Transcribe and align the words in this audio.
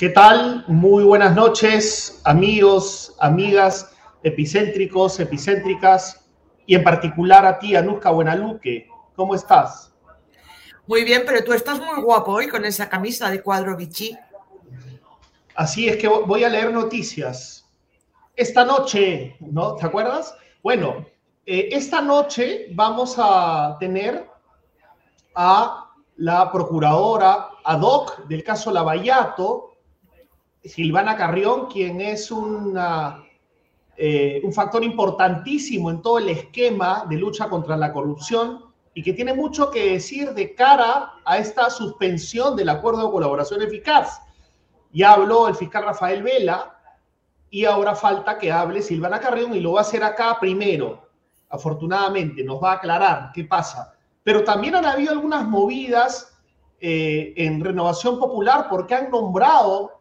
¿Qué 0.00 0.08
tal? 0.08 0.64
Muy 0.66 1.04
buenas 1.04 1.36
noches, 1.36 2.22
amigos, 2.24 3.14
amigas, 3.18 3.94
epicéntricos, 4.22 5.20
epicéntricas, 5.20 6.26
y 6.64 6.74
en 6.74 6.82
particular 6.82 7.44
a 7.44 7.58
ti, 7.58 7.76
Anuska 7.76 8.08
Buenaluque. 8.08 8.88
¿Cómo 9.14 9.34
estás? 9.34 9.92
Muy 10.86 11.04
bien, 11.04 11.24
pero 11.26 11.44
tú 11.44 11.52
estás 11.52 11.78
muy 11.78 12.02
guapo 12.02 12.32
hoy 12.32 12.48
con 12.48 12.64
esa 12.64 12.88
camisa 12.88 13.28
de 13.28 13.42
cuadro 13.42 13.76
Vichy. 13.76 14.16
Así 15.54 15.86
es 15.86 15.98
que 15.98 16.08
voy 16.08 16.44
a 16.44 16.48
leer 16.48 16.72
noticias. 16.72 17.70
Esta 18.34 18.64
noche, 18.64 19.36
¿no? 19.40 19.74
¿Te 19.74 19.84
acuerdas? 19.84 20.34
Bueno, 20.62 21.04
eh, 21.44 21.68
esta 21.72 22.00
noche 22.00 22.68
vamos 22.72 23.16
a 23.18 23.76
tener 23.78 24.26
a 25.34 25.90
la 26.16 26.50
procuradora 26.50 27.50
ad 27.62 27.82
hoc 27.82 28.26
del 28.28 28.42
caso 28.42 28.70
Lavallato, 28.70 29.69
Silvana 30.64 31.16
Carrión, 31.16 31.66
quien 31.66 32.00
es 32.00 32.30
una, 32.30 33.24
eh, 33.96 34.40
un 34.44 34.52
factor 34.52 34.84
importantísimo 34.84 35.90
en 35.90 36.02
todo 36.02 36.18
el 36.18 36.28
esquema 36.28 37.06
de 37.08 37.16
lucha 37.16 37.48
contra 37.48 37.76
la 37.76 37.92
corrupción 37.92 38.64
y 38.94 39.02
que 39.02 39.12
tiene 39.12 39.34
mucho 39.34 39.70
que 39.70 39.92
decir 39.92 40.34
de 40.34 40.54
cara 40.54 41.12
a 41.24 41.38
esta 41.38 41.70
suspensión 41.70 42.56
del 42.56 42.68
acuerdo 42.68 43.06
de 43.06 43.12
colaboración 43.12 43.62
eficaz. 43.62 44.20
Ya 44.92 45.12
habló 45.12 45.48
el 45.48 45.54
fiscal 45.54 45.84
Rafael 45.84 46.22
Vela 46.22 46.78
y 47.48 47.64
ahora 47.64 47.94
falta 47.94 48.38
que 48.38 48.52
hable 48.52 48.82
Silvana 48.82 49.20
Carrión 49.20 49.54
y 49.54 49.60
lo 49.60 49.72
va 49.72 49.80
a 49.80 49.82
hacer 49.82 50.02
acá 50.02 50.38
primero. 50.40 51.08
Afortunadamente, 51.48 52.44
nos 52.44 52.62
va 52.62 52.72
a 52.72 52.76
aclarar 52.76 53.30
qué 53.34 53.44
pasa. 53.44 53.94
Pero 54.22 54.44
también 54.44 54.74
han 54.74 54.84
habido 54.84 55.12
algunas 55.12 55.46
movidas 55.46 56.36
eh, 56.80 57.32
en 57.36 57.62
Renovación 57.62 58.18
Popular 58.18 58.66
porque 58.70 58.94
han 58.94 59.10
nombrado 59.10 59.99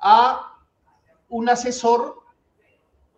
a 0.00 0.54
un 1.28 1.48
asesor 1.48 2.22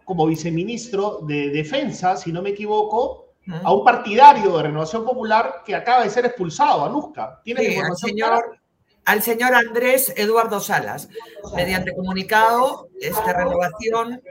como 0.04 0.26
viceministro 0.26 1.20
de 1.22 1.50
Defensa, 1.50 2.16
si 2.16 2.32
no 2.32 2.42
me 2.42 2.50
equivoco, 2.50 3.28
a 3.62 3.72
un 3.72 3.84
partidario 3.84 4.56
de 4.56 4.62
Renovación 4.64 5.04
Popular 5.04 5.62
que 5.64 5.74
acaba 5.74 6.04
de 6.04 6.10
ser 6.10 6.26
expulsado, 6.26 6.84
Anuska. 6.84 7.40
¿Tiene 7.42 7.60
sí, 7.62 7.78
al 7.78 7.96
señor, 7.96 8.59
al 9.04 9.22
señor 9.22 9.54
Andrés 9.54 10.12
Eduardo 10.16 10.60
Salas. 10.60 11.08
Mediante 11.54 11.94
comunicado, 11.94 12.88
esta 13.00 13.32
renovación 13.32 14.22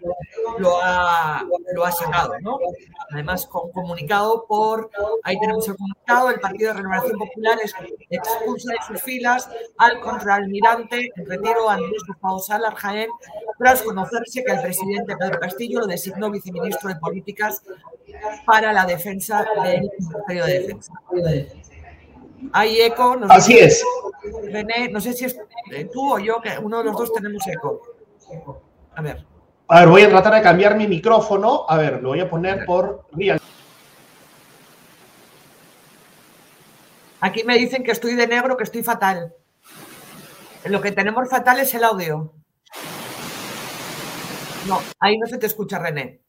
lo 0.60 0.80
ha, 0.82 1.44
lo 1.74 1.86
ha 1.86 1.92
sacado, 1.92 2.40
¿no? 2.42 2.58
Además, 3.12 3.46
con 3.48 3.72
comunicado 3.72 4.46
por, 4.48 4.90
ahí 5.24 5.40
tenemos 5.40 5.68
el 5.68 5.76
comunicado, 5.76 6.30
el 6.30 6.40
Partido 6.40 6.74
de 6.74 6.82
Renovación 6.82 7.18
Popular 7.18 7.58
expulsa 8.10 8.74
de 8.74 8.78
sus 8.88 9.02
filas 9.02 9.50
al 9.78 10.00
contraalmirante 10.00 11.12
en 11.16 11.26
retiro 11.26 11.70
Andrés 11.70 12.04
Gustavo 12.08 12.40
Salas 12.40 12.76
Jaén, 12.76 13.10
tras 13.58 13.82
conocerse 13.82 14.44
que 14.44 14.52
el 14.52 14.62
presidente 14.62 15.18
Pedro 15.18 15.40
Castillo 15.40 15.80
lo 15.82 15.88
designó 15.88 16.30
viceministro 16.30 16.90
de 16.90 16.96
Políticas 16.96 17.64
para 18.46 18.72
la 18.72 18.86
defensa 18.86 19.46
del 19.64 19.90
Ministerio 20.00 20.46
de 20.46 20.60
Defensa. 20.60 20.94
Hay 22.54 22.82
eco. 22.82 23.16
No 23.16 23.28
Así 23.30 23.58
es. 23.58 23.84
René, 24.44 24.90
no 24.90 25.00
sé 25.00 25.14
si 25.14 25.26
es 25.26 25.38
tú 25.92 26.14
o 26.14 26.20
yo, 26.20 26.42
que 26.42 26.58
uno 26.62 26.80
de 26.80 26.86
los 26.86 26.98
dos 26.98 27.14
tenemos 27.14 27.46
eco. 27.48 27.82
A 28.96 29.02
ver. 29.02 29.26
A 29.68 29.82
ver, 29.82 29.90
voy 29.90 30.02
a 30.02 30.10
tratar 30.10 30.34
de 30.34 30.42
cambiar 30.42 30.76
mi 30.76 30.88
micrófono. 30.88 31.66
A 31.68 31.78
ver, 31.78 32.02
lo 32.02 32.10
voy 32.10 32.20
a 32.20 32.30
poner 32.30 32.66
por 32.66 33.06
real. 33.12 33.40
Aquí 37.22 37.44
me 37.44 37.58
dicen 37.58 37.84
que 37.84 37.92
estoy 37.92 38.16
de 38.16 38.28
negro, 38.28 38.56
que 38.58 38.64
estoy 38.64 38.82
fatal. 38.82 39.34
Lo 40.66 40.82
que 40.82 40.92
tenemos 40.92 41.30
fatal 41.30 41.60
es 41.60 41.74
el 41.74 41.84
audio. 41.84 42.34
No, 44.68 44.82
ahí 45.00 45.18
no 45.18 45.28
se 45.28 45.38
te 45.38 45.46
escucha, 45.46 45.80
René. 45.80 46.22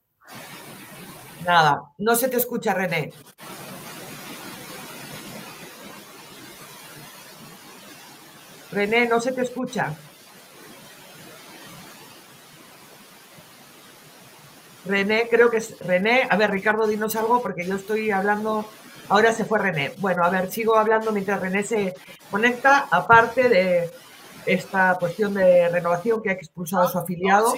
Nada, 1.44 1.82
no 1.98 2.14
se 2.14 2.28
te 2.28 2.36
escucha, 2.36 2.74
René. 2.74 3.12
René, 8.72 9.06
no 9.06 9.20
se 9.20 9.32
te 9.32 9.42
escucha. 9.42 9.94
René, 14.84 15.28
creo 15.28 15.50
que 15.50 15.58
es 15.58 15.78
René. 15.80 16.26
A 16.28 16.36
ver, 16.36 16.50
Ricardo, 16.50 16.86
dinos 16.86 17.16
algo 17.16 17.42
porque 17.42 17.64
yo 17.64 17.76
estoy 17.76 18.10
hablando. 18.10 18.64
Ahora 19.08 19.32
se 19.32 19.44
fue 19.44 19.58
René. 19.58 19.92
Bueno, 19.98 20.24
a 20.24 20.30
ver, 20.30 20.50
sigo 20.50 20.76
hablando 20.76 21.12
mientras 21.12 21.40
René 21.40 21.62
se 21.64 21.94
conecta. 22.30 22.88
Aparte 22.90 23.48
de 23.48 23.90
esta 24.46 24.96
cuestión 24.98 25.34
de 25.34 25.68
renovación 25.68 26.22
que 26.22 26.30
ha 26.30 26.34
expulsado 26.34 26.84
a 26.84 26.88
su 26.90 26.98
afiliado. 26.98 27.52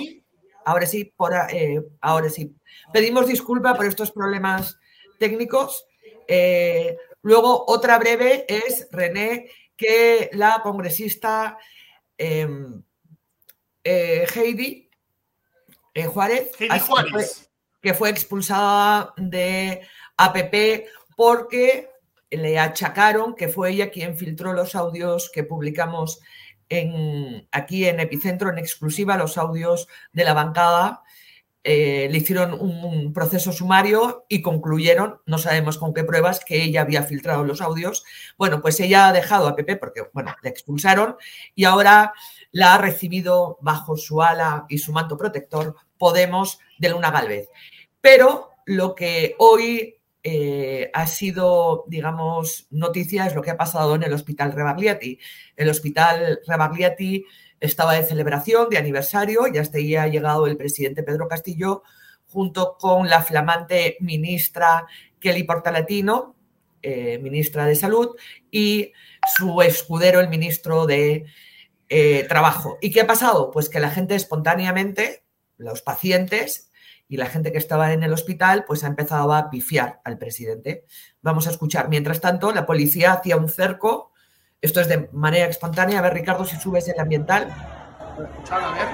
Ahora 0.65 0.87
sí, 0.87 1.05
por, 1.05 1.33
eh, 1.51 1.83
ahora 2.01 2.31
sí. 2.31 2.55
Pedimos 2.93 3.27
disculpa 3.27 3.75
por 3.75 3.87
estos 3.87 4.11
problemas 4.13 4.79
técnicos. 5.19 5.87
Eh, 6.27 6.97
luego, 7.23 7.65
otra 7.67 7.99
breve 7.99 8.47
es 8.49 8.89
René 8.91 9.51
que 9.77 10.31
la 10.33 10.61
congresista 10.63 11.59
em, 12.19 12.83
eh, 13.85 14.27
Heidi 14.35 14.91
eh, 15.95 16.07
Juárez, 16.07 16.51
que 17.81 17.95
fue 17.95 18.11
expulsada 18.11 19.13
de 19.17 19.83
APP 20.17 20.87
porque 21.17 21.91
le 22.31 22.59
achacaron 22.59 23.35
que 23.35 23.49
fue 23.49 23.71
ella 23.71 23.91
quien 23.91 24.17
filtró 24.17 24.53
los 24.53 24.75
audios 24.75 25.31
que 25.31 25.45
publicamos 25.45 26.21
en, 26.69 27.47
aquí 27.53 27.87
en 27.87 28.01
Epicentro 28.01 28.51
en 28.51 28.59
exclusiva, 28.59 29.19
los 29.19 29.37
audios 29.37 29.89
de 30.13 30.25
la 30.25 30.33
bancada 30.33 31.03
eh, 31.65 32.09
le 32.11 32.19
hicieron 32.19 32.55
un, 32.55 33.13
proceso 33.13 33.53
sumario 33.53 34.25
y 34.29 34.43
concluyeron, 34.43 35.21
no 35.27 35.39
sabemos 35.39 35.79
con 35.79 35.95
qué 35.95 36.03
pruebas, 36.03 36.45
que 36.45 36.63
ella 36.63 36.81
había 36.81 37.03
filtrado 37.03 37.45
los 37.45 37.61
audios. 37.61 38.05
Bueno, 38.37 38.61
pues 38.61 38.81
ella 38.81 39.09
ha 39.09 39.13
dejado 39.13 39.47
a 39.47 39.55
Pepe 39.55 39.77
porque, 39.77 40.03
bueno, 40.13 40.35
le 40.43 40.49
expulsaron 40.51 41.17
y 41.55 41.65
ahora 41.65 42.15
la 42.51 42.75
ha 42.75 42.79
recibido 42.79 43.59
bajo 43.61 43.97
su 43.97 44.23
ala 44.23 44.67
y 44.69 44.79
su 44.79 44.93
manto 44.93 45.17
protector 45.17 45.77
Podemos 45.99 46.59
de 46.79 46.89
Luna 46.89 47.11
Galvez. 47.11 47.49
Pero 48.01 48.51
lo 48.67 48.95
que 48.95 49.37
hoy 49.39 50.01
eh, 50.25 50.91
ha 50.95 51.07
sido, 51.07 51.85
digamos, 51.87 52.67
noticia 52.71 53.27
es 53.27 53.35
lo 53.35 53.43
que 53.43 53.51
ha 53.51 53.57
pasado 53.57 53.95
en 53.95 54.03
el 54.03 54.13
Hospital 54.13 54.53
Rebagliati. 54.53 55.19
El 55.57 55.69
Hospital 55.69 56.41
Rebagliati 56.47 57.25
estaba 57.63 57.95
de 57.95 58.03
celebración, 58.03 58.69
de 58.69 58.79
aniversario, 58.79 59.47
y 59.47 59.57
hasta 59.57 59.79
ahí 59.79 59.95
ha 59.95 60.09
llegado 60.09 60.47
el 60.47 60.57
presidente 60.57 61.05
Pedro 61.05 61.29
Castillo 61.29 61.85
junto 62.27 62.77
con 62.77 63.09
la 63.09 63.23
flamante 63.23 63.97
ministra 64.01 64.87
Kelly 65.21 65.45
Portalatino, 65.45 66.35
eh, 66.83 67.19
ministra 67.23 67.65
de 67.65 67.77
Salud, 67.77 68.17
y 68.51 68.93
su 69.37 69.63
escudero, 69.63 70.19
el 70.19 70.29
ministro 70.29 70.87
de 70.87 71.27
eh, 71.89 72.27
Trabajo. 72.29 72.79
¿Y 72.81 72.91
qué 72.91 73.03
ha 73.03 73.07
pasado? 73.07 73.53
Pues 73.53 73.69
que 73.69 73.79
la 73.79 73.91
gente 73.91 74.17
espontáneamente, 74.17 75.25
los 75.57 75.83
pacientes 75.83 76.71
y 77.07 77.17
la 77.17 77.27
gente 77.27 77.53
que 77.53 77.59
estaba 77.59 77.93
en 77.93 78.03
el 78.03 78.13
hospital, 78.13 78.65
pues 78.67 78.83
ha 78.83 78.89
empezado 78.89 79.33
a 79.33 79.51
pifiar 79.51 80.01
al 80.05 80.19
presidente. 80.19 80.85
Vamos 81.21 81.47
a 81.47 81.51
escuchar. 81.51 81.89
Mientras 81.89 82.21
tanto, 82.21 82.51
la 82.53 82.67
policía 82.67 83.13
hacía 83.13 83.37
un 83.37 83.49
cerco 83.49 84.12
esto 84.63 84.81
es 84.81 84.87
de 84.87 85.09
manera 85.13 85.47
espontánea. 85.47 85.99
A 85.99 86.03
ver, 86.03 86.15
Ricardo, 86.15 86.45
si 86.45 86.57
subes 86.57 86.89
el 86.89 86.99
ambiental. 87.01 87.49
a 88.51 88.71
ver. 88.71 88.89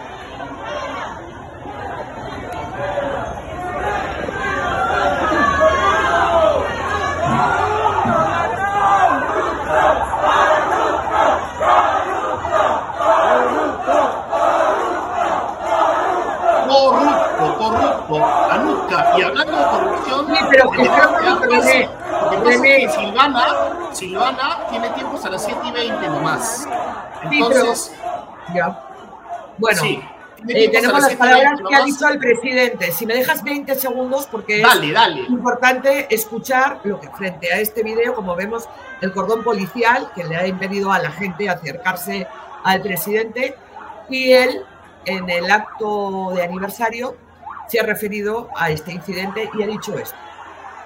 Corrupto, 16.66 17.58
corrupto. 17.58 18.25
Anuska, 18.50 19.19
y 19.19 19.22
hablando 19.22 19.52
de 19.58 19.64
corrupción. 19.66 20.26
Sí, 20.28 20.44
pero 20.50 20.70
que 20.70 21.97
René, 22.44 22.88
Silvana, 22.90 23.90
Silvana 23.93 24.67
tiene 24.70 24.90
tiempo 24.90 25.17
hasta 25.17 25.31
las 25.31 25.44
7 25.44 25.61
y 25.64 25.73
20 25.73 26.08
nomás. 26.08 26.69
Entonces. 27.31 27.93
ya. 28.55 28.85
Bueno. 29.58 29.82
Eh, 30.46 30.69
tenemos 30.70 31.00
las 31.00 31.17
palabras 31.17 31.61
que 31.69 31.75
ha 31.75 31.85
dicho 31.85 32.08
el 32.08 32.19
presidente. 32.19 32.93
Si 32.93 33.06
me 33.06 33.14
dejas 33.14 33.43
20 33.43 33.75
segundos, 33.75 34.26
porque 34.26 34.62
es 34.62 35.29
importante 35.29 36.06
escuchar 36.14 36.81
lo 36.85 37.00
que 37.00 37.08
frente 37.11 37.52
a 37.52 37.58
este 37.58 37.82
video, 37.82 38.14
como 38.14 38.37
vemos, 38.37 38.69
el 39.00 39.12
cordón 39.12 39.43
policial 39.43 40.11
que 40.14 40.25
le 40.25 40.37
ha 40.37 40.46
impedido 40.46 40.93
a 40.93 41.00
la 41.00 41.11
gente 41.11 41.49
acercarse 41.49 42.29
al 42.62 42.82
presidente 42.82 43.56
y 44.08 44.32
él, 44.32 44.62
en 45.05 45.29
el 45.29 45.50
acto 45.50 46.32
de 46.34 46.43
aniversario, 46.43 47.17
se 47.67 47.81
ha 47.81 47.82
referido 47.82 48.49
a 48.56 48.70
este 48.70 48.93
incidente 48.93 49.50
y 49.55 49.62
ha 49.62 49.67
dicho 49.67 49.99
esto, 49.99 50.17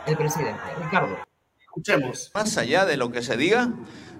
el 0.06 0.16
presidente. 0.16 0.60
Ricardo. 0.82 1.31
Escuchemos. 1.72 2.30
Más 2.34 2.58
allá 2.58 2.84
de 2.84 2.98
lo 2.98 3.10
que 3.10 3.22
se 3.22 3.38
diga, 3.38 3.72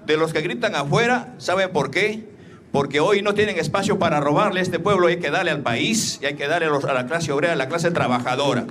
de 0.07 0.17
los 0.17 0.33
que 0.33 0.41
gritan 0.41 0.75
afuera, 0.75 1.35
¿saben 1.37 1.71
por 1.71 1.91
qué? 1.91 2.33
porque 2.73 3.01
hoy 3.01 3.21
no 3.21 3.35
tienen 3.35 3.59
espacio 3.59 3.99
para 3.99 4.19
robarle 4.19 4.61
a 4.61 4.63
este 4.63 4.79
pueblo, 4.79 5.09
hay 5.09 5.19
que 5.19 5.31
darle 5.31 5.51
al 5.51 5.61
país 5.61 6.19
y 6.23 6.27
hay 6.27 6.35
que 6.37 6.49
darle 6.49 6.69
a 6.69 6.95
la 6.95 7.07
clase 7.07 7.31
obrera, 7.31 7.53
a 7.53 7.57
la 7.57 7.69
clase 7.69 7.91
trabajadora. 7.91 8.65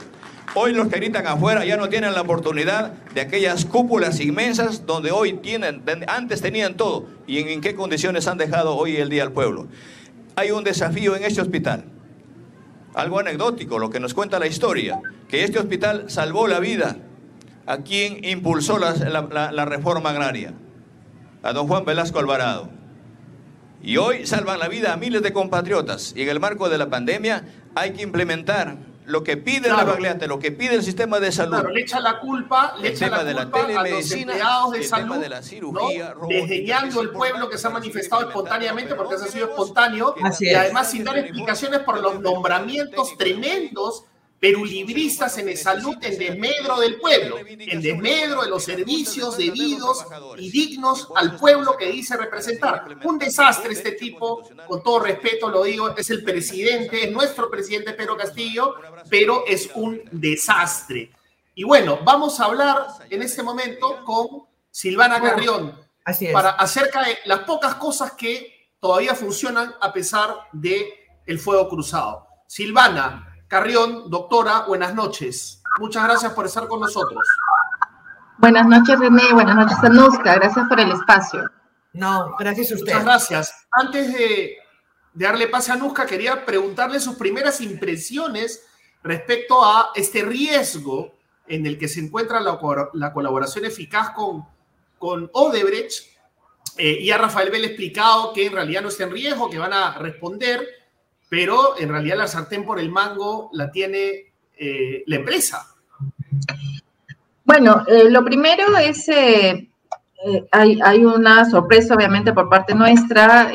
Hoy 0.56 0.74
los 0.74 0.88
que 0.88 0.98
gritan 0.98 1.28
afuera 1.28 1.64
ya 1.64 1.78
no 1.78 1.88
tienen 1.88 2.16
la 2.16 2.22
oportunidad 2.22 2.94
de 3.14 3.22
aquellas 3.22 3.64
cúpulas 3.66 4.20
inmensas 4.20 4.88
donde 4.88 5.12
hoy 5.12 5.34
tienen, 5.34 5.84
antes 6.08 6.42
tenían 6.42 6.76
todo 6.76 7.06
y 7.28 7.38
en, 7.38 7.62
qué 7.62 7.76
condiciones 7.76 8.28
han 8.28 8.40
dejado 8.40 8.76
hoy 8.76 8.98
el 8.98 9.10
día 9.10 9.22
al 9.22 9.32
pueblo. 9.32 9.68
Hay 10.36 10.50
un 10.50 10.64
desafío 10.64 11.16
en 11.16 11.24
este 11.24 11.40
hospital, 11.40 11.86
algo 12.96 13.20
anecdótico, 13.20 13.78
lo 13.78 13.92
que 13.92 14.00
nos 14.00 14.16
cuenta 14.16 14.40
la 14.40 14.48
historia, 14.48 15.00
que 15.30 15.44
este 15.44 15.60
hospital 15.60 16.06
salvó 16.10 16.48
la 16.48 16.60
vida 16.60 16.98
a 17.72 17.84
quien 17.84 18.26
impulsó 18.26 18.78
la 18.78 19.66
reforma 19.66 20.10
agraria, 20.10 20.54
a 21.42 21.54
don 21.54 21.70
Juan 21.70 21.86
Velasco 21.86 22.20
Alvarado. 22.20 22.70
Y 23.82 23.96
hoy 23.96 24.28
salvan 24.28 24.60
la 24.60 24.68
vida 24.68 24.92
a 24.92 24.98
miles 24.98 25.22
de 25.22 25.32
compatriotas 25.32 26.12
y 26.14 26.24
en 26.24 26.30
el 26.30 26.42
marco 26.42 26.68
de 26.68 26.78
la 26.78 26.90
pandemia 26.90 27.46
hay 27.74 27.94
que 27.94 28.02
implementar 28.02 28.76
lo 29.06 29.24
que 29.24 29.38
pide 29.38 29.70
la 29.70 29.86
Bagliate, 29.86 30.28
lo 30.28 30.38
que 30.38 30.52
pide 30.52 30.76
el 30.76 30.84
sistema 30.84 31.22
de 31.22 31.32
salud. 31.32 31.54
Claro, 31.54 31.70
le 31.70 31.82
echa 31.82 32.02
la 32.02 32.20
culpa, 32.20 32.76
le 32.78 32.90
echa 32.90 33.08
la 33.08 33.50
culpa 33.50 33.80
a 33.80 33.88
los 33.88 34.12
empleados 34.12 34.72
de 34.74 34.84
salud, 34.84 35.16
de 35.16 35.30
la 35.30 35.42
cirugía, 35.42 36.14
¿no? 36.20 36.28
desdeñando 36.28 37.00
el 37.00 37.12
pueblo 37.12 37.50
que 37.50 37.58
se 37.58 37.68
ha 37.68 37.70
manifestado 37.70 38.28
espontáneamente, 38.28 38.96
porque 38.96 39.16
eso 39.16 39.24
ha 39.24 39.28
sido 39.30 39.48
espontáneo, 39.48 40.14
y 40.42 40.54
además 40.54 40.92
sin 40.92 41.06
dar 41.06 41.18
explicaciones 41.18 41.80
por 41.80 42.02
los 42.02 42.20
nombramientos 42.20 43.18
tremendos 43.18 44.04
libristas 44.42 45.38
en 45.38 45.50
el 45.50 45.58
salud 45.58 45.96
en 46.02 46.18
desmedro 46.18 46.80
del 46.80 47.00
pueblo, 47.00 47.38
en 47.48 47.82
desmedro 47.82 48.42
de 48.42 48.50
los 48.50 48.64
servicios 48.64 49.38
debidos 49.38 50.04
y 50.38 50.50
dignos 50.50 51.10
al 51.16 51.36
pueblo 51.38 51.78
que 51.78 51.92
dice 51.92 52.18
representar. 52.18 52.98
Un 53.04 53.20
desastre 53.20 53.74
este 53.74 53.92
tipo, 53.92 54.42
con 54.68 54.82
todo 54.82 55.00
respeto 55.00 55.50
lo 55.50 55.64
digo, 55.64 55.96
es 55.96 56.10
el 56.10 56.24
presidente, 56.24 57.06
es 57.06 57.12
nuestro 57.12 57.52
presidente 57.52 57.94
Pedro 57.94 58.18
Castillo, 58.18 58.76
pero 59.10 59.46
es 59.46 59.70
un 59.76 60.02
desastre. 60.12 61.12
Y 61.54 61.64
bueno, 61.64 62.00
vamos 62.04 62.40
a 62.40 62.46
hablar 62.46 62.88
en 63.10 63.22
este 63.22 63.44
momento 63.44 64.04
con 64.04 64.46
Silvana 64.72 65.22
Carrión 65.22 65.78
para 66.34 66.52
acerca 66.52 67.04
de 67.04 67.18
las 67.26 67.42
pocas 67.42 67.76
cosas 67.76 68.14
que 68.14 68.72
todavía 68.80 69.14
funcionan 69.14 69.76
a 69.80 69.94
pesar 69.94 70.36
de 70.52 70.92
el 71.28 71.38
fuego 71.38 71.70
cruzado. 71.70 72.28
Silvana, 72.48 73.31
Carrión, 73.52 74.10
doctora, 74.10 74.62
buenas 74.66 74.96
noches. 74.96 75.62
Muchas 75.78 76.06
gracias 76.06 76.32
por 76.32 76.46
estar 76.46 76.70
con 76.70 76.80
nosotros. 76.80 77.22
Buenas 78.38 78.66
noches, 78.66 78.98
René. 78.98 79.34
Buenas 79.34 79.58
noches, 79.58 79.78
Anuska. 79.84 80.36
Gracias 80.36 80.70
por 80.70 80.80
el 80.80 80.90
espacio. 80.94 81.52
No, 81.92 82.34
gracias 82.40 82.72
a 82.72 82.76
usted. 82.76 82.94
Muchas 82.94 83.04
gracias. 83.04 83.68
Antes 83.74 84.14
de, 84.14 84.56
darle 85.14 85.50
pase 85.50 85.70
a 85.70 85.74
Anuska, 85.74 86.06
quería 86.06 86.46
preguntarle 86.46 87.02
sus 87.02 87.16
primeras 87.18 87.60
impresiones 87.60 88.66
respecto 89.04 89.66
a 89.66 89.90
este 89.96 90.24
riesgo 90.24 91.14
en 91.46 91.66
el 91.66 91.78
que 91.78 91.90
se 91.90 92.00
encuentra 92.00 92.40
la, 92.40 93.12
colaboración 93.12 93.66
eficaz 93.66 94.12
con, 94.12 94.46
con 94.98 95.30
Odebrecht. 95.34 96.06
Eh, 96.78 97.00
y 97.02 97.12
a 97.12 97.18
Rafael 97.18 97.52
Bell 97.52 97.66
explicado 97.66 98.32
que 98.32 98.46
en 98.46 98.54
realidad 98.54 98.82
no 98.82 98.88
está 98.88 99.04
en 99.04 99.12
riesgo, 99.12 99.50
que 99.50 99.60
van 99.60 99.74
a 99.74 99.98
responder 99.98 100.81
pero 101.32 101.80
en 101.80 101.88
realidad 101.88 102.18
la 102.18 102.28
sartén 102.28 102.66
por 102.66 102.78
el 102.78 102.92
mango 102.92 103.50
la 103.54 103.72
tiene 103.72 104.34
eh, 104.58 105.04
la 105.08 105.16
empresa. 105.16 105.66
Bueno, 107.46 107.86
eh, 107.88 108.10
lo 108.10 108.22
primero 108.26 108.76
es, 108.76 109.08
eh, 109.08 109.70
hay, 110.52 110.78
hay, 110.84 111.06
una 111.06 111.50
sorpresa 111.50 111.96
obviamente 111.96 112.34
por 112.34 112.50
parte 112.50 112.76
nuestra 112.76 113.50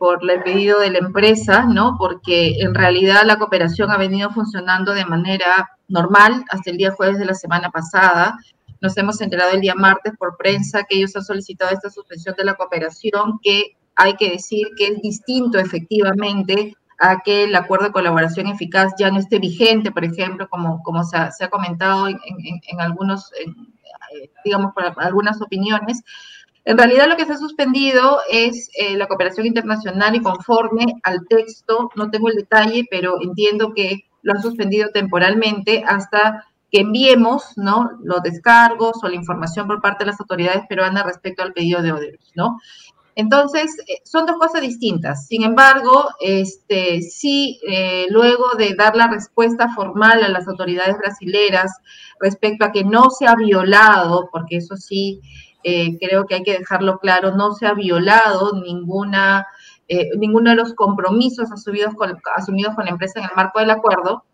por 0.00 0.28
el 0.28 0.42
pedido 0.42 0.80
de 0.80 0.90
la 0.90 0.98
empresa, 0.98 1.66
¿no? 1.66 1.94
Porque 2.00 2.56
en 2.58 2.74
realidad 2.74 3.22
la 3.24 3.38
cooperación 3.38 3.92
ha 3.92 3.96
venido 3.96 4.30
funcionando 4.30 4.92
de 4.92 5.06
manera 5.06 5.70
normal 5.86 6.44
hasta 6.50 6.72
el 6.72 6.78
día 6.78 6.90
jueves 6.90 7.18
de 7.20 7.26
la 7.26 7.34
semana 7.34 7.70
pasada. 7.70 8.38
Nos 8.80 8.96
hemos 8.96 9.20
enterado 9.20 9.52
el 9.52 9.60
día 9.60 9.76
martes 9.76 10.14
por 10.18 10.36
prensa 10.36 10.82
que 10.82 10.96
ellos 10.96 11.14
han 11.14 11.22
solicitado 11.22 11.70
esta 11.70 11.90
suspensión 11.90 12.34
de 12.36 12.44
la 12.44 12.54
cooperación, 12.54 13.38
que 13.40 13.76
hay 13.94 14.16
que 14.16 14.30
decir 14.30 14.66
que 14.76 14.88
es 14.88 15.00
distinto 15.00 15.60
efectivamente 15.60 16.74
a 17.00 17.20
que 17.20 17.44
el 17.44 17.56
acuerdo 17.56 17.86
de 17.86 17.92
colaboración 17.92 18.46
eficaz 18.46 18.92
ya 18.98 19.10
no 19.10 19.18
esté 19.18 19.38
vigente, 19.38 19.90
por 19.90 20.04
ejemplo, 20.04 20.48
como, 20.48 20.82
como 20.82 21.02
se, 21.02 21.16
ha, 21.16 21.50
comentado 21.50 22.08
en, 22.08 22.18
algunos, 22.78 23.32
eh, 23.32 24.30
digamos, 24.44 24.74
por 24.74 24.84
algunas 24.98 25.40
opiniones. 25.40 26.02
En 26.66 26.76
realidad 26.76 27.08
lo 27.08 27.16
que 27.16 27.24
se 27.24 27.32
ha 27.32 27.38
suspendido 27.38 28.20
es 28.30 28.68
eh, 28.78 28.96
la 28.98 29.08
cooperación 29.08 29.46
internacional 29.46 30.14
y 30.14 30.20
conforme 30.20 30.84
al 31.02 31.26
texto, 31.26 31.90
no 31.96 32.10
tengo 32.10 32.28
el 32.28 32.36
detalle, 32.36 32.84
pero 32.90 33.16
entiendo 33.22 33.72
que 33.74 34.04
lo 34.22 34.34
han 34.34 34.42
suspendido 34.42 34.90
temporalmente 34.90 35.82
hasta 35.86 36.44
que 36.70 36.80
enviemos 36.80 37.56
¿no? 37.56 37.90
los 38.02 38.22
descargos 38.22 39.02
o 39.02 39.08
la 39.08 39.16
información 39.16 39.66
por 39.66 39.80
parte 39.80 40.04
de 40.04 40.10
las 40.10 40.20
autoridades 40.20 40.64
peruanas 40.68 41.04
respecto 41.04 41.42
al 41.42 41.54
pedido 41.54 41.82
de 41.82 41.92
Odebrecht, 41.92 42.36
¿no? 42.36 42.58
Entonces, 43.14 43.76
eh, 43.86 44.00
son 44.04 44.26
dos 44.26 44.36
cosas 44.36 44.62
distintas. 44.62 45.26
Sin 45.26 45.42
embargo, 45.42 46.08
este, 46.20 47.02
sí, 47.02 47.60
eh, 47.66 48.06
luego 48.10 48.50
de 48.56 48.74
dar 48.74 48.96
la 48.96 49.08
respuesta 49.08 49.72
formal 49.74 50.22
a 50.22 50.28
las 50.28 50.46
autoridades 50.48 50.96
brasileras 50.98 51.72
respecto 52.20 52.64
a 52.64 52.72
que 52.72 52.84
no 52.84 53.10
se 53.10 53.26
ha 53.26 53.34
violado, 53.34 54.28
porque 54.30 54.58
eso 54.58 54.76
sí, 54.76 55.20
eh, 55.62 55.98
creo 55.98 56.26
que 56.26 56.36
hay 56.36 56.42
que 56.42 56.58
dejarlo 56.58 56.98
claro, 56.98 57.36
no 57.36 57.52
se 57.52 57.66
ha 57.66 57.74
violado 57.74 58.60
ninguna, 58.62 59.46
ninguno 60.16 60.50
de 60.50 60.56
los 60.56 60.74
compromisos 60.74 61.50
asumidos 61.50 61.94
con, 61.96 62.16
asumidos 62.36 62.76
con 62.76 62.84
la 62.84 62.92
empresa 62.92 63.18
en 63.18 63.24
el 63.24 63.34
marco 63.34 63.58
del 63.58 63.70
acuerdo. 63.70 64.24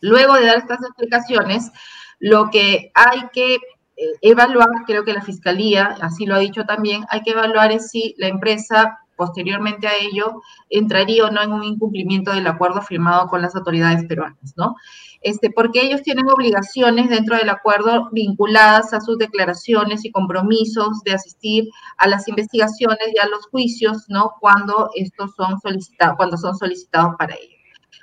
Luego 0.00 0.34
de 0.34 0.46
dar 0.46 0.58
estas 0.58 0.78
explicaciones, 0.84 1.72
lo 2.20 2.50
que 2.50 2.92
hay 2.94 3.22
que 3.32 3.58
eh, 3.96 4.04
evaluar, 4.20 4.68
creo 4.86 5.04
que 5.04 5.14
la 5.14 5.22
Fiscalía, 5.22 5.96
así 6.00 6.26
lo 6.26 6.34
ha 6.34 6.38
dicho 6.38 6.64
también, 6.64 7.04
hay 7.10 7.22
que 7.22 7.30
evaluar 7.30 7.78
si 7.80 8.14
la 8.18 8.28
empresa 8.28 8.98
posteriormente 9.16 9.88
a 9.88 9.92
ello 9.98 10.42
entraría 10.68 11.24
o 11.24 11.30
no 11.30 11.42
en 11.42 11.52
un 11.52 11.64
incumplimiento 11.64 12.32
del 12.32 12.46
acuerdo 12.46 12.82
firmado 12.82 13.28
con 13.28 13.42
las 13.42 13.56
autoridades 13.56 14.04
peruanas, 14.04 14.52
¿no? 14.56 14.76
Este, 15.22 15.50
porque 15.50 15.80
ellos 15.80 16.02
tienen 16.02 16.28
obligaciones 16.28 17.08
dentro 17.08 17.36
del 17.36 17.48
acuerdo 17.48 18.10
vinculadas 18.12 18.92
a 18.92 19.00
sus 19.00 19.18
declaraciones 19.18 20.04
y 20.04 20.10
compromisos 20.10 21.02
de 21.04 21.14
asistir 21.14 21.64
a 21.96 22.06
las 22.06 22.28
investigaciones 22.28 23.08
y 23.14 23.18
a 23.18 23.26
los 23.28 23.46
juicios, 23.46 24.04
¿no? 24.08 24.32
Cuando 24.40 24.90
estos 24.94 25.34
son 25.34 25.58
solicitados, 25.60 26.16
cuando 26.16 26.36
son 26.36 26.54
solicitados 26.56 27.14
para 27.18 27.34
ello. 27.34 27.56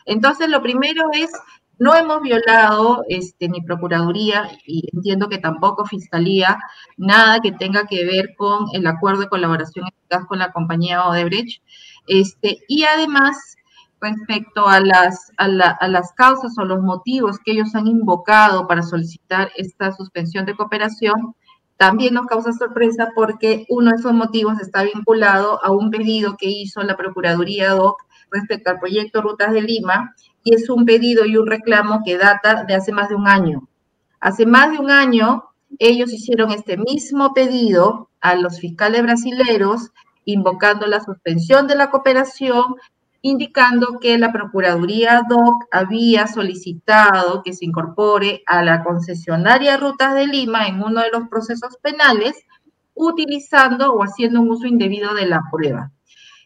Entonces, 0.06 0.50
lo 0.50 0.62
primero 0.62 1.06
es 1.14 1.32
no 1.84 1.94
hemos 1.96 2.22
violado 2.22 3.04
este, 3.10 3.50
ni 3.50 3.62
Procuraduría 3.62 4.50
y 4.66 4.90
entiendo 4.94 5.28
que 5.28 5.38
tampoco 5.38 5.86
Fiscalía 5.86 6.58
nada 6.96 7.42
que 7.42 7.52
tenga 7.52 7.86
que 7.88 8.06
ver 8.06 8.36
con 8.38 8.68
el 8.72 8.88
acuerdo 8.88 9.22
de 9.22 9.28
colaboración 9.28 9.88
con 10.30 10.40
la 10.40 10.54
compañía 10.54 11.06
Odebrecht. 11.06 11.62
Este, 12.08 12.60
y 12.70 12.84
además, 12.86 13.58
respecto 14.00 14.70
a 14.70 14.80
las, 14.80 15.32
a, 15.38 15.46
a 15.46 15.88
las 15.90 16.14
causas 16.14 16.58
o 16.58 16.64
los 16.64 16.82
motivos 16.82 17.38
que 17.44 17.52
ellos 17.52 17.76
han 17.76 17.88
invocado 17.88 18.66
para 18.66 18.82
solicitar 18.82 19.52
esta 19.58 19.92
suspensión 19.92 20.46
de 20.46 20.56
cooperación, 20.56 21.36
también 21.76 22.14
nos 22.14 22.28
causa 22.28 22.54
sorpresa 22.54 23.10
porque 23.14 23.66
uno 23.68 23.92
de 23.92 23.98
esos 23.98 24.14
motivos 24.14 24.62
está 24.62 24.84
vinculado 24.84 25.60
a 25.66 25.72
un 25.72 25.90
pedido 25.90 26.38
que 26.38 26.48
hizo 26.48 26.82
la 26.82 26.96
Procuraduría 26.96 27.72
DOC 27.72 28.02
respecto 28.32 28.70
al 28.70 28.80
proyecto 28.80 29.22
Rutas 29.22 29.52
de 29.52 29.62
Lima 29.64 30.14
y 30.44 30.56
es 30.56 30.70
un 30.70 30.86
pedido 30.86 31.26
y 31.26 31.38
un 31.38 31.48
reclamo 31.48 32.02
que 32.06 32.18
data 32.18 32.64
de 32.66 32.76
hace 32.76 32.92
más 32.92 33.10
de 33.10 33.16
un 33.16 33.28
año. 33.28 33.68
Hace 34.20 34.46
más 34.46 34.72
de 34.72 34.80
un 34.80 34.92
año 34.92 35.44
ellos 35.80 36.12
hicieron 36.12 36.52
este 36.52 36.78
mismo 36.78 37.34
pedido 37.34 38.10
a 38.22 38.36
los 38.36 38.60
fiscales 38.60 39.04
brasileños, 39.04 39.92
invocando 40.26 40.88
la 40.88 41.04
suspensión 41.04 41.68
de 41.68 41.76
la 41.76 41.90
cooperación, 41.90 42.76
indicando 43.22 44.00
que 44.00 44.18
la 44.18 44.32
Procuraduría 44.32 45.24
DOC 45.28 45.66
había 45.72 46.28
solicitado 46.28 47.42
que 47.44 47.54
se 47.54 47.66
incorpore 47.66 48.44
a 48.46 48.64
la 48.64 48.84
concesionaria 48.84 49.78
Rutas 49.78 50.14
de 50.14 50.28
Lima 50.28 50.68
en 50.68 50.82
uno 50.84 51.02
de 51.02 51.10
los 51.12 51.28
procesos 51.30 51.78
penales, 51.82 52.34
utilizando 52.96 53.94
o 53.94 54.04
haciendo 54.04 54.42
un 54.42 54.52
uso 54.52 54.68
indebido 54.68 55.14
de 55.14 55.26
la 55.26 55.42
prueba. 55.52 55.92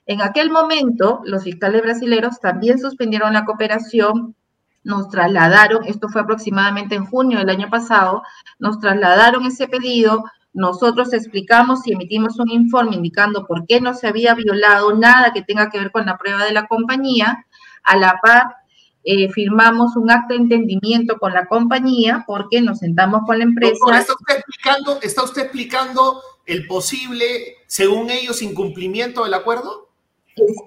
En 0.08 0.22
aquel 0.22 0.50
momento, 0.50 1.22
los 1.26 1.44
fiscales 1.44 1.82
brasileños 1.82 2.40
también 2.40 2.80
suspendieron 2.80 3.34
la 3.34 3.44
cooperación, 3.44 4.36
nos 4.84 5.10
trasladaron, 5.10 5.84
esto 5.84 6.08
fue 6.08 6.22
aproximadamente 6.22 6.96
en 6.96 7.06
junio 7.06 7.40
del 7.40 7.50
año 7.50 7.70
pasado, 7.70 8.24
nos 8.58 8.80
trasladaron 8.80 9.46
ese 9.46 9.68
pedido, 9.68 10.24
nosotros 10.54 11.12
explicamos 11.12 11.86
y 11.86 11.92
emitimos 11.92 12.40
un 12.40 12.50
informe 12.50 12.96
indicando 12.96 13.46
por 13.46 13.68
qué 13.68 13.82
no 13.82 13.94
se 13.94 14.08
había 14.08 14.34
violado 14.34 14.96
nada 14.96 15.34
que 15.34 15.42
tenga 15.42 15.70
que 15.70 15.78
ver 15.78 15.92
con 15.92 16.06
la 16.06 16.18
prueba 16.18 16.46
de 16.46 16.54
la 16.54 16.68
compañía. 16.68 17.46
A 17.84 17.96
la 17.96 18.20
par, 18.24 18.56
eh, 19.04 19.30
firmamos 19.30 19.96
un 19.98 20.10
acto 20.10 20.34
de 20.34 20.40
entendimiento 20.40 21.18
con 21.20 21.34
la 21.34 21.46
compañía 21.46 22.24
porque 22.26 22.62
nos 22.62 22.80
sentamos 22.80 23.22
con 23.28 23.38
la 23.38 23.44
empresa. 23.44 23.76
¿Está 24.00 24.14
usted 24.14 24.38
explicando, 24.38 25.00
está 25.02 25.24
usted 25.24 25.42
explicando 25.44 26.22
el 26.46 26.66
posible, 26.66 27.58
según 27.68 28.10
ellos, 28.10 28.42
incumplimiento 28.42 29.26
del 29.26 29.34
acuerdo? 29.34 29.87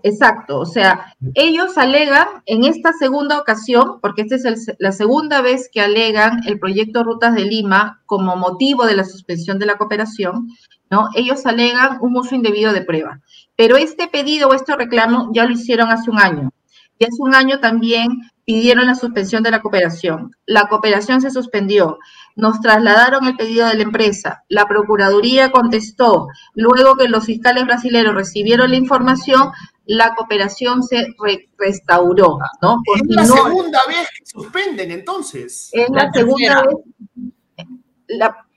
Exacto, 0.03 0.59
o 0.59 0.67
sea, 0.67 1.15
ellos 1.35 1.77
alegan 1.79 2.27
en 2.47 2.65
esta 2.65 2.93
segunda 2.93 3.39
ocasión, 3.39 4.01
porque 4.01 4.23
esta 4.23 4.37
es 4.37 4.73
la 4.79 4.93
segunda 4.93 5.41
vez 5.41 5.69
que 5.73 5.81
alegan 5.81 6.41
el 6.47 6.59
proyecto 6.59 7.05
Rutas 7.05 7.35
de 7.35 7.45
Lima 7.45 8.03
como 8.07 8.37
motivo 8.37 8.87
de 8.87 8.97
la 8.97 9.05
suspensión 9.05 9.59
de 9.59 9.67
la 9.67 9.77
cooperación, 9.77 10.49
¿no? 10.91 11.09
Ellos 11.15 11.47
alegan 11.47 11.99
un 12.01 12.17
uso 12.17 12.35
indebido 12.35 12.73
de 12.73 12.83
prueba. 12.83 13.21
Pero 13.57 13.77
este 13.77 14.09
pedido 14.09 14.49
o 14.49 14.55
este 14.55 14.75
reclamo 14.75 15.31
ya 15.33 15.45
lo 15.45 15.53
hicieron 15.53 15.91
hace 15.91 16.11
un 16.11 16.19
año. 16.19 16.51
Y 16.99 17.05
hace 17.05 17.17
un 17.21 17.35
año 17.35 17.61
también 17.61 18.31
pidieron 18.45 18.87
la 18.87 18.95
suspensión 18.95 19.43
de 19.43 19.51
la 19.51 19.63
cooperación. 19.63 20.35
La 20.45 20.69
cooperación 20.69 21.21
se 21.21 21.31
suspendió. 21.31 21.99
Nos 22.41 22.61
trasladaron 22.61 23.27
el 23.27 23.37
pedido 23.37 23.69
de 23.69 23.75
la 23.75 23.83
empresa. 23.83 24.45
La 24.49 24.67
Procuraduría 24.67 25.51
contestó. 25.51 26.29
Luego 26.55 26.97
que 26.97 27.09
los 27.09 27.25
fiscales 27.25 27.67
brasileños 27.67 28.15
recibieron 28.15 28.71
la 28.71 28.77
información, 28.77 29.51
la 29.85 30.15
cooperación 30.15 30.83
se 30.83 31.15
restauró. 31.59 32.39
¿no? 32.63 32.81
Es 32.97 33.03
la 33.09 33.25
segunda 33.25 33.81
vez 33.89 34.09
que 34.19 34.25
suspenden, 34.25 34.91
entonces. 34.91 35.69
Es 35.73 35.91
la, 35.91 36.11
segunda 36.13 36.63
vez. 36.63 36.77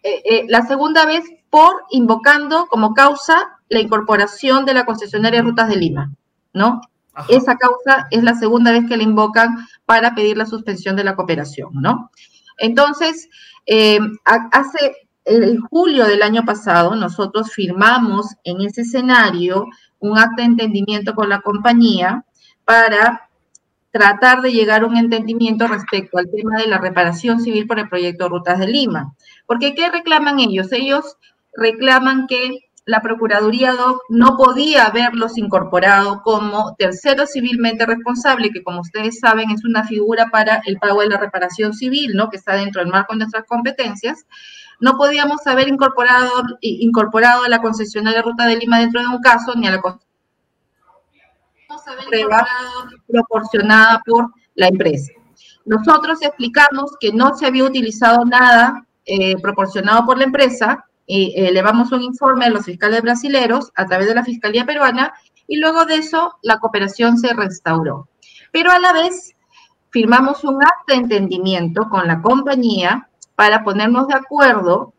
Eh, 0.04 0.22
eh, 0.26 0.46
la, 0.50 0.66
segunda 0.66 1.06
vez 1.06 1.24
por 1.50 1.84
invocando 1.92 2.68
como 2.68 2.94
causa 2.94 3.60
la 3.70 3.80
incorporación 3.80 4.66
de 4.66 4.74
la 4.74 4.86
concesionaria 4.86 5.42
Rutas 5.42 5.70
de 5.70 5.78
Lima, 5.78 6.14
¿no? 6.54 6.82
Esa 7.30 7.56
causa 7.58 8.08
es 8.12 8.24
la 8.24 8.34
segunda 8.36 8.72
vez 8.72 8.86
que 8.88 8.98
la 8.98 9.04
invocan 9.04 9.68
para 9.86 10.16
pedir 10.16 10.36
la 10.36 10.46
suspensión 10.46 10.96
de 10.96 11.04
la 11.04 11.16
cooperación, 11.16 11.70
¿no? 11.74 12.12
Entonces, 12.58 13.30
eh, 13.66 14.00
hace 14.26 14.96
el 15.26 15.60
julio 15.60 16.06
del 16.06 16.22
año 16.22 16.44
pasado, 16.44 16.96
nosotros 16.96 17.52
firmamos 17.52 18.28
en 18.44 18.62
ese 18.62 18.82
escenario 18.82 19.68
un 20.00 20.18
acta 20.18 20.42
de 20.42 20.44
entendimiento 20.44 21.16
con 21.16 21.30
la 21.30 21.42
compañía 21.42 22.26
para 22.66 23.30
tratar 23.92 24.42
de 24.42 24.52
llegar 24.52 24.84
a 24.84 24.88
un 24.88 24.98
entendimiento 24.98 25.68
respecto 25.68 26.18
al 26.18 26.30
tema 26.30 26.58
de 26.58 26.68
la 26.68 26.80
reparación 26.80 27.40
civil 27.40 27.68
por 27.68 27.80
el 27.80 27.88
proyecto 27.88 28.28
Rutas 28.28 28.60
de 28.60 28.68
Lima. 28.68 29.14
Porque, 29.46 29.76
¿qué 29.76 29.90
reclaman 29.90 30.40
ellos? 30.40 30.72
Ellos 30.72 31.18
reclaman 31.56 32.28
que 32.28 32.58
la 32.86 33.02
Procuraduría 33.02 33.74
DOC 33.74 34.02
no 34.10 34.36
podía 34.36 34.86
haberlos 34.86 35.38
incorporado 35.38 36.22
como 36.22 36.76
tercero 36.76 37.26
civilmente 37.26 37.86
responsable, 37.86 38.52
que 38.52 38.64
como 38.64 38.82
ustedes 38.82 39.20
saben 39.20 39.52
es 39.52 39.64
una 39.64 39.86
figura 39.86 40.28
para 40.32 40.62
el 40.66 40.78
pago 40.78 41.02
de 41.02 41.08
la 41.08 41.18
reparación 41.18 41.74
civil, 41.74 42.14
¿no? 42.16 42.30
que 42.30 42.38
está 42.38 42.56
dentro 42.56 42.82
del 42.82 42.92
marco 42.92 43.14
de 43.14 43.20
nuestras 43.20 43.46
competencias. 43.46 44.26
No 44.82 44.98
podíamos 44.98 45.48
haber 45.48 45.70
incorporado, 45.70 46.30
incorporado 46.60 47.44
a 47.44 47.50
la 47.50 47.62
concesionaria 47.62 48.22
Ruta 48.22 48.46
de 48.48 48.58
Lima 48.58 48.80
dentro 48.80 49.00
de 49.00 49.08
un 49.08 49.22
caso, 49.22 49.54
ni 49.56 49.68
a 49.68 49.72
la 49.72 49.82
prueba 52.10 52.48
proporcionada 53.08 54.02
por 54.06 54.34
la 54.56 54.68
empresa. 54.68 55.14
Nosotros 55.66 56.22
explicamos 56.22 56.92
que 57.00 57.14
no 57.14 57.36
se 57.36 57.46
había 57.46 57.64
utilizado 57.64 58.26
nada 58.26 58.86
eh, 59.06 59.36
proporcionado 59.42 60.06
por 60.06 60.18
la 60.18 60.26
empresa, 60.26 60.86
y 61.06 61.34
elevamos 61.36 61.92
un 61.92 62.02
informe 62.02 62.46
a 62.46 62.50
los 62.50 62.66
fiscales 62.66 63.02
brasileros 63.02 63.72
a 63.76 63.86
través 63.86 64.08
de 64.08 64.16
la 64.16 64.24
Fiscalía 64.24 64.66
Peruana 64.66 65.14
y 65.48 65.58
luego 65.58 65.86
de 65.86 65.96
eso 65.96 66.36
la 66.42 66.60
cooperación 66.60 67.18
se 67.18 67.34
restauró. 67.34 68.08
Pero 68.52 68.72
a 68.72 68.80
la 68.80 68.94
vez 68.94 69.36
firmamos 69.90 70.44
un 70.44 70.64
acta 70.64 70.94
de 70.94 70.96
entendimiento 70.96 71.90
con 71.90 72.08
la 72.08 72.22
compañía 72.22 73.10
para 73.36 73.64
ponernos 73.64 74.08
de 74.08 74.16
acuerdo 74.16 74.94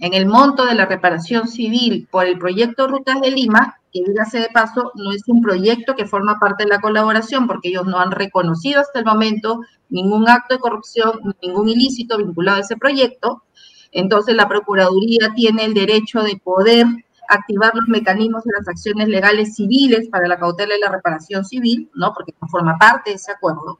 en 0.00 0.14
el 0.14 0.26
monto 0.26 0.66
de 0.66 0.74
la 0.74 0.86
reparación 0.86 1.48
civil 1.48 2.06
por 2.10 2.26
el 2.26 2.38
proyecto 2.38 2.86
Rutas 2.86 3.20
de 3.20 3.30
Lima, 3.30 3.80
que 3.92 4.02
dígase 4.06 4.38
de 4.38 4.48
paso, 4.48 4.92
no 4.94 5.12
es 5.12 5.22
un 5.26 5.40
proyecto 5.40 5.96
que 5.96 6.06
forma 6.06 6.38
parte 6.38 6.64
de 6.64 6.70
la 6.70 6.80
colaboración 6.80 7.46
porque 7.46 7.68
ellos 7.68 7.86
no 7.86 7.98
han 7.98 8.12
reconocido 8.12 8.80
hasta 8.80 8.98
el 8.98 9.04
momento 9.04 9.60
ningún 9.88 10.28
acto 10.28 10.54
de 10.54 10.60
corrupción, 10.60 11.34
ningún 11.42 11.68
ilícito 11.68 12.18
vinculado 12.18 12.58
a 12.58 12.60
ese 12.60 12.76
proyecto, 12.76 13.42
entonces, 13.92 14.34
la 14.36 14.48
Procuraduría 14.48 15.32
tiene 15.34 15.64
el 15.64 15.74
derecho 15.74 16.22
de 16.22 16.36
poder 16.42 16.86
activar 17.28 17.74
los 17.74 17.88
mecanismos 17.88 18.42
de 18.44 18.52
las 18.58 18.68
acciones 18.68 19.08
legales 19.08 19.54
civiles 19.54 20.08
para 20.08 20.28
la 20.28 20.38
cautela 20.38 20.76
y 20.76 20.80
la 20.80 20.90
reparación 20.90 21.44
civil, 21.44 21.90
¿no? 21.94 22.12
Porque 22.14 22.32
forma 22.50 22.76
parte 22.78 23.10
de 23.10 23.16
ese 23.16 23.32
acuerdo. 23.32 23.78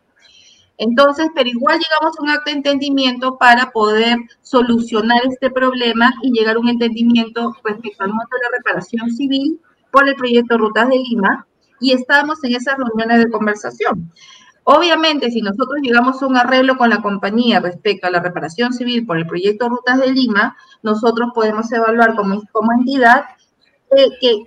Entonces, 0.76 1.28
pero 1.34 1.48
igual 1.48 1.78
llegamos 1.78 2.16
a 2.16 2.22
un 2.22 2.30
acto 2.30 2.50
de 2.50 2.58
entendimiento 2.58 3.36
para 3.36 3.70
poder 3.70 4.16
solucionar 4.42 5.20
este 5.26 5.50
problema 5.50 6.14
y 6.22 6.30
llegar 6.30 6.56
a 6.56 6.60
un 6.60 6.68
entendimiento 6.68 7.52
respecto 7.64 8.04
al 8.04 8.10
monto 8.10 8.36
de 8.36 8.48
la 8.48 8.56
reparación 8.58 9.10
civil 9.10 9.60
por 9.90 10.08
el 10.08 10.14
proyecto 10.14 10.56
Rutas 10.56 10.88
de 10.88 10.98
Lima 10.98 11.46
y 11.80 11.92
estamos 11.92 12.42
en 12.44 12.54
esas 12.54 12.76
reuniones 12.76 13.24
de 13.24 13.30
conversación. 13.30 14.12
Obviamente, 14.70 15.30
si 15.30 15.40
nosotros 15.40 15.78
llegamos 15.80 16.22
a 16.22 16.26
un 16.26 16.37
arreglo 16.37 16.76
con 16.76 16.90
la 16.90 17.00
compañía 17.00 17.58
respecto 17.58 18.06
a 18.06 18.10
la 18.10 18.20
reparación 18.20 18.75
civil 18.75 19.06
por 19.06 19.16
el 19.16 19.26
proyecto 19.26 19.66
Rutas 19.66 19.98
de 19.98 20.12
Lima, 20.12 20.58
nosotros 20.82 21.30
podemos 21.34 21.72
evaluar 21.72 22.14
como, 22.14 22.42
como 22.52 22.72
entidad 22.72 23.25
que, 24.20 24.44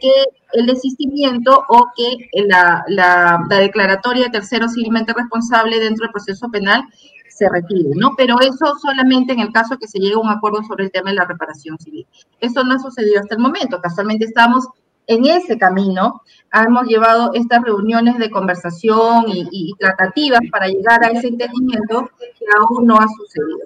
el 0.54 0.68
desistimiento 0.68 1.66
o 1.68 1.88
que 1.98 2.30
la, 2.48 2.84
la, 2.88 3.40
declaratoria 3.50 4.26
de 4.26 4.30
tercero 4.30 4.70
civilmente 4.70 5.12
responsable 5.12 5.80
dentro 5.80 6.04
del 6.04 6.12
proceso 6.12 6.52
penal 6.52 6.84
se 7.28 7.50
retire, 7.50 7.90
¿no? 7.96 8.12
Pero 8.16 8.40
eso 8.42 8.76
solamente 8.80 9.34
en 9.34 9.40
el 9.40 9.52
caso 9.52 9.80
que 9.80 9.88
se 9.88 9.98
llegue 9.98 10.14
a 10.14 10.20
un 10.20 10.30
acuerdo 10.30 10.62
sobre 10.62 10.84
el 10.84 10.92
tema 10.92 11.10
de 11.10 11.16
la 11.16 11.26
reparación 11.26 11.80
civil. 11.80 12.06
Eso 12.40 12.64
no 12.64 12.76
ha 12.76 12.80
sucedido 12.80 13.22
hasta 13.22 13.34
el 13.34 13.42
momento. 13.42 13.82
Casualmente 13.82 14.26
estamos 14.26 14.68
en 15.08 15.26
ese 15.26 15.58
camino 15.58 16.22
hemos 16.54 16.86
llevado 16.86 17.32
estas 17.34 17.62
reuniones 17.64 18.18
de 18.18 18.30
conversación 18.30 19.26
y, 19.28 19.74
tratativas 19.80 20.42
para 20.52 20.68
llegar 20.68 21.04
a 21.04 21.10
ese 21.10 21.28
entendimiento 21.28 22.10
que 22.20 22.46
aún 22.60 22.86
no 22.86 22.96
ha 22.96 23.08
sucedido. 23.08 23.60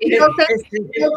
Entonces, 0.00 0.62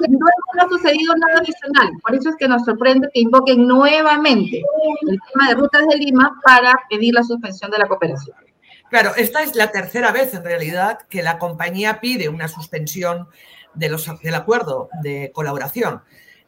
no, 0.10 0.64
ha 0.64 0.70
sucedido 0.70 1.14
nada 1.16 1.40
adicional. 1.40 1.90
Por 2.02 2.16
eso 2.16 2.30
es 2.30 2.36
que 2.38 2.48
nos 2.48 2.66
sorprende 2.66 3.10
que 3.14 3.22
invoquen 3.22 3.68
nuevamente 3.68 4.64
el 5.08 5.20
tema 5.32 5.50
de 5.50 5.56
rutas 5.56 5.88
de 5.88 5.98
Lima 5.98 6.40
para 6.44 6.74
pedir 6.90 7.14
la 7.14 7.24
suspensión 7.24 7.72
de 7.72 7.78
la 7.78 7.88
cooperación. 7.88 8.36
Claro, 8.90 9.12
esta 9.16 9.42
es 9.42 9.56
la 9.56 9.72
tercera 9.72 10.12
vez 10.12 10.34
en 10.34 10.44
realidad 10.44 11.00
que 11.10 11.24
la 11.24 11.40
compañía 11.40 12.00
pide 12.00 12.30
una 12.30 12.48
suspensión 12.48 13.28
de 13.74 13.90
los, 13.90 14.08
del 14.22 14.36
acuerdo 14.36 14.90
de 15.02 15.32
colaboración. 15.34 16.02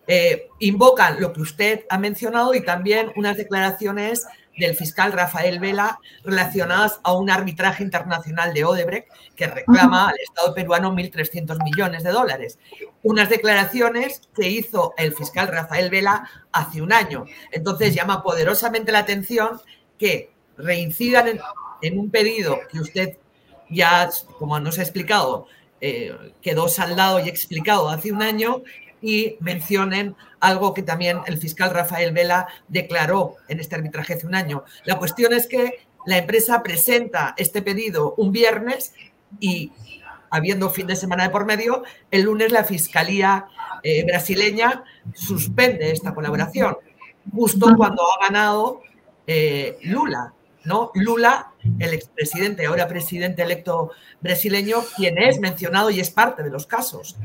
Eh, 0.08 0.50
invocan 0.60 1.20
lo 1.20 1.34
que 1.34 1.42
usted 1.42 1.86
ha 1.90 1.98
mencionado 1.98 2.54
y 2.54 2.64
también 2.64 3.12
unas 3.16 3.38
declaraciones 3.38 4.26
del 4.58 4.76
fiscal 4.76 5.12
Rafael 5.12 5.60
Vela 5.60 6.00
relacionadas 6.24 7.00
a 7.04 7.14
un 7.14 7.30
arbitraje 7.30 7.84
internacional 7.84 8.54
de 8.54 8.64
Odebrecht 8.64 9.10
que 9.36 9.48
reclama 9.48 10.10
al 10.10 10.16
Estado 10.20 10.54
peruano 10.54 10.94
1.300 10.94 11.62
millones 11.64 12.04
de 12.04 12.12
dólares. 12.12 12.60
Unas 13.04 13.30
declaraciones 13.30 14.22
que 14.36 14.50
hizo 14.50 14.94
el 14.98 15.14
fiscal 15.14 15.48
Rafael 15.48 15.90
Vela 15.90 16.30
hace 16.52 16.82
un 16.82 16.94
año. 16.94 17.26
Entonces 17.52 17.94
llama 17.94 18.24
poderosamente 18.24 18.92
la 18.92 19.00
atención 19.00 19.60
que 19.98 20.32
reincidan 20.58 21.40
en, 21.82 22.00
un 22.00 22.10
pedido 22.10 22.60
que 22.72 22.80
usted 22.80 23.18
ya, 23.70 24.10
como 24.40 24.60
nos 24.60 24.80
ha 24.80 24.84
explicado, 24.84 25.48
eh, 25.82 26.16
quedó 26.42 26.70
saldado 26.70 27.20
y 27.20 27.28
explicado 27.28 27.90
hace 27.90 28.12
un 28.12 28.22
año 28.22 28.64
y 29.02 29.38
mencionen 29.40 30.16
algo 30.40 30.74
que 30.74 30.84
también 30.84 31.20
el 31.28 31.38
fiscal 31.38 31.72
Rafael 31.72 32.14
Vela 32.14 32.48
declaró 32.68 33.36
en 33.48 33.60
este 33.60 33.76
arbitraje 33.76 34.14
hace 34.14 34.28
un 34.28 34.36
año. 34.36 34.64
La 34.84 34.98
cuestión 34.98 35.34
es 35.34 35.48
que 35.48 35.86
la 36.06 36.18
empresa 36.18 36.62
presenta 36.64 37.34
este 37.38 37.62
pedido 37.62 38.14
un 38.18 38.32
viernes 38.32 38.94
y 39.40 39.72
habiendo 40.30 40.70
fin 40.70 40.88
de 40.88 40.96
semana 40.96 41.24
de 41.24 41.30
por 41.30 41.46
medio, 41.46 41.84
el 42.12 42.24
lunes 42.24 42.52
la 42.52 42.64
Fiscalía 42.64 43.48
eh, 43.84 44.04
brasileña 44.06 44.84
suspende 45.14 45.92
esta 45.92 46.14
colaboración, 46.14 46.78
justo 47.34 47.68
cuando 47.78 48.02
ha 48.04 48.26
ganado 48.28 48.82
eh, 49.28 49.78
Lula, 49.84 50.34
¿no? 50.66 50.92
Lula, 50.96 51.52
el 51.80 51.94
expresidente, 51.94 52.66
ahora 52.66 52.88
presidente 52.88 53.44
electo 53.44 53.92
brasileño, 54.22 54.78
quien 54.96 55.18
es 55.18 55.40
mencionado 55.40 55.90
y 55.90 56.00
es 56.00 56.10
parte 56.10 56.44
de 56.44 56.50
los 56.50 56.66
casos. 56.66 57.16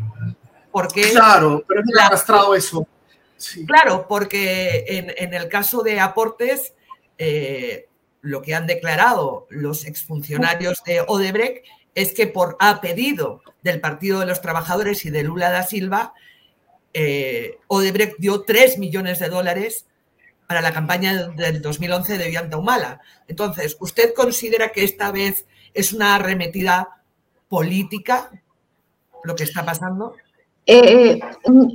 Porque 0.71 1.11
claro, 1.11 1.65
pero 1.67 1.83
ha 2.01 2.07
arrastrado 2.07 2.55
eso. 2.55 2.87
Claro, 3.67 4.07
porque 4.09 4.85
en, 4.87 5.35
el 5.35 5.49
caso 5.49 5.83
de 5.83 5.99
aportes, 5.99 6.75
eh, 7.19 7.89
lo 8.21 8.43
que 8.43 8.55
han 8.55 8.67
declarado 8.67 9.47
los 9.51 9.87
exfuncionarios 9.87 10.83
de 10.85 11.01
Odebrecht 11.01 11.65
es 11.95 12.13
que 12.13 12.27
por 12.27 12.57
a 12.61 12.81
pedido 12.81 13.43
del 13.63 13.81
Partido 13.81 14.21
de 14.21 14.27
los 14.27 14.43
Trabajadores 14.43 15.05
y 15.05 15.11
de 15.11 15.23
Lula 15.23 15.51
da 15.51 15.63
Silva, 15.63 16.13
eh, 16.93 17.59
Odebrecht 17.67 18.17
dio 18.19 18.43
3 18.43 18.79
millones 18.79 19.19
de 19.19 19.29
dólares 19.29 19.87
para 20.47 20.61
la 20.61 20.73
campaña 20.73 21.29
del 21.29 21.63
2011 21.63 22.19
de 22.19 22.27
Ollanta 22.27 22.57
Humala. 22.57 23.01
Entonces, 23.29 23.77
¿usted 23.81 24.13
considera 24.15 24.71
que 24.73 24.85
esta 24.85 25.13
vez 25.13 25.47
es 25.75 25.93
una 25.93 26.17
arremetida 26.17 27.03
política 27.49 28.31
lo 29.23 29.37
que 29.37 29.45
está 29.45 29.65
pasando? 29.65 30.17
Eh, 30.73 31.19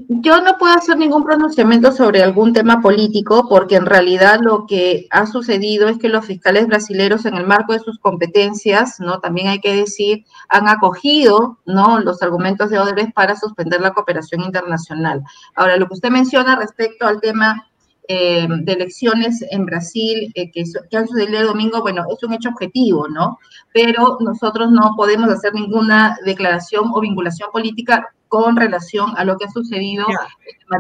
yo 0.08 0.40
no 0.40 0.58
puedo 0.58 0.74
hacer 0.74 0.96
ningún 0.96 1.26
pronunciamiento 1.26 1.92
sobre 1.92 2.24
algún 2.24 2.54
tema 2.54 2.80
político 2.82 3.46
porque 3.50 3.76
en 3.76 3.86
realidad 3.86 4.40
lo 4.42 4.66
que 4.66 5.08
ha 5.10 5.26
sucedido 5.26 5.90
es 5.90 5.98
que 5.98 6.08
los 6.08 6.26
fiscales 6.26 6.68
brasileños 6.68 7.26
en 7.26 7.34
el 7.34 7.46
marco 7.46 7.74
de 7.74 7.80
sus 7.80 8.00
competencias, 8.00 9.02
¿no? 9.02 9.20
También 9.20 9.50
hay 9.50 9.60
que 9.60 9.76
decir, 9.76 10.24
han 10.48 10.70
acogido, 10.70 11.60
¿no? 11.66 12.00
Los 12.00 12.22
argumentos 12.22 12.70
de 12.70 12.80
Odebrecht 12.80 13.14
para 13.14 13.36
suspender 13.36 13.82
la 13.82 13.92
cooperación 13.92 14.44
internacional. 14.44 15.24
Ahora, 15.56 15.76
lo 15.76 15.88
que 15.88 15.96
usted 15.96 16.10
menciona 16.10 16.56
respecto 16.56 17.06
al 17.06 17.20
tema 17.20 17.68
eh, 18.08 18.48
de 18.50 18.74
elecciones 18.74 19.44
en 19.52 19.66
Brasil 19.66 20.32
eh, 20.36 20.52
que, 20.52 20.64
que, 20.90 20.98
han 20.98 21.08
sucedido 21.08 21.40
el 21.40 21.48
domingo, 21.48 21.82
bueno, 21.82 22.04
es 22.12 22.24
un 22.24 22.34
hecho 22.34 22.50
objetivo, 22.50 23.08
¿no? 23.08 23.40
Pero 23.74 24.18
nosotros 24.20 24.72
no 24.72 24.94
podemos 24.96 25.30
hacer 25.30 25.54
ninguna 25.54 26.18
declaración 26.26 26.86
o 26.94 27.02
vinculación 27.02 27.50
política 27.52 28.08
con 28.28 28.56
relación 28.56 29.12
a 29.18 29.24
lo 29.24 29.38
que 29.38 29.46
ha 29.46 29.52
sucedido 29.52 30.06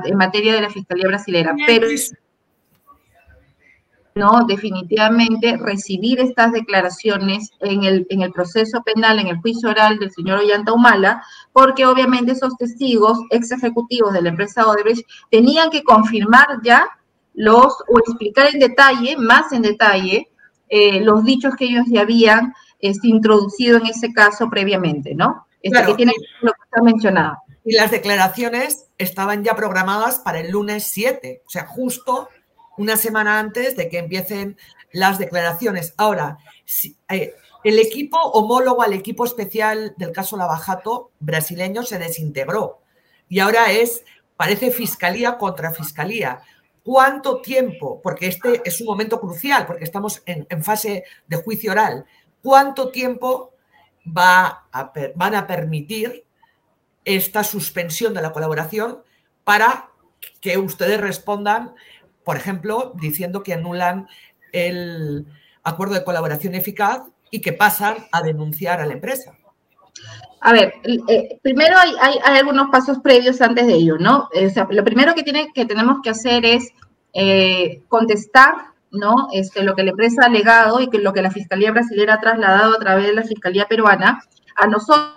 en 0.03 0.17
materia 0.17 0.53
de 0.53 0.61
la 0.61 0.69
Fiscalía 0.69 1.07
Brasilera. 1.07 1.55
Pero 1.65 1.87
no, 4.15 4.45
definitivamente 4.47 5.57
recibir 5.57 6.21
estas 6.21 6.53
declaraciones 6.53 7.51
en 7.59 7.83
el, 7.83 8.07
en 8.09 8.21
el 8.21 8.31
proceso 8.31 8.81
penal, 8.81 9.19
en 9.19 9.27
el 9.27 9.37
juicio 9.39 9.69
oral 9.69 9.99
del 9.99 10.11
señor 10.11 10.39
Ollanta 10.39 10.71
Humala, 10.71 11.21
porque 11.51 11.85
obviamente 11.85 12.31
esos 12.31 12.55
testigos 12.55 13.19
ex 13.29 13.51
ejecutivos 13.51 14.13
de 14.13 14.21
la 14.21 14.29
empresa 14.29 14.67
Odebrecht 14.67 15.05
tenían 15.29 15.69
que 15.69 15.83
confirmar 15.83 16.61
ya 16.63 16.87
los, 17.35 17.73
o 17.87 17.99
explicar 17.99 18.47
en 18.53 18.59
detalle, 18.59 19.17
más 19.17 19.51
en 19.51 19.61
detalle, 19.61 20.29
eh, 20.69 21.01
los 21.01 21.23
dichos 21.23 21.55
que 21.55 21.65
ellos 21.65 21.85
ya 21.87 22.01
habían 22.01 22.53
este, 22.79 23.07
introducido 23.07 23.77
en 23.77 23.87
ese 23.87 24.13
caso 24.13 24.49
previamente, 24.49 25.13
¿no? 25.13 25.45
Este, 25.61 25.83
que 25.85 25.93
tiene 25.95 26.13
lo 26.41 26.51
que 26.51 26.63
está 26.63 26.83
mencionado. 26.83 27.37
Y 27.63 27.73
las 27.73 27.91
declaraciones 27.91 28.87
estaban 28.97 29.43
ya 29.43 29.55
programadas 29.55 30.19
para 30.19 30.39
el 30.39 30.51
lunes 30.51 30.83
7, 30.91 31.41
o 31.45 31.49
sea, 31.49 31.65
justo 31.65 32.29
una 32.77 32.97
semana 32.97 33.39
antes 33.39 33.75
de 33.75 33.89
que 33.89 33.99
empiecen 33.99 34.57
las 34.91 35.17
declaraciones. 35.17 35.93
Ahora, 35.97 36.37
eh, 37.09 37.33
el 37.63 37.79
equipo 37.79 38.19
homólogo 38.19 38.83
al 38.83 38.93
equipo 38.93 39.25
especial 39.25 39.95
del 39.97 40.11
caso 40.11 40.37
Lavajato 40.37 41.11
brasileño 41.19 41.81
se 41.83 41.97
desintegró 41.97 42.81
y 43.27 43.39
ahora 43.39 43.71
es, 43.71 44.03
parece 44.37 44.71
fiscalía 44.71 45.37
contra 45.37 45.71
fiscalía. 45.71 46.41
¿Cuánto 46.85 47.41
tiempo? 47.41 47.99
Porque 47.99 48.27
este 48.27 48.61
es 48.63 48.79
un 48.79 48.85
momento 48.85 49.19
crucial, 49.19 49.65
porque 49.65 49.83
estamos 49.83 50.21
en, 50.27 50.63
fase 50.63 51.03
de 51.25 51.37
juicio 51.37 51.71
oral. 51.71 52.05
¿Cuánto 52.43 52.91
tiempo 52.91 53.55
va 54.05 54.67
a, 54.71 54.93
van 55.15 55.33
a 55.33 55.47
permitir 55.47 56.25
esta 57.03 57.43
suspensión 57.43 58.13
de 58.13 58.21
la 58.21 58.31
colaboración 58.31 59.01
para 59.43 59.89
que 60.41 60.59
ustedes 60.59 61.01
respondan, 61.01 61.73
por 62.23 62.37
ejemplo, 62.37 62.93
diciendo 63.01 63.41
que 63.41 63.53
anulan 63.53 64.07
el 64.51 65.25
acuerdo 65.63 65.95
de 65.95 66.03
colaboración 66.03 66.53
eficaz 66.53 67.01
y 67.31 67.41
que 67.41 67.51
pasan 67.51 67.97
a 68.11 68.21
denunciar 68.21 68.79
a 68.79 68.85
la 68.85 68.93
empresa. 68.93 69.35
A 70.45 70.53
ver, 70.53 70.75
eh, 70.83 71.39
primero 71.41 71.75
hay, 71.75 72.19
algunos 72.23 72.69
pasos 72.69 72.99
previos 72.99 73.41
antes 73.41 73.65
de 73.65 73.73
ello, 73.73 73.97
¿no? 73.97 74.29
O 74.31 74.49
sea, 74.51 74.67
lo 74.69 74.83
primero 74.83 75.15
que, 75.15 75.23
tiene, 75.23 75.51
que 75.55 75.65
tenemos 75.65 75.97
que 76.03 76.11
hacer 76.11 76.45
es 76.45 76.69
eh, 77.13 77.81
contestar, 77.89 78.53
¿no? 78.91 79.27
Este, 79.33 79.63
lo 79.63 79.73
que 79.73 79.81
la 79.81 79.89
empresa 79.89 80.21
ha 80.21 80.27
alegado 80.27 80.81
y 80.81 80.89
que 80.91 80.99
lo 80.99 81.13
que 81.13 81.23
la 81.23 81.31
Fiscalía 81.31 81.71
Brasileña 81.71 82.13
ha 82.13 82.19
trasladado 82.19 82.75
a 82.75 82.79
través 82.79 83.07
de 83.07 83.13
la 83.13 83.23
Fiscalía 83.23 83.65
Peruana 83.65 84.21
a 84.55 84.67
nosotros 84.67 85.15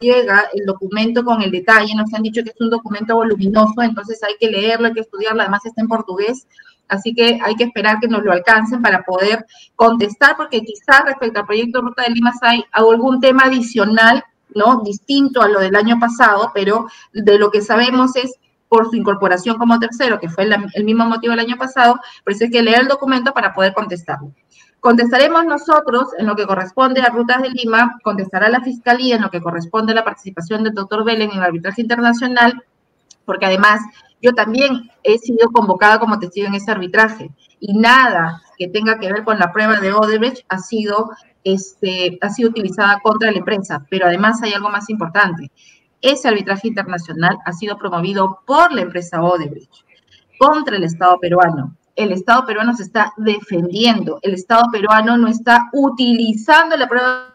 llega 0.00 0.48
el 0.54 0.64
documento 0.64 1.22
con 1.22 1.42
el 1.42 1.50
detalle, 1.50 1.94
nos 1.94 2.14
han 2.14 2.22
dicho 2.22 2.42
que 2.42 2.50
es 2.50 2.60
un 2.60 2.70
documento 2.70 3.14
voluminoso, 3.14 3.82
entonces 3.82 4.22
hay 4.22 4.36
que 4.40 4.48
leerlo, 4.48 4.86
hay 4.86 4.94
que 4.94 5.00
estudiarlo, 5.00 5.42
además 5.42 5.66
está 5.66 5.82
en 5.82 5.88
portugués, 5.88 6.46
así 6.88 7.14
que 7.14 7.38
hay 7.42 7.54
que 7.54 7.64
esperar 7.64 7.98
que 8.00 8.08
nos 8.08 8.22
lo 8.22 8.32
alcancen 8.32 8.82
para 8.82 9.02
poder 9.02 9.46
contestar, 9.76 10.36
porque 10.36 10.62
quizás 10.62 11.04
respecto 11.04 11.40
al 11.40 11.46
proyecto 11.46 11.80
Ruta 11.80 12.02
de 12.02 12.10
Lima 12.10 12.32
hay 12.42 12.64
algún 12.72 13.20
tema 13.20 13.44
adicional, 13.44 14.24
¿no? 14.54 14.82
Distinto 14.82 15.42
a 15.42 15.48
lo 15.48 15.60
del 15.60 15.76
año 15.76 15.98
pasado, 16.00 16.50
pero 16.54 16.86
de 17.12 17.38
lo 17.38 17.50
que 17.50 17.60
sabemos 17.60 18.16
es 18.16 18.34
por 18.68 18.90
su 18.90 18.96
incorporación 18.96 19.56
como 19.56 19.78
tercero, 19.78 20.20
que 20.20 20.28
fue 20.28 20.44
el, 20.44 20.84
mismo 20.84 21.06
motivo 21.06 21.32
del 21.32 21.40
año 21.40 21.56
pasado, 21.56 21.98
por 22.22 22.32
eso 22.32 22.44
hay 22.44 22.50
que 22.50 22.62
leer 22.62 22.82
el 22.82 22.88
documento 22.88 23.32
para 23.32 23.54
poder 23.54 23.72
contestarlo. 23.72 24.32
Contestaremos 24.80 25.44
nosotros 25.44 26.08
en 26.18 26.26
lo 26.26 26.36
que 26.36 26.46
corresponde 26.46 27.00
a 27.00 27.08
Rutas 27.08 27.42
de 27.42 27.50
Lima, 27.50 27.98
contestará 28.04 28.48
la 28.48 28.60
Fiscalía 28.60 29.16
en 29.16 29.22
lo 29.22 29.30
que 29.30 29.40
corresponde 29.40 29.92
a 29.92 29.96
la 29.96 30.04
participación 30.04 30.62
del 30.62 30.74
doctor 30.74 31.04
Belén 31.04 31.30
en 31.30 31.38
el 31.38 31.42
arbitraje 31.42 31.82
internacional, 31.82 32.62
porque 33.24 33.46
además 33.46 33.80
yo 34.20 34.32
también 34.32 34.90
he 35.02 35.18
sido 35.18 35.50
convocada 35.50 35.98
como 35.98 36.18
testigo 36.18 36.46
en 36.46 36.54
ese 36.54 36.70
arbitraje 36.70 37.30
y 37.60 37.78
nada 37.78 38.42
que 38.56 38.68
tenga 38.68 38.98
que 38.98 39.12
ver 39.12 39.24
con 39.24 39.38
la 39.38 39.52
prueba 39.52 39.80
de 39.80 39.92
Odebrecht 39.92 40.44
ha 40.48 40.58
sido, 40.58 41.10
este, 41.44 42.18
ha 42.20 42.30
sido 42.30 42.50
utilizada 42.50 43.00
contra 43.00 43.30
la 43.30 43.38
empresa. 43.38 43.86
Pero 43.88 44.06
además 44.06 44.42
hay 44.42 44.52
algo 44.52 44.68
más 44.68 44.90
importante. 44.90 45.50
Ese 46.00 46.28
arbitraje 46.28 46.68
internacional 46.68 47.38
ha 47.44 47.52
sido 47.52 47.78
promovido 47.78 48.40
por 48.46 48.72
la 48.72 48.82
empresa 48.82 49.22
Odebrecht 49.22 49.72
contra 50.38 50.76
el 50.76 50.84
Estado 50.84 51.18
peruano 51.20 51.78
el 51.98 52.12
Estado 52.12 52.46
peruano 52.46 52.74
se 52.74 52.84
está 52.84 53.12
defendiendo, 53.16 54.20
el 54.22 54.34
Estado 54.34 54.70
peruano 54.70 55.18
no 55.18 55.26
está 55.26 55.68
utilizando 55.72 56.76
la 56.76 56.88
prueba. 56.88 57.34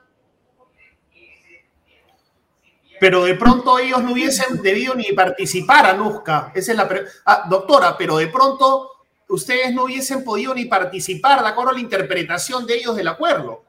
Pero 3.03 3.25
de 3.25 3.35
pronto 3.35 3.77
ellos 3.79 4.01
no 4.01 4.13
hubiesen 4.13 4.61
debido 4.61 4.95
ni 4.95 5.11
participar, 5.11 5.87
Anuska. 5.87 6.53
Esa 6.55 6.71
es 6.71 6.77
la 6.77 6.89
ah, 7.25 7.43
doctora, 7.49 7.97
pero 7.97 8.15
de 8.15 8.27
pronto 8.27 8.91
ustedes 9.27 9.73
no 9.73 9.83
hubiesen 9.83 10.23
podido 10.23 10.55
ni 10.55 10.63
participar 10.63 11.41
de 11.41 11.49
acuerdo 11.49 11.71
a 11.71 11.73
la 11.73 11.81
interpretación 11.81 12.65
de 12.65 12.75
ellos 12.75 12.95
del 12.95 13.09
acuerdo. 13.09 13.65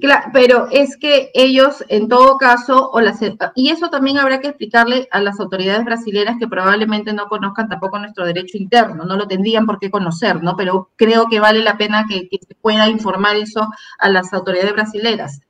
Claro, 0.00 0.30
pero 0.32 0.66
es 0.72 0.96
que 0.96 1.30
ellos, 1.32 1.84
en 1.90 2.08
todo 2.08 2.38
caso, 2.38 2.90
o 2.90 3.00
las, 3.00 3.20
y 3.54 3.70
eso 3.70 3.88
también 3.88 4.18
habrá 4.18 4.40
que 4.40 4.48
explicarle 4.48 5.06
a 5.12 5.20
las 5.20 5.38
autoridades 5.38 5.84
brasileñas 5.84 6.38
que 6.40 6.48
probablemente 6.48 7.12
no 7.12 7.28
conozcan 7.28 7.68
tampoco 7.68 8.00
nuestro 8.00 8.26
derecho 8.26 8.58
interno, 8.58 9.04
no 9.04 9.16
lo 9.16 9.28
tendrían 9.28 9.64
por 9.64 9.78
qué 9.78 9.92
conocer, 9.92 10.42
¿no? 10.42 10.56
Pero 10.56 10.90
creo 10.96 11.28
que 11.30 11.38
vale 11.38 11.62
la 11.62 11.78
pena 11.78 12.04
que, 12.08 12.28
se 12.44 12.54
pueda 12.56 12.88
informar 12.88 13.36
eso 13.36 13.68
a 14.00 14.08
las 14.08 14.32
autoridades 14.32 14.72
brasileñas. 14.72 15.40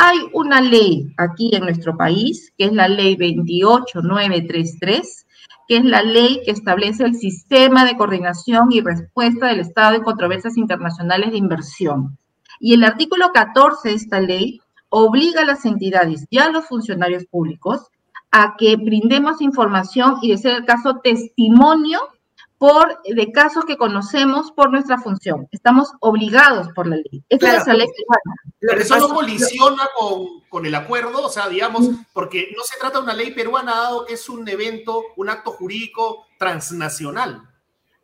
Hay 0.00 0.16
una 0.32 0.60
ley 0.60 1.12
aquí 1.16 1.50
en 1.56 1.64
nuestro 1.64 1.96
país, 1.96 2.52
que 2.56 2.66
es 2.66 2.72
la 2.72 2.86
ley 2.86 3.16
28933, 3.16 5.26
que 5.66 5.78
es 5.78 5.84
la 5.84 6.02
ley 6.02 6.40
que 6.44 6.52
establece 6.52 7.02
el 7.02 7.16
sistema 7.16 7.84
de 7.84 7.96
coordinación 7.96 8.70
y 8.70 8.80
respuesta 8.80 9.48
del 9.48 9.58
Estado 9.58 9.96
en 9.96 10.04
controversias 10.04 10.56
internacionales 10.56 11.32
de 11.32 11.38
inversión. 11.38 12.16
Y 12.60 12.74
el 12.74 12.84
artículo 12.84 13.32
14 13.34 13.88
de 13.88 13.94
esta 13.96 14.20
ley 14.20 14.60
obliga 14.88 15.40
a 15.40 15.46
las 15.46 15.66
entidades 15.66 16.26
y 16.30 16.38
a 16.38 16.48
los 16.48 16.66
funcionarios 16.66 17.24
públicos 17.24 17.88
a 18.30 18.54
que 18.56 18.76
brindemos 18.76 19.42
información 19.42 20.18
y, 20.22 20.30
de 20.30 20.38
ser 20.38 20.58
el 20.58 20.64
caso, 20.64 21.00
testimonio 21.02 21.98
por, 22.58 23.00
de 23.04 23.32
casos 23.32 23.64
que 23.64 23.76
conocemos 23.76 24.52
por 24.52 24.70
nuestra 24.70 24.98
función. 24.98 25.48
Estamos 25.52 25.92
obligados 26.00 26.68
por 26.74 26.86
la 26.86 26.96
ley. 26.96 27.24
Esa 27.28 27.56
es 27.56 27.66
la 27.66 27.74
ley. 27.74 27.86
Pero 28.60 28.80
eso 28.80 28.98
no 28.98 29.14
colisiona 29.14 29.88
con, 29.96 30.40
con, 30.48 30.66
el 30.66 30.74
acuerdo, 30.74 31.24
o 31.24 31.28
sea, 31.28 31.48
digamos, 31.48 31.88
porque 32.12 32.52
no 32.56 32.64
se 32.64 32.78
trata 32.78 32.98
de 32.98 33.04
una 33.04 33.14
ley 33.14 33.30
peruana, 33.30 33.76
dado 33.76 34.04
que 34.04 34.14
es 34.14 34.28
un 34.28 34.46
evento, 34.48 35.02
un 35.16 35.30
acto 35.30 35.52
jurídico 35.52 36.26
transnacional. 36.38 37.48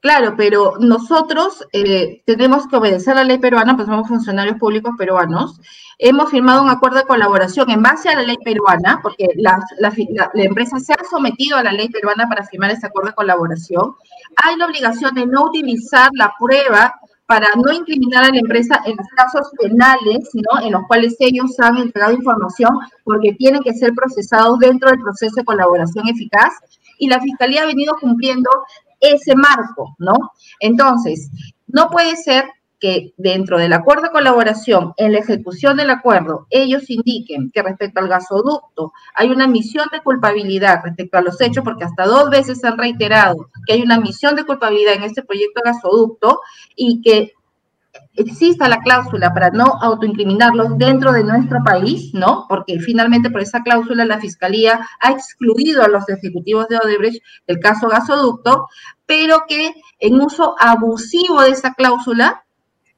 Claro, 0.04 0.34
pero 0.36 0.74
nosotros 0.80 1.66
eh, 1.72 2.22
tenemos 2.26 2.68
que 2.68 2.76
obedecer 2.76 3.16
la 3.16 3.24
ley 3.24 3.38
peruana, 3.38 3.74
pues 3.74 3.88
somos 3.88 4.06
funcionarios 4.06 4.58
públicos 4.58 4.92
peruanos. 4.98 5.58
Hemos 5.98 6.30
firmado 6.30 6.62
un 6.62 6.68
acuerdo 6.68 6.98
de 6.98 7.04
colaboración 7.04 7.70
en 7.70 7.82
base 7.82 8.10
a 8.10 8.16
la 8.16 8.20
ley 8.20 8.36
peruana, 8.44 9.00
porque 9.02 9.28
la, 9.36 9.58
empresa 10.34 10.78
se 10.78 10.92
ha 10.92 11.02
sometido 11.08 11.56
a 11.56 11.62
la 11.62 11.72
ley 11.72 11.88
peruana 11.88 12.28
para 12.28 12.44
firmar 12.44 12.72
ese 12.72 12.86
acuerdo 12.86 13.08
de 13.08 13.14
colaboración. 13.14 13.94
Hay 14.44 14.56
la 14.56 14.66
obligación 14.66 15.14
de 15.14 15.24
no 15.24 15.46
utilizar 15.46 16.10
la 16.12 16.34
prueba 16.38 16.94
para 17.24 17.48
no 17.56 17.72
incriminar 17.72 18.24
a 18.24 18.28
la 18.28 18.40
empresa 18.40 18.82
en 18.84 18.96
los 18.98 19.06
casos 19.16 19.50
penales, 19.58 20.28
¿no? 20.34 20.60
en 20.66 20.72
los 20.72 20.82
cuales 20.86 21.16
ellos 21.18 21.58
han 21.60 21.78
entregado 21.78 22.12
información, 22.12 22.78
porque 23.04 23.32
tienen 23.38 23.62
que 23.62 23.72
ser 23.72 23.94
procesados 23.94 24.58
dentro 24.58 24.90
del 24.90 25.00
proceso 25.00 25.36
de 25.36 25.44
colaboración 25.46 26.06
eficaz. 26.08 26.52
Y 26.98 27.08
la 27.08 27.20
Fiscalía 27.20 27.62
ha 27.62 27.66
venido 27.66 27.96
cumpliendo 27.98 28.50
ese 29.00 29.34
marco, 29.34 29.94
¿no? 29.98 30.16
Entonces, 30.60 31.30
no 31.66 31.90
puede 31.90 32.16
ser 32.16 32.44
que 32.84 33.14
dentro 33.16 33.56
del 33.56 33.72
acuerdo 33.72 34.02
de 34.02 34.10
colaboración, 34.10 34.92
en 34.98 35.12
la 35.12 35.20
ejecución 35.20 35.76
del 35.76 35.90
acuerdo, 35.90 36.46
ellos 36.50 36.90
indiquen 36.90 37.50
que 37.50 37.62
respecto 37.62 38.00
al 38.00 38.08
gasoducto 38.08 38.92
hay 39.14 39.30
una 39.30 39.46
misión 39.46 39.86
de 39.90 40.02
culpabilidad 40.02 40.80
respecto 40.84 41.16
a 41.16 41.22
los 41.22 41.40
hechos, 41.40 41.64
porque 41.64 41.84
hasta 41.84 42.04
dos 42.04 42.28
veces 42.28 42.62
han 42.62 42.76
reiterado 42.76 43.48
que 43.66 43.74
hay 43.74 43.82
una 43.82 43.98
misión 43.98 44.36
de 44.36 44.44
culpabilidad 44.44 44.94
en 44.94 45.04
este 45.04 45.22
proyecto 45.22 45.62
de 45.64 45.70
gasoducto 45.70 46.40
y 46.76 47.00
que 47.00 47.32
exista 48.16 48.68
la 48.68 48.78
cláusula 48.78 49.32
para 49.34 49.50
no 49.50 49.64
autoincriminarlos 49.80 50.78
dentro 50.78 51.12
de 51.12 51.24
nuestro 51.24 51.62
país, 51.64 52.14
¿no? 52.14 52.46
Porque 52.48 52.78
finalmente 52.78 53.30
por 53.30 53.40
esa 53.40 53.62
cláusula 53.62 54.04
la 54.04 54.20
Fiscalía 54.20 54.80
ha 55.00 55.10
excluido 55.10 55.82
a 55.82 55.88
los 55.88 56.08
ejecutivos 56.08 56.68
de 56.68 56.78
Odebrecht 56.78 57.22
del 57.46 57.58
caso 57.58 57.88
gasoducto, 57.88 58.68
pero 59.06 59.44
que 59.48 59.74
en 59.98 60.20
uso 60.20 60.54
abusivo 60.58 61.42
de 61.42 61.50
esa 61.50 61.74
cláusula, 61.74 62.44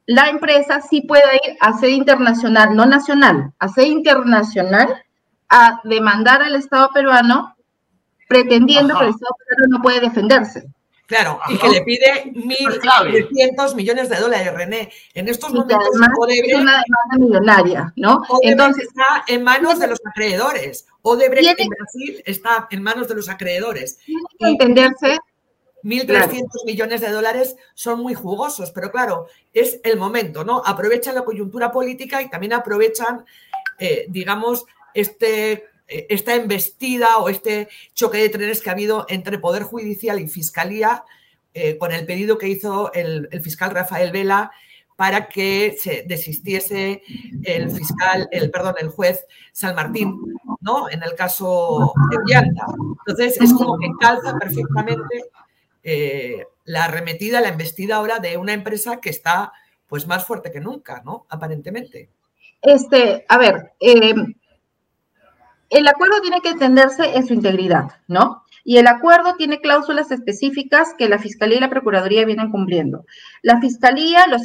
la 0.07 0.29
empresa 0.29 0.81
sí 0.81 1.01
puede 1.03 1.25
ir 1.45 1.57
a 1.61 1.73
sede 1.79 1.93
internacional, 1.93 2.77
no 2.77 2.87
nacional, 2.87 3.53
a 3.59 3.69
sede 3.69 3.89
internacional 3.89 5.03
a 5.49 5.81
demandar 5.85 6.43
al 6.43 6.55
Estado 6.55 6.91
peruano 6.93 7.57
pretendiendo 8.29 8.99
que 8.99 9.05
el 9.05 9.11
Estado 9.11 9.35
peruano 9.49 9.79
no 9.79 9.83
puede 9.83 10.01
defenderse. 10.01 10.69
Claro, 11.07 11.39
y 11.49 11.57
que 11.57 11.69
le 11.69 11.83
pide 11.83 12.33
1.300 12.33 13.77
millones 13.77 14.09
de 14.09 14.17
dólares, 14.17 14.53
René. 14.53 14.91
En 15.15 15.29
estos 15.29 15.53
momentos 15.53 15.89
Odebrecht, 16.19 16.49
es 16.49 16.61
una 16.61 16.83
demanda 16.83 17.17
millonaria, 17.19 17.93
¿no? 17.95 18.23
Entonces 18.43 18.89
está 18.89 19.25
en 19.29 19.45
manos 19.45 19.79
de 19.79 19.87
los 19.87 20.01
acreedores. 20.05 20.87
Odebrecht 21.03 21.61
en 21.61 21.69
Brasil 21.69 22.23
está 22.27 22.67
en 22.71 22.83
manos 22.83 23.07
de 23.07 23.15
los 23.15 23.29
acreedores. 23.29 23.99
Tiene 24.05 24.23
que 24.37 24.47
entenderse 24.49 25.19
1.300 25.85 26.65
millones 26.67 27.01
de 27.01 27.13
dólares 27.13 27.57
son 27.75 28.01
muy 28.01 28.15
jugosos, 28.15 28.73
pero 28.73 28.91
claro, 28.91 29.29
es 29.53 29.81
el 29.85 29.97
momento, 29.97 30.43
¿no? 30.43 30.61
Aprovechan 30.65 31.15
la 31.15 31.25
coyuntura 31.25 31.71
política 31.71 32.21
y 32.21 32.29
también 32.29 32.55
aprovechan, 32.55 33.25
eh, 33.79 34.07
digamos, 34.09 34.67
este 34.95 35.67
esta 35.89 36.35
embestida 36.35 37.19
o 37.19 37.29
este 37.29 37.69
choque 37.95 38.19
de 38.19 38.29
trenes 38.29 38.61
que 38.61 38.71
ha 38.71 38.73
habido 38.73 39.07
entre 39.09 39.39
Poder 39.39 39.63
Judicial 39.63 40.21
y 40.21 40.29
Fiscalía 40.29 41.05
eh, 41.59 41.79
con 41.79 41.91
el 41.91 42.05
pedido 42.05 42.37
que 42.37 42.49
hizo 42.49 42.93
el, 42.93 43.31
fiscal 43.43 43.71
Rafael 43.71 44.13
Vela 44.13 44.51
para 44.95 45.27
que 45.27 45.75
se 45.81 46.05
desistiese 46.07 47.03
el 47.45 47.71
fiscal, 47.71 48.29
el 48.31 48.51
perdón, 48.51 48.75
el 48.79 48.91
juez 48.91 49.25
San 49.53 49.75
Martín, 49.75 50.19
¿no? 50.61 50.91
En 50.91 51.03
el 51.03 51.15
caso 51.15 51.95
de 52.11 52.19
Vianda. 52.27 52.67
Entonces 53.07 53.41
es 53.41 53.55
como 53.55 53.79
que 53.79 53.89
calza 53.99 54.37
perfectamente 54.39 55.31
eh, 55.83 56.45
la 56.65 56.85
arremetida, 56.85 57.41
la 57.41 57.49
embestida 57.49 57.97
ahora 57.97 58.19
de 58.19 58.37
una 58.37 58.53
empresa 58.53 59.01
que 59.01 59.09
está 59.09 59.53
pues 59.87 60.07
más 60.07 60.27
fuerte 60.27 60.53
que 60.53 60.61
nunca, 60.61 61.01
¿no? 61.07 61.25
Aparentemente. 61.31 62.11
Este, 62.61 63.25
a 63.29 63.39
ver, 63.39 63.73
el 65.71 65.89
acuerdo 65.89 66.21
tiene 66.21 66.41
que 66.41 66.51
entenderse 66.51 67.17
en 67.17 67.27
su 67.27 67.35
integridad, 67.35 67.91
¿no? 68.09 68.43
Y 68.69 68.79
el 68.79 68.89
acuerdo 68.89 69.37
tiene 69.37 69.61
cláusulas 69.61 70.11
específicas 70.11 70.89
que 70.99 71.09
la 71.09 71.21
Fiscalía 71.21 71.59
y 71.59 71.61
la 71.61 71.71
Procuraduría 71.71 72.25
vienen 72.25 72.51
cumpliendo. 72.51 73.05
La 73.43 73.61
Fiscalía 73.61 74.27
los, 74.27 74.43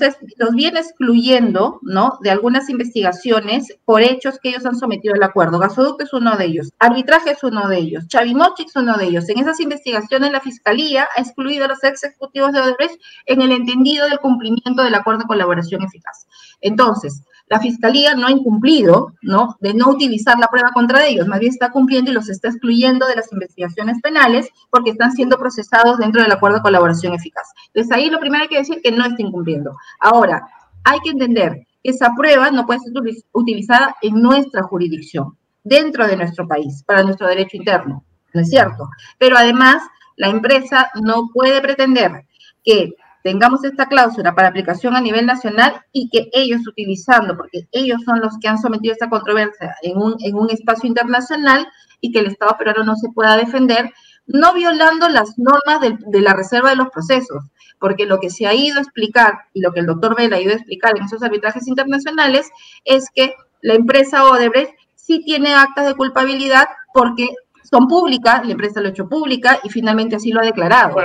viene 0.54 0.80
excluyendo, 0.80 1.80
¿no? 1.82 2.20
De 2.22 2.30
algunas 2.30 2.70
investigaciones 2.70 3.76
por 3.84 4.04
hechos 4.04 4.38
que 4.38 4.50
ellos 4.50 4.66
han 4.68 4.76
sometido 4.76 5.16
al 5.16 5.24
acuerdo. 5.24 5.58
Gasoducto 5.58 6.04
es 6.04 6.14
uno 6.14 6.38
de 6.38 6.46
ellos, 6.46 6.72
arbitraje 6.78 7.32
es 7.32 7.44
uno 7.44 7.68
de 7.68 7.80
ellos, 7.80 8.08
Chavimochic 8.10 8.68
es 8.68 8.76
uno 8.76 8.96
de 8.96 9.06
ellos. 9.06 9.28
En 9.28 9.40
esas 9.40 9.60
investigaciones 9.60 10.32
la 10.32 10.40
Fiscalía 10.40 11.08
ha 11.18 11.22
excluido 11.22 11.66
a 11.66 11.70
los 11.70 11.84
ex 11.84 12.04
ejecutivos 12.04 12.52
de 12.52 12.60
Odebrecht 12.60 13.02
en 13.26 13.42
el 13.42 13.52
entendido 13.52 14.08
del 14.08 14.20
cumplimiento 14.20 14.84
del 14.84 14.94
acuerdo 14.94 15.22
de 15.22 15.28
colaboración 15.28 15.82
eficaz. 15.82 16.28
Entonces, 16.62 17.24
la 17.52 17.60
fiscalía 17.60 18.16
no 18.16 18.28
ha 18.28 18.32
incumplido, 18.32 19.14
¿no? 19.22 19.58
De 19.60 19.74
no 19.74 19.90
utilizar 19.90 20.40
la 20.40 20.48
prueba 20.48 20.72
contra 20.72 21.06
ellos, 21.06 21.28
más 21.28 21.42
bien 21.42 21.52
está 21.52 21.70
cumpliendo 21.70 22.10
y 22.10 22.14
los 22.14 22.30
está 22.30 22.48
excluyendo 22.48 23.06
de 23.08 23.18
las 23.18 23.30
investigaciones 23.34 24.00
penales 24.02 24.48
porque 24.70 24.92
están 24.92 25.12
siendo 25.12 25.38
procesados 25.38 25.98
dentro 25.98 26.22
del 26.24 26.32
acuerdo 26.32 26.60
de 26.60 26.64
colaboración 26.64 27.14
eficaz. 27.14 27.50
Entonces 27.68 27.92
ahí 27.92 28.10
lo 28.10 28.22
primero 28.22 28.44
hay 28.44 28.48
que 28.48 28.60
decir 28.60 28.80
que 28.82 28.94
no 28.94 29.04
está 29.04 29.22
incumpliendo. 29.22 29.76
Ahora, 30.00 30.48
hay 30.86 31.00
que 31.02 31.10
entender 31.10 31.68
que 31.84 31.90
esa 31.90 32.14
prueba 32.16 32.52
no 32.52 32.66
puede 32.66 32.80
ser 32.80 32.94
utilizada 33.34 33.98
en 34.02 34.22
nuestra 34.22 34.64
jurisdicción, 34.64 35.38
dentro 35.62 36.08
de 36.08 36.16
nuestro 36.16 36.48
país, 36.48 36.82
para 36.88 37.04
nuestro 37.04 37.28
derecho 37.28 37.58
interno, 37.58 38.06
¿no 38.34 38.42
es 38.42 38.50
cierto? 38.50 38.88
Pero 39.18 39.36
además, 39.38 39.84
la 40.16 40.30
empresa 40.30 40.90
no 41.02 41.28
puede 41.34 41.60
pretender 41.60 42.26
que 42.64 42.94
tengamos 43.24 43.64
esta 43.64 43.88
cláusula 43.88 44.34
para 44.34 44.50
aplicación 44.50 44.96
a 44.96 45.02
nivel 45.02 45.26
nacional 45.26 45.82
y 45.92 46.10
que 46.10 46.30
ellos 46.34 46.68
utilizando, 46.68 47.38
porque 47.38 47.68
ellos 47.72 48.02
son 48.06 48.20
los 48.20 48.38
que 48.40 48.48
han 48.48 48.58
sometido 48.58 48.94
esta 48.94 49.10
controversia 49.10 49.76
en 49.82 49.98
un, 49.98 50.50
espacio 50.50 50.88
internacional 50.88 51.68
y 52.00 52.12
que 52.12 52.20
el 52.20 52.28
Estado 52.28 52.58
peruano 52.58 52.84
no 52.84 52.96
se 52.96 53.10
pueda 53.10 53.38
defender, 53.38 53.92
no 54.26 54.54
violando 54.54 55.10
las 55.10 55.38
normas 55.38 55.82
de, 55.82 56.22
la 56.22 56.34
reserva 56.34 56.70
de 56.70 56.76
los 56.76 56.90
procesos, 56.90 57.44
porque 57.80 58.06
lo 58.06 58.20
que 58.20 58.30
se 58.30 58.48
ha 58.48 58.54
ido 58.54 58.78
a 58.78 58.82
explicar 58.82 59.34
y 59.54 59.62
lo 59.62 59.72
que 59.72 59.82
el 59.82 59.86
doctor 59.86 60.16
Vela 60.16 60.38
ha 60.38 60.42
ido 60.42 60.52
a 60.52 60.56
explicar 60.56 60.98
en 60.98 61.06
esos 61.06 61.24
arbitrajes 61.24 61.68
internacionales 61.68 62.50
es 62.86 63.06
que 63.14 63.36
la 63.62 63.76
empresa 63.76 64.26
Odebrecht 64.26 64.74
sí 64.96 65.24
tiene 65.24 65.54
actas 65.54 65.88
de 65.88 65.96
culpabilidad 65.96 66.68
porque 66.94 67.30
son 67.70 67.88
públicas, 67.88 68.46
la 68.46 68.52
empresa 68.52 68.82
lo 68.82 68.88
ha 68.88 68.92
hecho 68.92 69.08
pública 69.08 69.60
y 69.64 69.70
finalmente 69.70 70.16
así 70.16 70.32
lo 70.32 70.42
ha 70.42 70.46
declarado. 70.46 70.96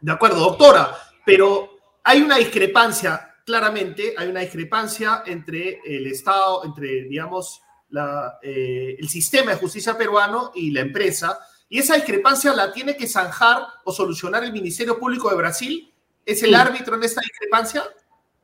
De 0.00 0.12
acuerdo 0.12 0.40
doctora. 0.40 0.90
Pero 1.24 1.78
hay 2.02 2.22
una 2.22 2.36
discrepancia, 2.36 3.34
claramente, 3.44 4.14
hay 4.16 4.28
una 4.28 4.40
discrepancia 4.40 5.22
entre 5.26 5.80
el 5.84 6.06
Estado, 6.06 6.64
entre, 6.64 7.04
digamos, 7.04 7.60
eh, 8.42 8.96
el 8.98 9.08
sistema 9.08 9.52
de 9.52 9.56
justicia 9.56 9.96
peruano 9.96 10.52
y 10.54 10.70
la 10.70 10.80
empresa. 10.80 11.38
Y 11.68 11.78
esa 11.78 11.94
discrepancia 11.94 12.52
la 12.52 12.72
tiene 12.72 12.96
que 12.96 13.06
zanjar 13.06 13.62
o 13.84 13.92
solucionar 13.92 14.44
el 14.44 14.52
Ministerio 14.52 14.98
Público 14.98 15.30
de 15.30 15.36
Brasil. 15.36 15.92
¿Es 16.26 16.42
el 16.42 16.54
árbitro 16.54 16.96
en 16.96 17.04
esta 17.04 17.20
discrepancia? 17.20 17.84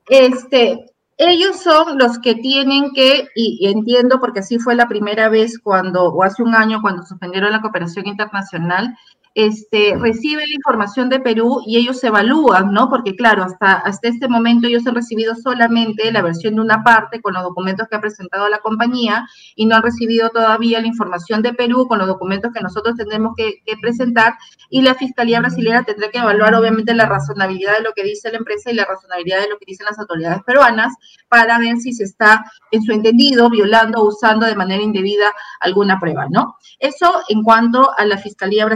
Este, 0.08 0.86
ellos 1.16 1.60
son 1.62 1.98
los 1.98 2.18
que 2.18 2.34
tienen 2.34 2.92
que, 2.94 3.28
y, 3.34 3.68
entiendo 3.68 4.18
porque 4.20 4.40
así 4.40 4.58
fue 4.58 4.74
la 4.74 4.88
primera 4.88 5.28
vez 5.28 5.58
cuando, 5.58 6.06
o 6.06 6.22
hace 6.22 6.42
un 6.42 6.54
año 6.54 6.80
cuando 6.80 7.04
suspendieron 7.04 7.52
la 7.52 7.60
cooperación 7.60 8.06
internacional, 8.06 8.96
este, 9.34 9.94
recibe 9.96 10.46
la 10.46 10.54
información 10.54 11.08
de 11.08 11.20
Perú 11.20 11.60
y 11.64 11.76
ellos 11.76 12.02
evalúan, 12.02 12.72
¿no? 12.72 12.88
Porque 12.88 13.14
claro, 13.14 13.44
hasta, 13.44 13.74
hasta 13.74 14.08
este 14.08 14.28
momento 14.28 14.66
ellos 14.66 14.86
han 14.86 14.94
recibido 14.96 15.36
solamente 15.36 16.10
la 16.10 16.22
versión 16.22 16.56
de 16.56 16.60
una 16.60 16.82
parte 16.82 17.20
con 17.20 17.34
los 17.34 17.44
documentos 17.44 17.86
que 17.88 17.96
ha 17.96 18.00
presentado 18.00 18.48
la 18.48 18.58
compañía 18.58 19.28
y 19.54 19.66
no 19.66 19.76
han 19.76 19.82
recibido 19.82 20.30
todavía 20.30 20.80
la 20.80 20.88
información 20.88 21.42
de 21.42 21.54
Perú 21.54 21.86
con 21.86 21.98
los 21.98 22.08
documentos 22.08 22.52
que 22.52 22.60
nosotros 22.60 22.96
tendremos 22.96 23.34
que, 23.36 23.62
presentar 23.80 24.34
y 24.68 24.82
la 24.82 24.94
Fiscalía 24.94 25.38
Brasileña 25.38 25.84
tendrá 25.84 26.10
que 26.10 26.18
evaluar 26.18 26.54
obviamente 26.54 26.92
la 26.92 27.06
razonabilidad 27.06 27.78
de 27.78 27.82
lo 27.82 27.92
que 27.92 28.02
dice 28.02 28.30
la 28.30 28.38
empresa 28.38 28.70
y 28.70 28.74
la 28.74 28.84
razonabilidad 28.84 29.40
de 29.40 29.48
lo 29.48 29.58
que 29.58 29.64
dicen 29.66 29.86
las 29.86 29.98
autoridades 29.98 30.42
peruanas 30.42 30.92
para 31.28 31.58
ver 31.58 31.76
si 31.76 31.92
se 31.92 32.04
está 32.04 32.44
en 32.72 32.82
su 32.82 32.92
entendido 32.92 33.48
violando 33.48 34.00
o 34.02 34.08
usando 34.08 34.44
de 34.44 34.56
manera 34.56 34.82
indebida 34.82 35.32
alguna 35.60 36.00
prueba, 36.00 36.26
¿no? 36.28 36.56
Eso 36.80 37.22
en 37.28 37.42
cuanto 37.42 37.90
a 37.96 38.04
la 38.04 38.18
Fiscalía 38.18 38.66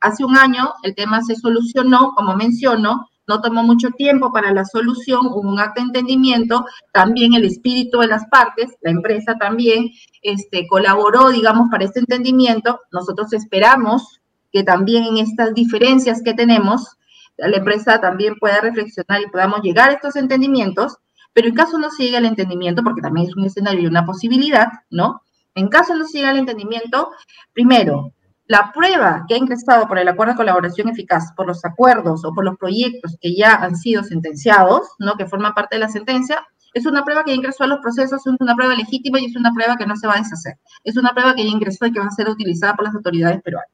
Hace 0.00 0.24
un 0.24 0.36
año 0.36 0.72
el 0.82 0.94
tema 0.94 1.22
se 1.22 1.36
solucionó, 1.36 2.12
como 2.14 2.34
menciono, 2.34 3.08
no 3.28 3.40
tomó 3.42 3.62
mucho 3.62 3.90
tiempo 3.90 4.32
para 4.32 4.52
la 4.52 4.64
solución, 4.64 5.26
hubo 5.26 5.48
un 5.48 5.60
acto 5.60 5.82
de 5.82 5.88
entendimiento, 5.88 6.64
también 6.92 7.34
el 7.34 7.44
espíritu 7.44 8.00
de 8.00 8.06
las 8.06 8.26
partes, 8.26 8.70
la 8.80 8.90
empresa 8.90 9.36
también 9.38 9.90
este, 10.22 10.66
colaboró, 10.66 11.28
digamos, 11.28 11.68
para 11.70 11.84
este 11.84 12.00
entendimiento. 12.00 12.80
Nosotros 12.90 13.34
esperamos 13.34 14.20
que 14.50 14.62
también 14.62 15.04
en 15.04 15.18
estas 15.18 15.52
diferencias 15.52 16.22
que 16.22 16.32
tenemos, 16.32 16.96
la 17.36 17.56
empresa 17.56 18.00
también 18.00 18.34
pueda 18.40 18.60
reflexionar 18.60 19.20
y 19.20 19.30
podamos 19.30 19.60
llegar 19.60 19.90
a 19.90 19.92
estos 19.92 20.16
entendimientos, 20.16 20.96
pero 21.34 21.48
en 21.48 21.54
caso 21.54 21.78
no 21.78 21.90
siga 21.90 22.18
el 22.18 22.24
entendimiento, 22.24 22.82
porque 22.82 23.02
también 23.02 23.28
es 23.28 23.36
un 23.36 23.44
escenario 23.44 23.82
y 23.82 23.86
una 23.86 24.06
posibilidad, 24.06 24.68
¿no? 24.90 25.20
En 25.54 25.68
caso 25.68 25.94
no 25.94 26.06
siga 26.06 26.30
el 26.30 26.38
entendimiento, 26.38 27.10
primero, 27.52 28.12
la 28.48 28.72
prueba 28.72 29.24
que 29.28 29.34
ha 29.34 29.38
ingresado 29.38 29.86
por 29.86 29.98
el 29.98 30.08
acuerdo 30.08 30.32
de 30.32 30.38
colaboración 30.38 30.88
eficaz, 30.88 31.32
por 31.36 31.46
los 31.46 31.64
acuerdos 31.64 32.24
o 32.24 32.34
por 32.34 32.44
los 32.44 32.56
proyectos 32.56 33.16
que 33.20 33.36
ya 33.36 33.54
han 33.54 33.76
sido 33.76 34.02
sentenciados, 34.02 34.88
¿no? 34.98 35.16
que 35.16 35.26
forman 35.26 35.52
parte 35.52 35.76
de 35.76 35.80
la 35.80 35.88
sentencia, 35.88 36.44
es 36.72 36.86
una 36.86 37.04
prueba 37.04 37.24
que 37.24 37.30
ya 37.30 37.36
ingresó 37.36 37.64
a 37.64 37.66
los 37.66 37.80
procesos, 37.80 38.26
es 38.26 38.40
una 38.40 38.54
prueba 38.54 38.74
legítima 38.74 39.20
y 39.20 39.26
es 39.26 39.36
una 39.36 39.52
prueba 39.52 39.76
que 39.76 39.86
no 39.86 39.96
se 39.96 40.06
va 40.06 40.14
a 40.14 40.18
deshacer. 40.18 40.54
Es 40.82 40.96
una 40.96 41.12
prueba 41.12 41.34
que 41.34 41.44
ya 41.44 41.50
ingresó 41.50 41.86
y 41.86 41.92
que 41.92 42.00
va 42.00 42.06
a 42.06 42.10
ser 42.10 42.28
utilizada 42.28 42.74
por 42.74 42.84
las 42.84 42.94
autoridades 42.94 43.42
peruanas. 43.42 43.70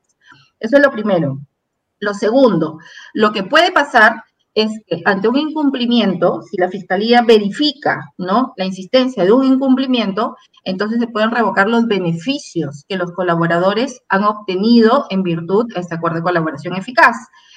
Eso 0.59 0.77
es 0.77 0.83
lo 0.83 0.91
primero. 0.91 1.39
Lo 2.01 2.15
segundo, 2.15 2.79
lo 3.13 3.33
que 3.33 3.45
puede 3.45 3.71
pasar 3.71 4.25
es 4.55 4.71
que 4.87 5.03
ante 5.05 5.29
un 5.29 5.37
incumplimiento, 5.37 6.43
si 6.43 6.57
la 6.57 6.69
fiscalía 6.69 7.23
verifica, 7.23 8.13
¿no? 8.19 8.53
La 8.57 8.65
insistencia 8.65 9.25
de 9.25 9.33
un 9.33 9.45
incumplimiento, 9.45 10.37
entonces 10.63 11.01
se 11.01 11.09
pueden 11.09 11.33
revocar 11.33 11.69
los 11.69 11.87
beneficios 11.87 12.85
que 12.89 12.97
los 12.97 13.13
colaboradores 13.13 14.01
han 14.09 14.25
obtenido 14.25 15.07
en 15.11 15.23
virtud 15.23 15.67
de 15.75 15.81
este 15.81 15.97
acuerdo 15.97 16.19
de 16.19 16.23
colaboración 16.23 16.77
eficaz. 16.77 17.17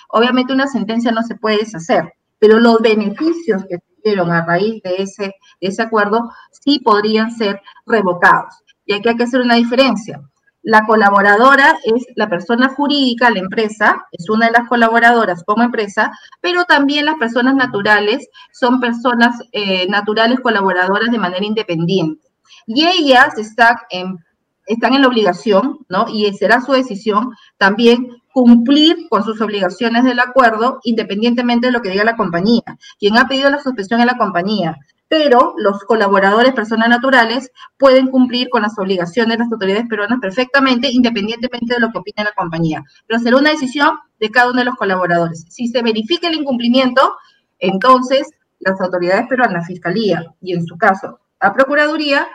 Obviamente 0.10 0.54
una 0.54 0.68
sentencia 0.68 1.12
no 1.12 1.22
se 1.22 1.36
puede 1.36 1.58
deshacer, 1.58 2.14
pero 2.40 2.60
los 2.60 2.80
beneficios 2.82 3.64
que 3.70 3.78
se 3.78 3.84
dieron 4.04 4.32
a 4.32 4.46
raíz 4.46 4.82
de 4.82 4.96
ese, 5.04 5.36
de 5.62 5.68
ese 5.68 5.82
acuerdo 5.84 6.32
sí 6.52 6.80
podrían 6.80 7.32
ser 7.32 7.62
revocados. 7.86 8.56
Y 8.86 8.94
aquí 8.94 9.10
hay 9.10 9.18
que 9.18 9.24
hacer 9.24 9.42
una 9.42 9.56
diferencia. 9.56 10.22
La 10.68 10.86
colaboradora 10.86 11.80
es 11.86 12.06
la 12.16 12.28
persona 12.28 12.68
jurídica, 12.68 13.30
la 13.30 13.40
empresa, 13.40 14.06
es 14.12 14.30
una 14.30 14.48
de 14.48 14.52
las 14.52 14.68
colaboradoras 14.68 15.46
como 15.46 15.64
empresa, 15.64 16.12
pero 16.42 16.66
también 16.66 17.06
las 17.06 17.16
personas 17.16 17.56
naturales 17.56 18.28
son 18.52 18.82
personas 18.82 19.40
eh, 19.54 19.88
naturales 19.88 20.42
colaboradoras 20.42 21.10
de 21.10 21.20
manera 21.20 21.46
independiente. 21.46 22.28
Y 22.66 22.86
ellas 22.86 23.38
están 23.38 23.78
en, 23.92 24.18
están 24.66 24.94
en 24.94 25.04
la 25.04 25.08
obligación, 25.08 25.86
¿no? 25.88 26.08
Y 26.10 26.34
será 26.34 26.60
su 26.60 26.74
decisión 26.74 27.34
también 27.58 28.18
cumplir 28.34 29.08
con 29.10 29.24
sus 29.24 29.40
obligaciones 29.40 30.04
del 30.04 30.20
acuerdo 30.20 30.82
independientemente 30.84 31.68
de 31.68 31.72
lo 31.72 31.82
que 31.82 31.92
diga 31.92 32.04
la 32.04 32.18
compañía. 32.18 32.78
Quien 33.00 33.18
ha 33.18 33.30
pedido 33.30 33.50
la 33.50 33.64
suspensión 33.64 34.02
es 34.02 34.06
la 34.06 34.18
compañía 34.18 34.78
pero 35.08 35.54
los 35.58 35.84
colaboradores, 35.84 36.54
personas 36.54 36.90
naturales, 36.90 37.52
pueden 37.78 38.08
cumplir 38.08 38.50
con 38.50 38.64
las 38.64 38.78
obligaciones 38.78 39.38
de 39.38 39.44
las 39.44 39.52
autoridades 39.52 39.88
peruanas 39.88 40.20
perfectamente, 40.20 40.90
independientemente 40.90 41.76
de 41.76 41.80
lo 41.80 41.92
que 41.92 42.00
opine 42.00 42.24
la 42.24 42.34
compañía. 42.34 42.84
Pero 43.08 43.20
será 43.20 43.38
una 43.38 43.52
decisión 43.52 43.98
de 44.20 44.32
cada 44.32 44.52
uno 44.52 44.60
de 44.60 44.66
los 44.66 44.76
colaboradores. 44.76 45.46
Si 45.50 45.68
se 45.68 45.82
verifica 45.82 46.28
el 46.28 46.36
incumplimiento, 46.36 47.14
entonces 47.60 48.30
las 48.60 48.80
autoridades 48.82 49.28
peruanas, 49.28 49.68
Fiscalía 49.68 50.26
y 50.42 50.54
en 50.54 50.66
su 50.66 50.78
caso 50.78 51.20
la 51.42 51.54
Procuraduría, 51.54 52.28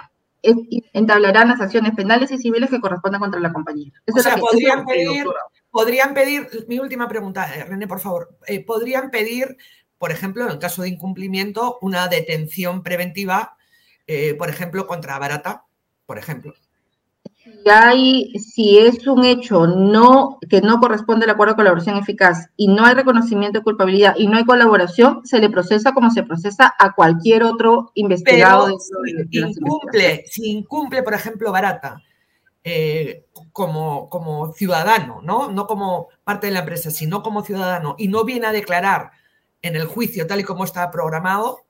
entablarán 0.42 1.48
las 1.48 1.60
acciones 1.60 1.94
penales 1.94 2.30
y 2.32 2.38
civiles 2.38 2.70
que 2.70 2.80
correspondan 2.80 3.20
contra 3.20 3.40
la 3.40 3.52
compañía. 3.52 3.92
o 4.12 4.20
sea, 4.20 4.36
podrían, 4.36 4.84
pedir, 4.84 5.26
podrían 5.70 6.14
pedir, 6.14 6.48
mi 6.68 6.78
última 6.78 7.08
pregunta, 7.08 7.46
René, 7.68 7.86
por 7.86 8.00
favor, 8.00 8.36
eh, 8.46 8.64
podrían 8.64 9.10
pedir 9.10 9.56
por 10.02 10.10
ejemplo, 10.10 10.42
en 10.42 10.50
el 10.50 10.58
caso 10.58 10.82
de 10.82 10.88
incumplimiento, 10.88 11.78
una 11.80 12.08
detención 12.08 12.82
preventiva, 12.82 13.56
eh, 14.08 14.34
por 14.34 14.48
ejemplo, 14.50 14.88
contra 14.88 15.16
Barata, 15.16 15.64
por 16.06 16.18
ejemplo. 16.18 16.54
Si, 17.22 17.70
hay, 17.70 18.32
si 18.36 18.78
es 18.78 19.06
un 19.06 19.24
hecho 19.24 19.68
no, 19.68 20.40
que 20.50 20.60
no 20.60 20.80
corresponde 20.80 21.26
al 21.26 21.30
acuerdo 21.30 21.52
de 21.52 21.58
colaboración 21.58 21.98
eficaz 21.98 22.48
y 22.56 22.66
no 22.66 22.84
hay 22.84 22.94
reconocimiento 22.94 23.60
de 23.60 23.62
culpabilidad 23.62 24.16
y 24.18 24.26
no 24.26 24.38
hay 24.38 24.44
colaboración, 24.44 25.20
se 25.24 25.38
le 25.38 25.48
procesa 25.48 25.92
como 25.92 26.10
se 26.10 26.24
procesa 26.24 26.74
a 26.80 26.94
cualquier 26.94 27.44
otro 27.44 27.92
investigado. 27.94 28.76
Pero 29.04 29.28
si, 29.30 29.38
incumple, 29.38 30.24
si 30.26 30.50
incumple, 30.50 31.04
por 31.04 31.14
ejemplo, 31.14 31.52
Barata, 31.52 32.02
eh, 32.64 33.26
como, 33.52 34.08
como 34.08 34.52
ciudadano, 34.52 35.20
¿no? 35.22 35.52
no 35.52 35.68
como 35.68 36.08
parte 36.24 36.48
de 36.48 36.54
la 36.54 36.60
empresa, 36.60 36.90
sino 36.90 37.22
como 37.22 37.44
ciudadano, 37.44 37.94
y 37.98 38.08
no 38.08 38.24
viene 38.24 38.48
a 38.48 38.52
declarar 38.52 39.21
en 39.62 39.76
el 39.76 39.86
juicio 39.86 40.26
tal 40.26 40.40
y 40.40 40.44
como 40.44 40.64
está 40.64 40.90
programado? 40.90 41.60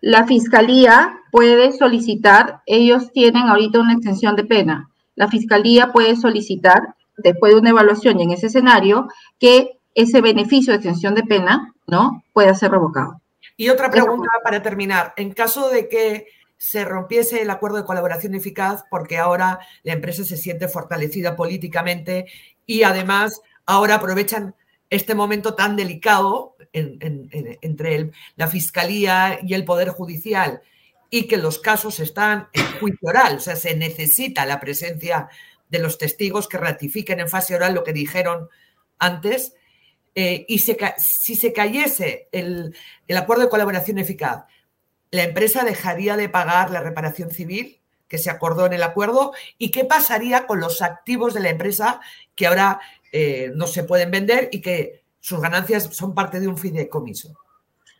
La 0.00 0.26
fiscalía 0.26 1.20
puede 1.32 1.72
solicitar, 1.72 2.62
ellos 2.66 3.10
tienen 3.12 3.48
ahorita 3.48 3.80
una 3.80 3.94
extensión 3.94 4.36
de 4.36 4.44
pena. 4.44 4.90
La 5.14 5.28
fiscalía 5.28 5.92
puede 5.92 6.16
solicitar, 6.16 6.94
después 7.16 7.54
de 7.54 7.60
una 7.60 7.70
evaluación 7.70 8.20
y 8.20 8.24
en 8.24 8.32
ese 8.32 8.48
escenario, 8.48 9.08
que 9.38 9.78
ese 9.94 10.20
beneficio 10.20 10.72
de 10.72 10.76
extensión 10.76 11.14
de 11.14 11.22
pena, 11.22 11.72
¿no? 11.86 12.22
Pueda 12.34 12.54
ser 12.54 12.72
revocado. 12.72 13.22
Y 13.56 13.70
otra 13.70 13.90
pregunta 13.90 14.28
para 14.44 14.62
terminar. 14.62 15.14
En 15.16 15.32
caso 15.32 15.70
de 15.70 15.88
que 15.88 16.26
se 16.58 16.84
rompiese 16.84 17.42
el 17.42 17.50
acuerdo 17.50 17.78
de 17.78 17.84
colaboración 17.84 18.34
eficaz, 18.34 18.84
porque 18.90 19.18
ahora 19.18 19.58
la 19.82 19.94
empresa 19.94 20.24
se 20.24 20.36
siente 20.36 20.68
fortalecida 20.68 21.36
políticamente 21.36 22.26
y 22.66 22.82
además 22.82 23.40
ahora 23.64 23.96
aprovechan 23.96 24.54
este 24.90 25.14
momento 25.14 25.54
tan 25.54 25.76
delicado 25.76 26.55
entre 26.76 28.10
la 28.36 28.48
Fiscalía 28.48 29.38
y 29.42 29.54
el 29.54 29.64
Poder 29.64 29.88
Judicial 29.88 30.60
y 31.10 31.26
que 31.26 31.36
los 31.36 31.58
casos 31.58 32.00
están 32.00 32.48
en 32.52 32.66
juicio 32.78 33.08
oral, 33.08 33.36
o 33.36 33.40
sea, 33.40 33.56
se 33.56 33.76
necesita 33.76 34.44
la 34.44 34.60
presencia 34.60 35.28
de 35.68 35.78
los 35.78 35.98
testigos 35.98 36.48
que 36.48 36.58
ratifiquen 36.58 37.20
en 37.20 37.28
fase 37.28 37.54
oral 37.54 37.74
lo 37.74 37.84
que 37.84 37.92
dijeron 37.92 38.48
antes, 38.98 39.54
eh, 40.14 40.46
y 40.48 40.58
si 40.58 41.36
se 41.36 41.52
cayese 41.52 42.28
el, 42.32 42.74
acuerdo 43.14 43.44
de 43.44 43.50
colaboración 43.50 43.98
eficaz, 43.98 44.44
la 45.10 45.24
empresa 45.24 45.62
dejaría 45.62 46.16
de 46.16 46.30
pagar 46.30 46.70
la 46.70 46.80
reparación 46.80 47.30
civil 47.30 47.80
que 48.08 48.18
se 48.18 48.30
acordó 48.30 48.66
en 48.66 48.72
el 48.72 48.82
acuerdo 48.82 49.32
y 49.58 49.70
qué 49.70 49.84
pasaría 49.84 50.46
con 50.46 50.60
los 50.60 50.80
activos 50.80 51.34
de 51.34 51.40
la 51.40 51.50
empresa 51.50 52.00
que 52.34 52.46
ahora 52.46 52.80
eh, 53.12 53.52
no 53.54 53.66
se 53.66 53.84
pueden 53.84 54.10
vender 54.10 54.48
y 54.52 54.60
que 54.60 55.02
sus 55.26 55.40
ganancias 55.40 55.88
son 55.90 56.14
parte 56.14 56.38
de 56.38 56.46
un 56.46 56.56
fideicomiso. 56.56 57.30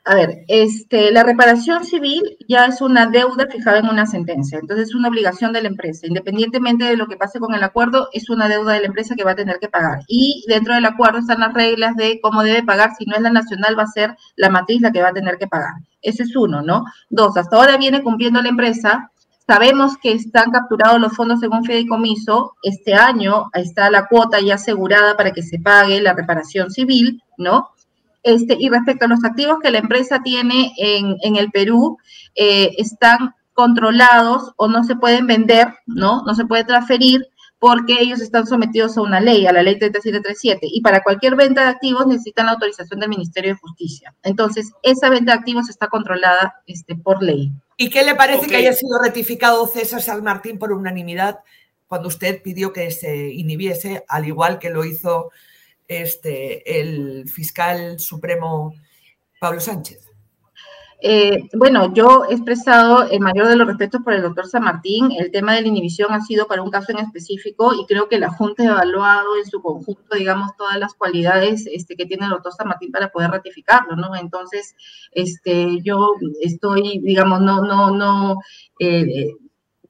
A 0.04 0.14
ver, 0.14 0.44
este, 0.46 1.10
la 1.10 1.24
reparación 1.24 1.84
civil 1.84 2.22
ya 2.48 2.66
es 2.66 2.80
una 2.80 3.06
deuda 3.06 3.48
fijada 3.50 3.80
en 3.80 3.88
una 3.88 4.06
sentencia, 4.06 4.60
entonces 4.60 4.90
es 4.90 4.94
una 4.94 5.08
obligación 5.08 5.52
de 5.52 5.60
la 5.60 5.66
empresa. 5.66 6.06
Independientemente 6.06 6.84
de 6.84 6.96
lo 6.96 7.08
que 7.08 7.16
pase 7.16 7.40
con 7.40 7.52
el 7.52 7.64
acuerdo, 7.64 8.10
es 8.12 8.30
una 8.30 8.48
deuda 8.48 8.74
de 8.74 8.80
la 8.82 8.86
empresa 8.86 9.16
que 9.16 9.24
va 9.24 9.32
a 9.32 9.34
tener 9.34 9.58
que 9.58 9.68
pagar. 9.68 10.02
Y 10.06 10.44
dentro 10.46 10.74
del 10.74 10.84
acuerdo 10.84 11.18
están 11.18 11.40
las 11.40 11.52
reglas 11.52 11.96
de 11.96 12.20
cómo 12.22 12.44
debe 12.44 12.62
pagar. 12.62 12.90
Si 12.96 13.04
no 13.06 13.16
es 13.16 13.22
la 13.22 13.30
nacional, 13.30 13.76
va 13.76 13.82
a 13.82 13.88
ser 13.88 14.16
la 14.36 14.48
matriz 14.48 14.80
la 14.80 14.92
que 14.92 15.02
va 15.02 15.08
a 15.08 15.12
tener 15.12 15.36
que 15.36 15.48
pagar. 15.48 15.74
Ese 16.02 16.22
es 16.22 16.36
uno, 16.36 16.62
¿no? 16.62 16.84
Dos, 17.10 17.36
hasta 17.36 17.56
ahora 17.56 17.76
viene 17.76 18.04
cumpliendo 18.04 18.40
la 18.40 18.50
empresa 18.50 19.10
Sabemos 19.46 19.96
que 19.98 20.12
están 20.12 20.50
capturados 20.50 21.00
los 21.00 21.14
fondos 21.14 21.38
según 21.38 21.64
fideicomiso. 21.64 22.56
Este 22.62 22.94
año 22.94 23.48
está 23.52 23.90
la 23.90 24.08
cuota 24.08 24.40
ya 24.40 24.54
asegurada 24.54 25.16
para 25.16 25.30
que 25.30 25.42
se 25.42 25.60
pague 25.60 26.00
la 26.00 26.14
reparación 26.14 26.70
civil, 26.70 27.22
¿no? 27.38 27.70
Este, 28.24 28.56
y 28.58 28.68
respecto 28.68 29.04
a 29.04 29.08
los 29.08 29.24
activos 29.24 29.58
que 29.62 29.70
la 29.70 29.78
empresa 29.78 30.20
tiene 30.20 30.72
en, 30.76 31.36
el 31.36 31.52
Perú, 31.52 31.96
eh, 32.34 32.72
están 32.76 33.36
controlados 33.52 34.52
o 34.56 34.66
no 34.66 34.82
se 34.82 34.96
pueden 34.96 35.28
vender, 35.28 35.68
¿no? 35.86 36.22
No 36.26 36.34
se 36.34 36.44
puede 36.44 36.64
transferir 36.64 37.28
porque 37.66 37.96
ellos 37.98 38.20
están 38.20 38.46
sometidos 38.46 38.96
a 38.96 39.02
una 39.02 39.18
ley, 39.18 39.44
a 39.44 39.52
la 39.52 39.60
ley 39.60 39.76
3737, 39.76 40.68
y 40.70 40.80
para 40.82 41.02
cualquier 41.02 41.34
venta 41.34 41.62
de 41.64 41.70
activos 41.70 42.06
necesitan 42.06 42.46
la 42.46 42.52
autorización 42.52 43.00
del 43.00 43.08
Ministerio 43.08 43.54
de 43.54 43.58
Justicia. 43.58 44.14
Entonces, 44.22 44.70
esa 44.84 45.10
venta 45.10 45.32
de 45.32 45.38
activos 45.40 45.68
está 45.68 45.88
controlada 45.88 46.62
este, 46.68 46.94
por 46.94 47.20
ley. 47.24 47.50
¿Y 47.76 47.90
qué 47.90 48.04
le 48.04 48.14
parece 48.14 48.46
que 48.46 48.54
haya 48.54 48.72
sido 48.72 49.02
ratificado 49.02 49.66
César 49.66 50.00
San 50.00 50.22
Martín 50.22 50.60
por 50.60 50.72
unanimidad 50.72 51.40
cuando 51.88 52.06
usted 52.06 52.40
pidió 52.40 52.72
que 52.72 52.92
se 52.92 53.32
inhibiese, 53.32 54.04
al 54.06 54.26
igual 54.26 54.60
que 54.60 54.70
lo 54.70 54.84
hizo 54.84 55.32
este, 55.88 56.80
el 56.80 57.28
fiscal 57.28 57.98
supremo 57.98 58.74
Pablo 59.40 59.58
Sánchez? 59.58 60.05
Eh, 61.00 61.48
bueno, 61.52 61.92
yo 61.92 62.24
he 62.28 62.32
expresado 62.32 63.02
el 63.10 63.20
mayor 63.20 63.48
de 63.48 63.56
los 63.56 63.66
respetos 63.66 64.00
por 64.02 64.14
el 64.14 64.22
doctor 64.22 64.46
San 64.46 64.64
Martín. 64.64 65.12
El 65.18 65.30
tema 65.30 65.54
de 65.54 65.62
la 65.62 65.68
inhibición 65.68 66.12
ha 66.12 66.22
sido 66.22 66.46
para 66.46 66.62
un 66.62 66.70
caso 66.70 66.92
en 66.92 66.98
específico 66.98 67.74
y 67.74 67.84
creo 67.86 68.08
que 68.08 68.18
la 68.18 68.30
Junta 68.30 68.62
ha 68.62 68.66
evaluado 68.66 69.36
en 69.36 69.46
su 69.46 69.60
conjunto, 69.60 70.16
digamos, 70.16 70.56
todas 70.56 70.78
las 70.78 70.94
cualidades 70.94 71.66
este, 71.70 71.96
que 71.96 72.06
tiene 72.06 72.24
el 72.24 72.30
doctor 72.30 72.52
San 72.54 72.68
Martín 72.68 72.92
para 72.92 73.10
poder 73.10 73.30
ratificarlo, 73.30 73.94
¿no? 73.96 74.16
Entonces, 74.16 74.74
este, 75.12 75.82
yo 75.82 76.12
estoy, 76.40 77.00
digamos, 77.02 77.40
no, 77.42 77.62
no, 77.62 77.90
no, 77.90 78.38
eh, 78.78 79.34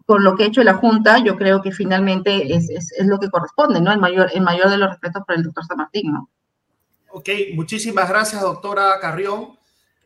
con 0.06 0.22
lo 0.22 0.36
que 0.36 0.44
ha 0.44 0.46
hecho 0.46 0.62
la 0.62 0.74
Junta, 0.74 1.18
yo 1.18 1.36
creo 1.36 1.62
que 1.62 1.72
finalmente 1.72 2.54
es, 2.54 2.68
es, 2.70 3.06
lo 3.06 3.18
que 3.18 3.30
corresponde, 3.30 3.80
¿no? 3.80 3.92
El 3.92 3.98
mayor, 3.98 4.30
el 4.32 4.42
mayor 4.42 4.70
de 4.70 4.78
los 4.78 4.88
respetos 4.88 5.22
por 5.24 5.36
el 5.36 5.42
doctor 5.42 5.64
San 5.66 5.76
Martín, 5.78 6.12
¿no? 6.12 6.30
Ok, 7.10 7.28
muchísimas 7.54 8.08
gracias, 8.08 8.42
doctora 8.42 8.98
Carrión. 9.00 9.56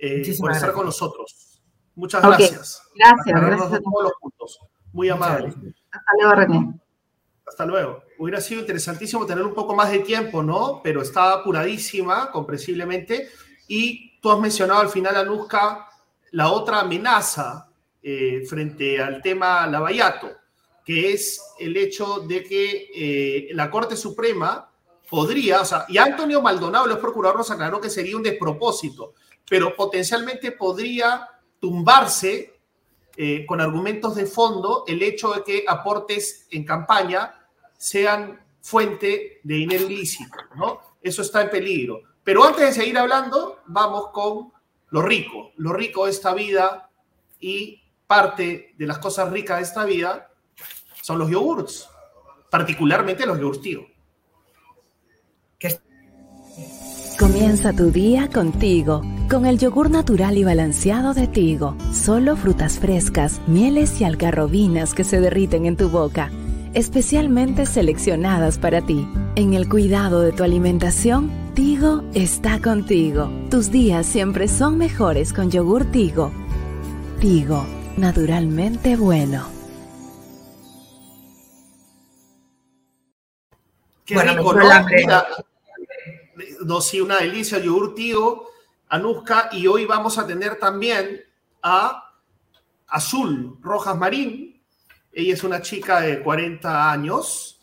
Eh, 0.02 0.36
por 0.38 0.52
estar 0.52 0.72
con 0.72 0.86
nosotros. 0.86 1.60
Muchas 1.94 2.22
gracias. 2.22 2.82
Gracias, 2.94 3.40
gracias. 3.40 3.82
todos 3.82 4.04
los 4.04 4.12
puntos. 4.18 4.58
Muy 4.92 5.10
amable. 5.10 5.48
Hasta 5.90 6.12
luego, 6.18 6.34
René. 6.34 6.80
Hasta 7.46 7.66
luego. 7.66 8.02
Hubiera 8.18 8.40
sido 8.40 8.60
interesantísimo 8.60 9.26
tener 9.26 9.44
un 9.44 9.52
poco 9.52 9.74
más 9.74 9.90
de 9.90 9.98
tiempo, 9.98 10.42
¿no? 10.42 10.80
Pero 10.82 11.02
está 11.02 11.32
apuradísima, 11.32 12.30
comprensiblemente. 12.30 13.28
Y 13.68 14.18
tú 14.20 14.30
has 14.30 14.40
mencionado 14.40 14.80
al 14.80 14.88
final, 14.88 15.16
Anuska, 15.16 15.86
la 16.30 16.50
otra 16.50 16.80
amenaza 16.80 17.68
eh, 18.02 18.42
frente 18.48 19.02
al 19.02 19.20
tema 19.20 19.66
Lavallato, 19.66 20.30
que 20.82 21.12
es 21.12 21.42
el 21.58 21.76
hecho 21.76 22.20
de 22.20 22.42
que 22.42 22.90
eh, 22.94 23.48
la 23.52 23.70
Corte 23.70 23.96
Suprema 23.96 24.70
podría, 25.10 25.60
o 25.60 25.64
sea, 25.64 25.84
y 25.88 25.98
Antonio 25.98 26.40
Maldonado, 26.40 26.86
los 26.86 26.98
procuradores, 26.98 27.40
nos 27.40 27.50
aclaró 27.50 27.80
que 27.80 27.90
sería 27.90 28.16
un 28.16 28.22
despropósito 28.22 29.14
pero 29.48 29.74
potencialmente 29.74 30.52
podría 30.52 31.28
tumbarse 31.58 32.60
eh, 33.16 33.44
con 33.46 33.60
argumentos 33.60 34.14
de 34.14 34.26
fondo 34.26 34.84
el 34.86 35.02
hecho 35.02 35.32
de 35.32 35.44
que 35.44 35.64
aportes 35.66 36.46
en 36.50 36.64
campaña 36.64 37.34
sean 37.76 38.40
fuente 38.60 39.40
de 39.42 39.54
dinero 39.54 39.86
ilícito, 39.86 40.36
¿no? 40.56 40.80
Eso 41.02 41.22
está 41.22 41.42
en 41.42 41.50
peligro. 41.50 42.02
Pero 42.22 42.44
antes 42.44 42.66
de 42.66 42.72
seguir 42.72 42.98
hablando, 42.98 43.60
vamos 43.66 44.08
con 44.12 44.52
lo 44.90 45.02
rico, 45.02 45.52
lo 45.56 45.72
rico 45.72 46.04
de 46.04 46.10
esta 46.10 46.34
vida 46.34 46.90
y 47.40 47.82
parte 48.06 48.74
de 48.76 48.86
las 48.86 48.98
cosas 48.98 49.30
ricas 49.30 49.58
de 49.58 49.64
esta 49.64 49.84
vida 49.84 50.30
son 51.02 51.18
los 51.18 51.30
yogurts, 51.30 51.88
particularmente 52.50 53.26
los 53.26 53.38
yogurts. 53.38 53.68
Comienza 57.18 57.72
tu 57.72 57.90
día 57.90 58.28
contigo, 58.28 59.02
con 59.30 59.46
el 59.46 59.58
yogur 59.58 59.90
natural 59.90 60.36
y 60.36 60.44
balanceado 60.44 61.14
de 61.14 61.28
Tigo. 61.28 61.76
Solo 61.92 62.36
frutas 62.36 62.80
frescas, 62.80 63.40
mieles 63.46 64.00
y 64.00 64.04
algarrobinas 64.04 64.92
que 64.92 65.04
se 65.04 65.20
derriten 65.20 65.66
en 65.66 65.76
tu 65.76 65.88
boca. 65.88 66.30
especialmente 66.72 67.66
seleccionadas 67.66 68.58
para 68.58 68.80
ti. 68.80 69.08
En 69.34 69.54
el 69.54 69.68
cuidado 69.68 70.20
de 70.20 70.32
tu 70.32 70.44
alimentación, 70.44 71.30
Tigo 71.54 72.04
está 72.14 72.60
contigo. 72.60 73.28
Tus 73.50 73.72
días 73.72 74.06
siempre 74.06 74.46
son 74.46 74.78
mejores 74.78 75.32
con 75.32 75.50
yogur 75.50 75.84
Tigo. 75.86 76.30
Tigo, 77.20 77.66
naturalmente 77.96 78.94
bueno. 78.96 79.46
Qué 84.04 84.22
rico, 84.22 84.54
¿no? 84.54 84.62
No, 86.64 86.80
sí, 86.80 87.00
una 87.00 87.18
delicia, 87.18 87.58
yogur 87.58 87.94
Tigo, 87.96 88.49
Anuska, 88.90 89.50
y 89.52 89.68
hoy 89.68 89.84
vamos 89.84 90.18
a 90.18 90.26
tener 90.26 90.58
también 90.58 91.22
a 91.62 92.12
Azul 92.88 93.56
Rojas 93.62 93.96
Marín. 93.96 94.60
Ella 95.12 95.34
es 95.34 95.44
una 95.44 95.62
chica 95.62 96.00
de 96.00 96.20
40 96.20 96.90
años 96.90 97.60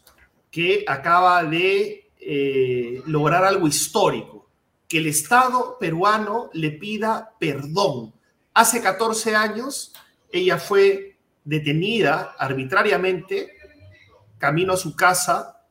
que 0.49 0.85
acaba 0.87 1.43
de 1.43 2.09
eh, 2.17 3.01
lograr 3.07 3.43
algo 3.43 3.67
histórico, 3.67 4.49
que 4.87 4.99
el 4.99 5.07
Estado 5.07 5.77
peruano 5.77 6.49
le 6.53 6.71
pida 6.71 7.33
perdón. 7.37 8.13
Hace 8.53 8.81
14 8.81 9.35
años 9.35 9.93
ella 10.31 10.57
fue 10.57 11.17
detenida 11.43 12.35
arbitrariamente 12.39 13.51
camino 14.37 14.73
a 14.73 14.77
su 14.77 14.95
casa 14.95 15.61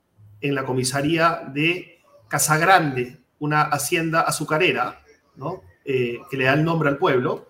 en 0.43 0.55
la 0.55 0.67
comisaría 0.67 1.49
de 1.49 2.03
Casagrande, 2.29 3.21
una 3.39 3.63
hacienda 3.63 4.21
azucarera, 4.21 5.03
¿no? 5.37 5.63
Eh, 5.85 6.19
que 6.31 6.37
le 6.37 6.45
da 6.45 6.55
el 6.55 6.65
nombre 6.65 6.89
al 6.89 6.99
pueblo, 6.99 7.47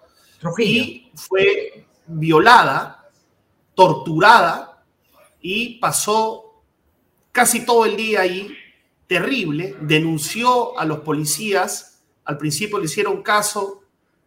y 0.58 1.10
fue 1.14 1.86
violada, 2.06 3.08
torturada 3.74 4.84
y 5.40 5.78
pasó 5.78 6.62
casi 7.32 7.64
todo 7.64 7.84
el 7.84 7.96
día 7.96 8.22
ahí, 8.22 8.54
terrible, 9.06 9.76
denunció 9.80 10.78
a 10.78 10.84
los 10.84 11.00
policías, 11.00 12.02
al 12.24 12.38
principio 12.38 12.78
le 12.78 12.86
hicieron 12.86 13.22
caso, 13.22 13.82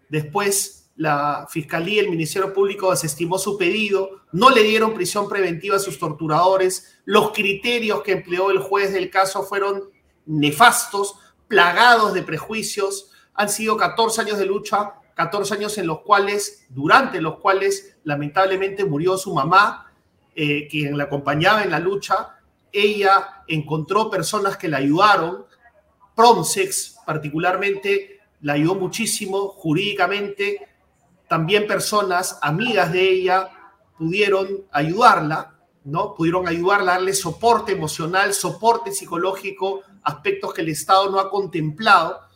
después 0.08 0.89
la 0.95 1.48
Fiscalía 1.50 1.95
y 1.95 2.06
el 2.06 2.10
Ministerio 2.10 2.54
Público 2.54 2.91
desestimó 2.91 3.38
su 3.38 3.58
pedido, 3.58 4.22
no 4.32 4.50
le 4.50 4.63
dieron 4.63 4.93
prisión 4.93 5.28
preventiva 5.28 5.78
a 5.78 5.80
sus 5.80 5.98
torturadores, 5.98 7.00
los 7.06 7.32
criterios 7.32 8.04
que 8.04 8.12
empleó 8.12 8.52
el 8.52 8.60
juez 8.60 8.93
del 8.93 9.10
caso 9.10 9.43
fueron 9.43 9.89
nefastos, 10.26 11.15
plagados 11.48 12.13
de 12.13 12.22
prejuicios, 12.22 13.12
han 13.39 13.49
sido 13.49 13.78
14 13.78 14.21
años 14.21 14.38
de 14.38 14.45
lucha 14.45 14.99
14 15.19 15.56
años 15.56 15.78
en 15.78 15.86
los 15.86 15.99
cuales, 15.99 16.65
durante 16.69 17.19
los 17.19 17.39
cuales 17.39 17.97
lamentablemente 18.06 18.86
murió 18.86 19.17
su 19.17 19.34
mamá, 19.34 19.91
eh, 20.34 20.65
quien 20.69 20.97
la 20.97 21.04
acompañaba 21.04 21.62
en 21.62 21.71
la 21.71 21.80
lucha. 21.80 22.38
Ella 22.71 23.43
encontró 23.45 24.10
personas 24.10 24.56
que 24.56 24.69
la 24.69 24.78
ayudaron. 24.78 25.45
Promsex 26.15 26.99
particularmente 27.06 28.21
la 28.39 28.54
ayudó 28.54 28.75
muchísimo 28.75 29.49
jurídicamente. 29.49 30.69
También 31.28 31.67
personas 31.67 32.39
amigas 32.41 32.93
de 32.93 33.10
ella 33.10 33.49
pudieron 33.97 34.47
ayudarla, 34.71 35.60
¿no? 35.84 36.15
Pudieron 36.15 36.47
ayudarla, 36.47 36.93
darle 36.93 37.13
soporte 37.13 37.73
emocional, 37.73 38.34
soporte 38.34 38.93
psicológico, 38.93 39.82
aspectos 40.02 40.54
que 40.54 40.62
el 40.62 40.69
Estado 40.69 41.10
no 41.10 41.19
ha 41.19 41.30
contemplado 41.30 42.28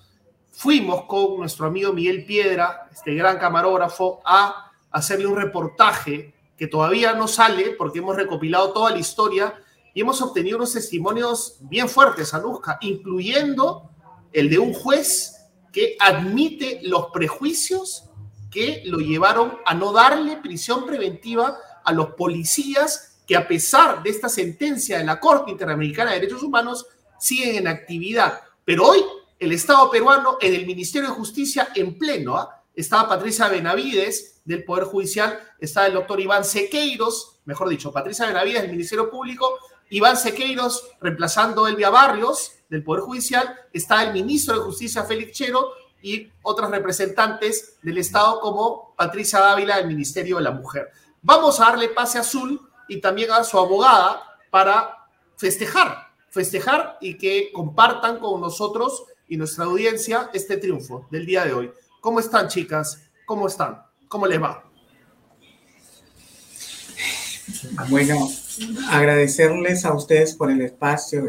fuimos 0.54 1.06
con 1.06 1.38
nuestro 1.38 1.66
amigo 1.66 1.92
Miguel 1.92 2.26
Piedra, 2.26 2.88
este 2.92 3.13
gran 3.16 3.38
camarógrafo, 3.38 4.22
a 4.24 4.72
hacerle 4.92 5.28
un 5.28 5.36
reportaje 5.36 6.34
que 6.56 6.68
todavía 6.68 7.13
no 7.13 7.28
sale 7.28 7.72
porque 7.72 8.00
hemos 8.00 8.16
recopilado 8.16 8.72
toda 8.72 8.92
la 8.92 9.00
historia 9.00 9.56
y 9.94 10.02
hemos 10.02 10.22
obtenido 10.22 10.58
unos 10.58 10.74
testimonios 10.74 11.58
bien 11.62 11.89
fuertes, 11.89 12.34
Anuska, 12.34 12.78
incluyendo 12.82 13.89
el 14.32 14.50
de 14.50 14.60
un 14.60 14.74
juez 14.74 15.50
que 15.72 15.98
admite 16.00 16.80
los 16.84 17.08
prejuicios 17.08 18.06
que 18.50 18.84
lo 18.86 19.00
llevaron 19.00 19.58
a 19.66 19.74
no 19.74 19.92
darle 19.92 20.38
prisión 20.38 20.86
preventiva 20.86 21.58
a 21.84 21.92
los 21.92 22.12
policías 22.12 23.20
que 23.26 23.36
a 23.36 23.48
pesar 23.48 24.04
de 24.04 24.12
esta 24.12 24.30
sentencia 24.30 25.00
de 25.00 25.04
la 25.04 25.20
Corte 25.20 25.50
Interamericana 25.50 26.12
de 26.12 26.20
Derechos 26.20 26.44
Humanos 26.44 26.86
siguen 27.20 27.56
en 27.56 27.68
actividad. 27.68 28.42
Pero 28.63 28.86
hoy 28.86 29.04
el 29.43 29.51
Estado 29.51 29.91
peruano 29.91 30.38
en 30.39 30.53
el 30.56 30.65
Ministerio 30.65 31.10
de 31.10 31.15
Justicia 31.15 31.69
en 31.75 31.97
pleno. 31.97 32.38
¿ah? 32.38 32.63
Estaba 32.73 33.10
Patricia 33.10 33.49
Benavides 33.49 34.41
del 34.45 34.63
Poder 34.63 34.86
Judicial, 34.86 35.38
estaba 35.60 35.88
el 35.88 35.93
doctor 35.93 36.19
Iván 36.19 36.45
Sequeiros, 36.45 37.39
mejor 37.45 37.67
dicho, 37.69 37.91
Patricia 37.91 38.25
Benavides 38.25 38.62
del 38.62 38.71
Ministerio 38.71 39.10
Público, 39.10 39.58
Iván 39.89 40.17
Sequeiros 40.17 40.89
reemplazando 41.01 41.67
Elvia 41.67 41.89
Barrios 41.89 42.53
del 42.69 42.84
Poder 42.84 43.03
Judicial, 43.03 43.53
está 43.73 44.03
el 44.03 44.13
ministro 44.13 44.56
de 44.56 44.62
Justicia 44.62 45.03
Félix 45.03 45.34
Chero 45.34 45.71
y 46.01 46.32
otras 46.41 46.71
representantes 46.71 47.77
del 47.82 47.97
Estado 47.97 48.39
como 48.39 48.93
Patricia 48.95 49.39
Dávila 49.39 49.77
del 49.77 49.88
Ministerio 49.88 50.38
de 50.38 50.43
la 50.43 50.51
Mujer. 50.51 50.89
Vamos 51.21 51.60
a 51.60 51.65
darle 51.65 51.89
pase 51.89 52.17
azul 52.17 52.62
y 52.88 52.99
también 52.99 53.32
a 53.32 53.43
su 53.43 53.58
abogada 53.58 54.23
para 54.49 55.08
festejar, 55.36 56.12
festejar 56.29 56.97
y 57.01 57.17
que 57.17 57.51
compartan 57.53 58.19
con 58.19 58.41
nosotros 58.41 59.03
y 59.28 59.38
nuestra 59.38 59.66
audiencia 59.66 60.30
este 60.34 60.58
triunfo 60.58 61.08
del 61.12 61.26
día 61.26 61.46
de 61.46 61.54
hoy. 61.54 61.72
¿Cómo 62.02 62.20
están, 62.20 62.48
chicas? 62.48 63.02
¿Cómo 63.26 63.48
están? 63.48 63.82
¿Cómo 64.08 64.28
les 64.28 64.42
va? 64.42 64.64
Bueno, 67.90 68.30
agradecerles 68.90 69.86
a 69.86 69.94
ustedes 69.94 70.36
por 70.36 70.52
el 70.52 70.62
espacio. 70.62 71.24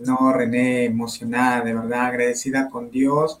No, 0.00 0.32
René, 0.32 0.84
emocionada, 0.84 1.62
de 1.64 1.74
verdad, 1.74 2.06
agradecida 2.06 2.68
con 2.68 2.90
Dios, 2.90 3.40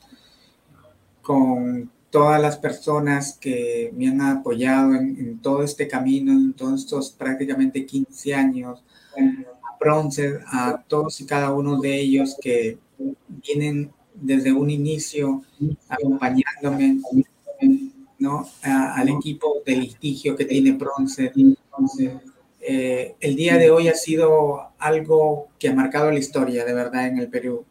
con 1.22 1.90
todas 2.10 2.40
las 2.40 2.56
personas 2.56 3.36
que 3.38 3.92
me 3.96 4.08
han 4.08 4.20
apoyado 4.20 4.94
en, 4.94 5.38
todo 5.40 5.62
este 5.62 5.86
camino, 5.88 6.32
en 6.32 6.54
todos 6.54 6.80
estos 6.80 7.10
prácticamente 7.10 7.84
15 7.84 8.34
años, 8.34 8.82
a 9.16 9.76
a 10.46 10.82
todos 10.88 11.20
y 11.20 11.26
cada 11.26 11.52
uno 11.52 11.78
de 11.78 12.00
ellos 12.00 12.36
que 12.40 12.78
vienen 13.28 13.90
desde 14.14 14.52
un 14.52 14.70
inicio 14.70 15.42
acompañándome, 15.88 17.00
¿no? 18.18 18.48
al 18.62 19.08
equipo 19.08 19.62
de 19.64 19.76
litigio 19.76 20.36
que 20.36 20.44
tiene 20.44 20.72
Bronce. 20.72 21.32
Eh, 22.60 23.14
el 23.20 23.36
día 23.36 23.56
de 23.58 23.70
hoy 23.70 23.88
ha 23.88 23.94
sido 23.94 24.70
algo 24.78 25.48
que 25.58 25.68
ha 25.68 25.74
marcado 25.74 26.10
la 26.10 26.18
historia, 26.18 26.64
de 26.64 26.74
verdad, 26.74 27.06
en 27.06 27.18
el 27.18 27.28
Perú. 27.28 27.64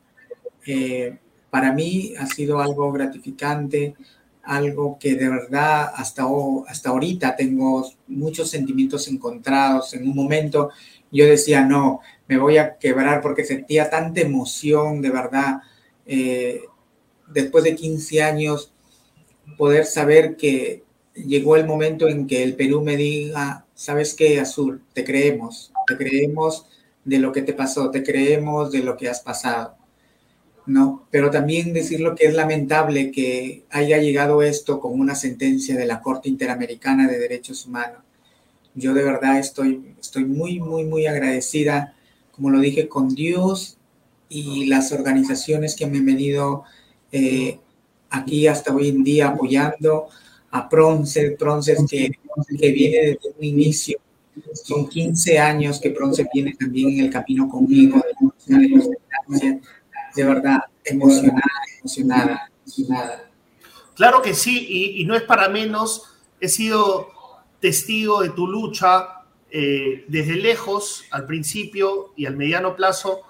Eh, 0.65 1.17
para 1.49 1.73
mí 1.73 2.13
ha 2.17 2.25
sido 2.27 2.61
algo 2.61 2.91
gratificante, 2.91 3.95
algo 4.43 4.97
que 4.99 5.15
de 5.15 5.29
verdad 5.29 5.91
hasta, 5.95 6.25
hasta 6.67 6.89
ahorita 6.89 7.35
tengo 7.35 7.89
muchos 8.07 8.49
sentimientos 8.49 9.07
encontrados. 9.07 9.93
En 9.93 10.07
un 10.07 10.15
momento 10.15 10.69
yo 11.15 11.25
decía, 11.25 11.61
no, 11.61 12.01
me 12.27 12.37
voy 12.37 12.57
a 12.57 12.77
quebrar 12.77 13.21
porque 13.21 13.43
sentía 13.43 13.89
tanta 13.89 14.21
emoción, 14.21 15.01
de 15.01 15.09
verdad, 15.09 15.61
eh, 16.05 16.61
después 17.27 17.63
de 17.63 17.75
15 17.75 18.23
años, 18.23 18.73
poder 19.57 19.85
saber 19.85 20.35
que 20.35 20.83
llegó 21.13 21.55
el 21.55 21.65
momento 21.65 22.07
en 22.07 22.27
que 22.27 22.43
el 22.43 22.55
Perú 22.55 22.81
me 22.81 22.97
diga, 22.97 23.65
¿sabes 23.73 24.13
qué, 24.13 24.39
Azul? 24.39 24.83
Te 24.93 25.03
creemos, 25.03 25.71
te 25.87 25.97
creemos 25.97 26.67
de 27.03 27.19
lo 27.19 27.31
que 27.31 27.41
te 27.41 27.53
pasó, 27.53 27.91
te 27.91 28.03
creemos 28.03 28.71
de 28.71 28.79
lo 28.79 28.97
que 28.97 29.09
has 29.09 29.21
pasado. 29.21 29.77
¿no? 30.65 31.07
Pero 31.11 31.29
también 31.29 31.73
decir 31.73 31.99
lo 31.99 32.15
que 32.15 32.25
es 32.25 32.33
lamentable 32.33 33.11
que 33.11 33.65
haya 33.69 33.97
llegado 33.99 34.41
esto 34.41 34.79
con 34.79 34.99
una 34.99 35.15
sentencia 35.15 35.75
de 35.77 35.85
la 35.85 36.01
Corte 36.01 36.29
Interamericana 36.29 37.07
de 37.07 37.19
Derechos 37.19 37.65
Humanos. 37.65 38.04
Yo 38.75 38.93
de 38.93 39.03
verdad 39.03 39.39
estoy, 39.39 39.95
estoy 39.99 40.25
muy, 40.25 40.59
muy, 40.59 40.83
muy 40.83 41.07
agradecida, 41.07 41.95
como 42.31 42.49
lo 42.49 42.59
dije, 42.59 42.89
con 42.89 43.15
Dios 43.15 43.77
y 44.27 44.65
las 44.65 44.91
organizaciones 44.91 45.75
que 45.75 45.87
me 45.87 45.99
han 45.99 46.05
venido 46.05 46.63
eh, 47.11 47.59
aquí 48.09 48.47
hasta 48.47 48.75
hoy 48.75 48.89
en 48.89 49.03
día 49.03 49.29
apoyando 49.29 50.07
a 50.51 50.67
Pronce, 50.67 51.31
Pronce 51.31 51.77
que, 51.89 52.11
que 52.59 52.71
viene 52.71 52.97
desde 52.97 53.35
un 53.37 53.43
inicio. 53.43 53.99
Son 54.53 54.89
15 54.89 55.39
años 55.39 55.79
que 55.79 55.91
Pronce 55.91 56.27
viene 56.33 56.53
también 56.53 56.89
en 56.89 57.05
el 57.05 57.09
camino 57.09 57.47
conmigo 57.47 58.03
de, 60.15 60.23
verdad, 60.23 60.59
emocionada, 60.83 61.41
emocionada, 61.79 62.51
emocionada. 62.61 63.29
Claro 63.95 64.21
que 64.21 64.33
sí, 64.33 64.65
y, 64.69 65.01
y, 65.01 65.05
no 65.05 65.15
es 65.15 65.23
para 65.23 65.47
menos. 65.47 66.03
He 66.41 66.49
sido 66.49 67.14
testigo 67.59 68.21
de 68.21 68.29
tu 68.29 68.47
lucha 68.47 69.23
eh, 69.49 70.05
desde 70.07 70.35
lejos, 70.35 71.05
al 71.11 71.25
principio 71.25 72.13
y 72.15 72.25
al 72.25 72.35
mediano 72.35 72.75
plazo, 72.75 73.21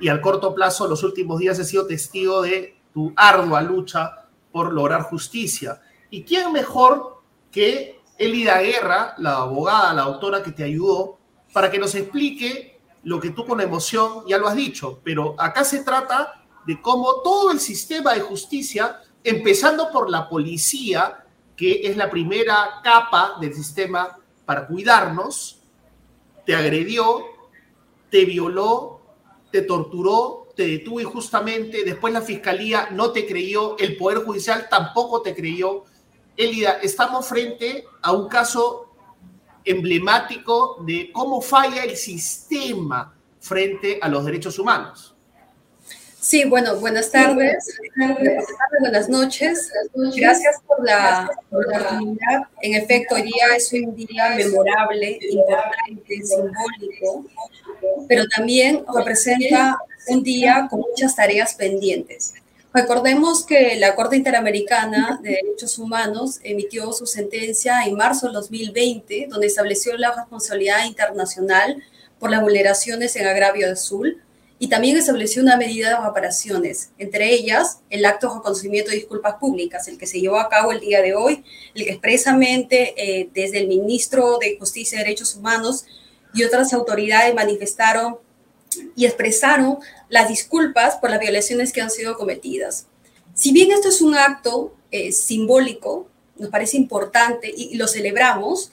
y 0.00 0.08
al 0.08 0.20
corto 0.20 0.54
plazo, 0.54 0.88
los 0.88 1.02
últimos 1.02 1.38
días 1.38 1.58
he 1.58 1.64
sido 1.64 1.86
testigo 1.86 2.42
de 2.42 2.76
tu 2.92 3.12
ardua 3.16 3.62
lucha 3.62 4.26
por 4.52 4.72
lograr 4.72 5.02
justicia. 5.02 5.80
¿Y 6.10 6.24
quién 6.24 6.52
mejor 6.52 7.22
que 7.50 8.00
Elida 8.18 8.60
Guerra, 8.60 9.14
la 9.18 9.36
abogada, 9.36 9.92
la 9.92 10.02
autora 10.02 10.42
que 10.42 10.52
te 10.52 10.64
ayudó, 10.64 11.18
para 11.52 11.70
que 11.70 11.78
nos 11.78 11.94
explique 11.94 12.80
lo 13.02 13.20
que 13.20 13.30
tú 13.30 13.46
con 13.46 13.60
emoción 13.60 14.24
ya 14.26 14.38
lo 14.38 14.48
has 14.48 14.56
dicho, 14.56 15.00
pero 15.04 15.34
acá 15.38 15.64
se 15.64 15.84
trata 15.84 16.44
de 16.66 16.80
cómo 16.80 17.20
todo 17.22 17.50
el 17.50 17.60
sistema 17.60 18.14
de 18.14 18.20
justicia, 18.20 19.00
empezando 19.22 19.90
por 19.90 20.10
la 20.10 20.28
policía, 20.28 21.23
que 21.56 21.86
es 21.88 21.96
la 21.96 22.10
primera 22.10 22.80
capa 22.82 23.36
del 23.40 23.54
sistema 23.54 24.18
para 24.44 24.66
cuidarnos, 24.66 25.60
te 26.44 26.54
agredió, 26.54 27.24
te 28.10 28.24
violó, 28.24 29.00
te 29.50 29.62
torturó, 29.62 30.48
te 30.54 30.66
detuvo 30.66 31.00
injustamente, 31.00 31.84
después 31.84 32.12
la 32.12 32.20
fiscalía 32.22 32.88
no 32.90 33.12
te 33.12 33.26
creyó, 33.26 33.76
el 33.78 33.96
Poder 33.96 34.18
Judicial 34.18 34.68
tampoco 34.68 35.22
te 35.22 35.34
creyó. 35.34 35.84
Elida, 36.36 36.78
estamos 36.82 37.26
frente 37.26 37.84
a 38.02 38.12
un 38.12 38.28
caso 38.28 38.90
emblemático 39.64 40.78
de 40.80 41.10
cómo 41.12 41.40
falla 41.40 41.84
el 41.84 41.96
sistema 41.96 43.14
frente 43.40 43.98
a 44.00 44.08
los 44.08 44.24
derechos 44.24 44.58
humanos. 44.58 45.13
Sí, 46.24 46.44
bueno, 46.46 46.76
buenas 46.76 47.10
tardes, 47.10 47.78
buenas 48.80 49.10
noches. 49.10 49.70
Gracias 50.16 50.56
por 50.66 50.82
la, 50.82 51.30
oportunidad. 51.50 52.44
En 52.62 52.72
efecto, 52.72 53.16
hoy 53.16 53.24
día 53.24 53.54
es 53.54 53.70
un 53.74 53.94
día 53.94 54.30
memorable, 54.30 55.18
importante, 55.20 56.22
simbólico, 56.24 57.26
pero 58.08 58.24
también 58.34 58.86
representa 58.96 59.76
un 60.08 60.22
día 60.22 60.66
con 60.70 60.80
muchas 60.80 61.14
tareas 61.14 61.56
pendientes. 61.56 62.32
Recordemos 62.72 63.44
que 63.44 63.76
la 63.76 63.94
Corte 63.94 64.16
Interamericana 64.16 65.20
de 65.22 65.38
Derechos 65.42 65.78
Humanos 65.78 66.40
emitió 66.42 66.90
su 66.94 67.04
sentencia 67.04 67.84
en 67.84 67.96
marzo 67.96 68.28
de 68.28 68.32
2020, 68.32 69.26
donde 69.28 69.48
estableció 69.48 69.94
la 69.98 70.14
responsabilidad 70.14 70.86
internacional 70.86 71.82
por 72.18 72.30
las 72.30 72.40
vulneraciones 72.40 73.14
en 73.16 73.26
agravio 73.26 73.66
de 73.66 73.72
azul 73.74 74.22
y 74.58 74.68
también 74.68 74.96
estableció 74.96 75.42
una 75.42 75.56
medida 75.56 75.90
de 75.90 76.06
reparaciones, 76.06 76.90
entre 76.98 77.32
ellas 77.32 77.80
el 77.90 78.04
acto 78.04 78.28
de 78.28 78.34
reconocimiento 78.36 78.90
de 78.90 78.98
disculpas 78.98 79.34
públicas, 79.34 79.88
el 79.88 79.98
que 79.98 80.06
se 80.06 80.20
llevó 80.20 80.38
a 80.38 80.48
cabo 80.48 80.72
el 80.72 80.80
día 80.80 81.02
de 81.02 81.14
hoy, 81.14 81.44
el 81.74 81.84
que 81.84 81.90
expresamente 81.90 82.94
eh, 82.96 83.28
desde 83.34 83.58
el 83.58 83.68
ministro 83.68 84.38
de 84.38 84.56
Justicia 84.58 84.96
y 84.96 85.02
Derechos 85.02 85.34
Humanos 85.34 85.84
y 86.32 86.44
otras 86.44 86.72
autoridades 86.72 87.34
manifestaron 87.34 88.18
y 88.96 89.06
expresaron 89.06 89.78
las 90.08 90.28
disculpas 90.28 90.96
por 90.96 91.10
las 91.10 91.20
violaciones 91.20 91.72
que 91.72 91.80
han 91.80 91.90
sido 91.90 92.16
cometidas. 92.16 92.86
Si 93.34 93.52
bien 93.52 93.72
esto 93.72 93.88
es 93.88 94.00
un 94.00 94.16
acto 94.16 94.74
eh, 94.90 95.12
simbólico, 95.12 96.08
nos 96.36 96.50
parece 96.50 96.76
importante 96.76 97.52
y 97.54 97.76
lo 97.76 97.88
celebramos, 97.88 98.72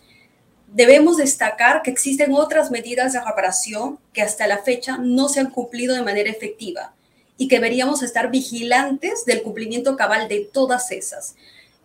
Debemos 0.74 1.18
destacar 1.18 1.82
que 1.82 1.92
existen 1.92 2.34
otras 2.34 2.72
medidas 2.72 3.12
de 3.12 3.20
reparación 3.20 4.00
que 4.14 4.22
hasta 4.22 4.48
la 4.48 4.60
fecha 4.60 4.98
no 4.98 5.28
se 5.28 5.42
han 5.42 5.52
cumplido 5.52 5.96
de 5.96 6.02
manera 6.02 6.30
efectiva 6.30 6.94
y 7.38 7.50
que 7.50 7.56
deberíamos 7.56 8.04
estar 8.04 8.32
vigilantes 8.32 9.26
del 9.26 9.42
cumplimiento 9.42 9.98
cabal 9.98 10.30
de 10.30 10.48
todas 10.52 10.92
esas. 10.92 11.36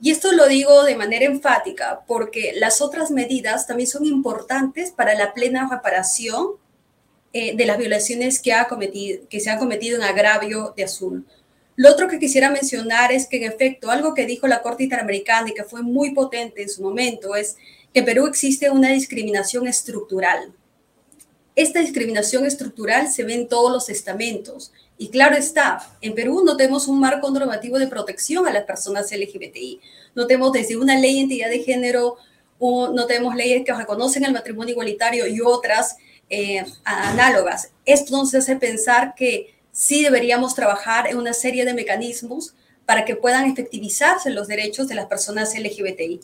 Y 0.01 0.13
esto 0.13 0.31
lo 0.33 0.47
digo 0.47 0.85
de 0.85 0.95
manera 0.95 1.25
enfática 1.25 2.03
porque 2.07 2.53
las 2.55 2.81
otras 2.81 3.11
medidas 3.11 3.67
también 3.67 3.89
son 3.89 4.05
importantes 4.05 4.93
para 4.93 5.15
la 5.15 5.35
plena 5.35 5.69
reparación 5.69 6.51
eh, 7.33 7.57
de 7.57 7.67
las 7.67 7.79
violaciones 7.79 8.41
que, 8.41 8.53
ha 8.53 8.69
cometido, 8.69 9.27
que 9.29 9.41
se 9.41 9.51
han 9.51 9.59
cometido 9.59 9.97
en 9.97 10.05
agravio 10.05 10.75
de 10.77 10.85
Azul. 10.85 11.27
Lo 11.75 11.91
otro 11.91 12.09
que 12.09 12.19
quisiera 12.19 12.51
mencionar 12.51 13.11
es 13.11 13.27
que 13.27 13.39
en 13.39 13.51
efecto 13.51 13.91
algo 13.91 14.15
que 14.15 14.27
dijo 14.27 14.47
la 14.47 14.63
Corte 14.63 14.85
Interamericana 14.85 15.49
y 15.51 15.55
que 15.55 15.65
fue 15.65 15.83
muy 15.83 16.13
potente 16.13 16.63
en 16.63 16.69
su 16.69 16.83
momento 16.83 17.35
es 17.35 17.57
en 17.97 18.05
Perú 18.05 18.27
existe 18.27 18.69
una 18.69 18.91
discriminación 18.91 19.67
estructural. 19.67 20.53
Esta 21.55 21.81
discriminación 21.81 22.45
estructural 22.45 23.11
se 23.11 23.25
ve 23.25 23.33
en 23.33 23.49
todos 23.49 23.73
los 23.73 23.89
estamentos. 23.89 24.71
Y 24.99 25.09
claro 25.09 25.35
está, 25.35 25.97
en 26.03 26.15
Perú 26.15 26.43
no 26.45 26.59
tenemos 26.59 26.89
un 26.89 27.01
marco 27.01 27.31
normativo 27.31 27.79
de 27.79 27.87
protección 27.87 28.47
a 28.47 28.53
las 28.53 28.65
personas 28.65 29.11
LGBTI. 29.11 29.81
No 30.15 30.27
tenemos 30.27 30.53
desde 30.53 30.77
una 30.77 30.99
ley 30.99 31.15
de 31.15 31.21
identidad 31.21 31.49
de 31.49 31.63
género, 31.63 32.17
no 32.61 33.07
tenemos 33.07 33.35
leyes 33.35 33.65
que 33.65 33.73
reconocen 33.73 34.27
el 34.27 34.35
matrimonio 34.35 34.73
igualitario 34.73 35.27
y 35.27 35.41
otras 35.41 35.97
eh, 36.29 36.67
análogas. 36.85 37.71
Esto 37.87 38.15
nos 38.15 38.35
hace 38.35 38.57
pensar 38.57 39.15
que 39.15 39.55
sí 39.73 40.03
deberíamos 40.03 40.55
trabajar 40.55 41.07
en 41.07 41.17
una 41.17 41.33
serie 41.33 41.65
de 41.65 41.73
mecanismos 41.73 42.55
para 42.85 43.07
que 43.07 43.17
puedan 43.17 43.51
efectivizarse 43.51 44.29
los 44.29 44.49
derechos 44.49 44.87
de 44.87 44.97
las 44.97 45.07
personas 45.07 45.55
LGBTI 45.59 46.21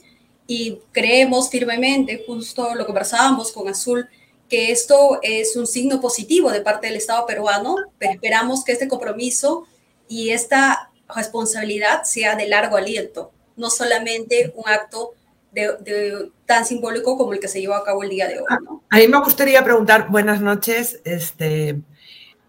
y 0.47 0.81
creemos 0.93 1.51
firmemente, 1.51 2.25
justo 2.27 2.75
lo 2.75 2.87
conversábamos 2.87 3.53
con 3.53 3.69
Azul, 3.69 4.09
que 4.49 4.71
esto 4.71 5.19
es 5.23 5.57
un 5.57 5.67
signo 5.67 6.01
positivo 6.01 6.51
de 6.51 6.61
parte 6.61 6.87
del 6.87 6.97
Estado 6.97 7.25
peruano, 7.27 7.77
pero 7.99 8.13
esperamos 8.13 8.65
que 8.65 8.73
este 8.73 8.89
compromiso 8.89 9.67
y 10.09 10.31
esta 10.31 10.91
responsabilidad 11.15 12.03
sea 12.05 12.37
de 12.37 12.49
largo 12.49 12.77
aliento, 12.77 13.33
no 13.57 13.71
solamente 13.71 14.53
un 14.55 14.69
acto 14.69 15.13
de, 15.53 16.31
tan 16.47 16.67
simbólico 16.67 17.17
como 17.17 17.33
el 17.33 17.41
que 17.41 17.49
se 17.49 17.61
llevó 17.61 17.75
a 17.75 17.85
cabo 17.85 18.03
el 18.03 18.11
día 18.11 18.29
de 18.29 18.41
hoy. 18.41 18.47
A 18.91 18.97
mí 18.97 19.09
me 19.09 19.21
gustaría 19.21 19.63
preguntar, 19.65 20.09
buenas 20.11 20.41
noches, 20.41 21.01
este, 21.05 21.81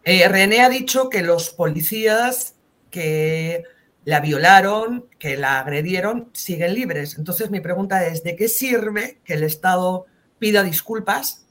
eh, 0.04 0.28
René 0.28 0.62
ha 0.62 0.70
dicho 0.70 1.10
que 1.10 1.22
los 1.22 1.50
policías 1.50 2.56
que 2.90 3.64
la 4.06 4.20
violaron, 4.20 5.08
que 5.20 5.38
la 5.38 5.60
agredieron, 5.60 6.30
siguen 6.34 6.74
libres. 6.74 7.18
Entonces 7.18 7.50
mi 7.52 7.60
pregunta 7.60 8.06
es, 8.06 8.24
¿de 8.24 8.36
qué 8.36 8.48
sirve 8.48 9.20
que 9.24 9.34
el 9.34 9.44
Estado 9.44 10.06
pida 10.40 10.64
disculpas 10.64 11.46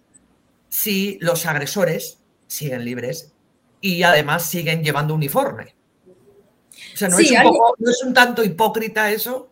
si 0.68 1.18
los 1.20 1.46
agresores 1.46 2.18
siguen 2.46 2.84
libres 2.84 3.32
y 3.80 4.02
además 4.02 4.48
siguen 4.48 4.84
llevando 4.84 5.14
uniforme? 5.14 5.74
O 6.94 6.96
sea, 6.96 7.08
¿no, 7.08 7.18
es, 7.18 7.30
un 7.30 7.58
¿no 7.78 7.90
es 7.90 8.02
un 8.04 8.12
tanto 8.12 8.44
hipócrita 8.44 9.10
eso? 9.10 9.48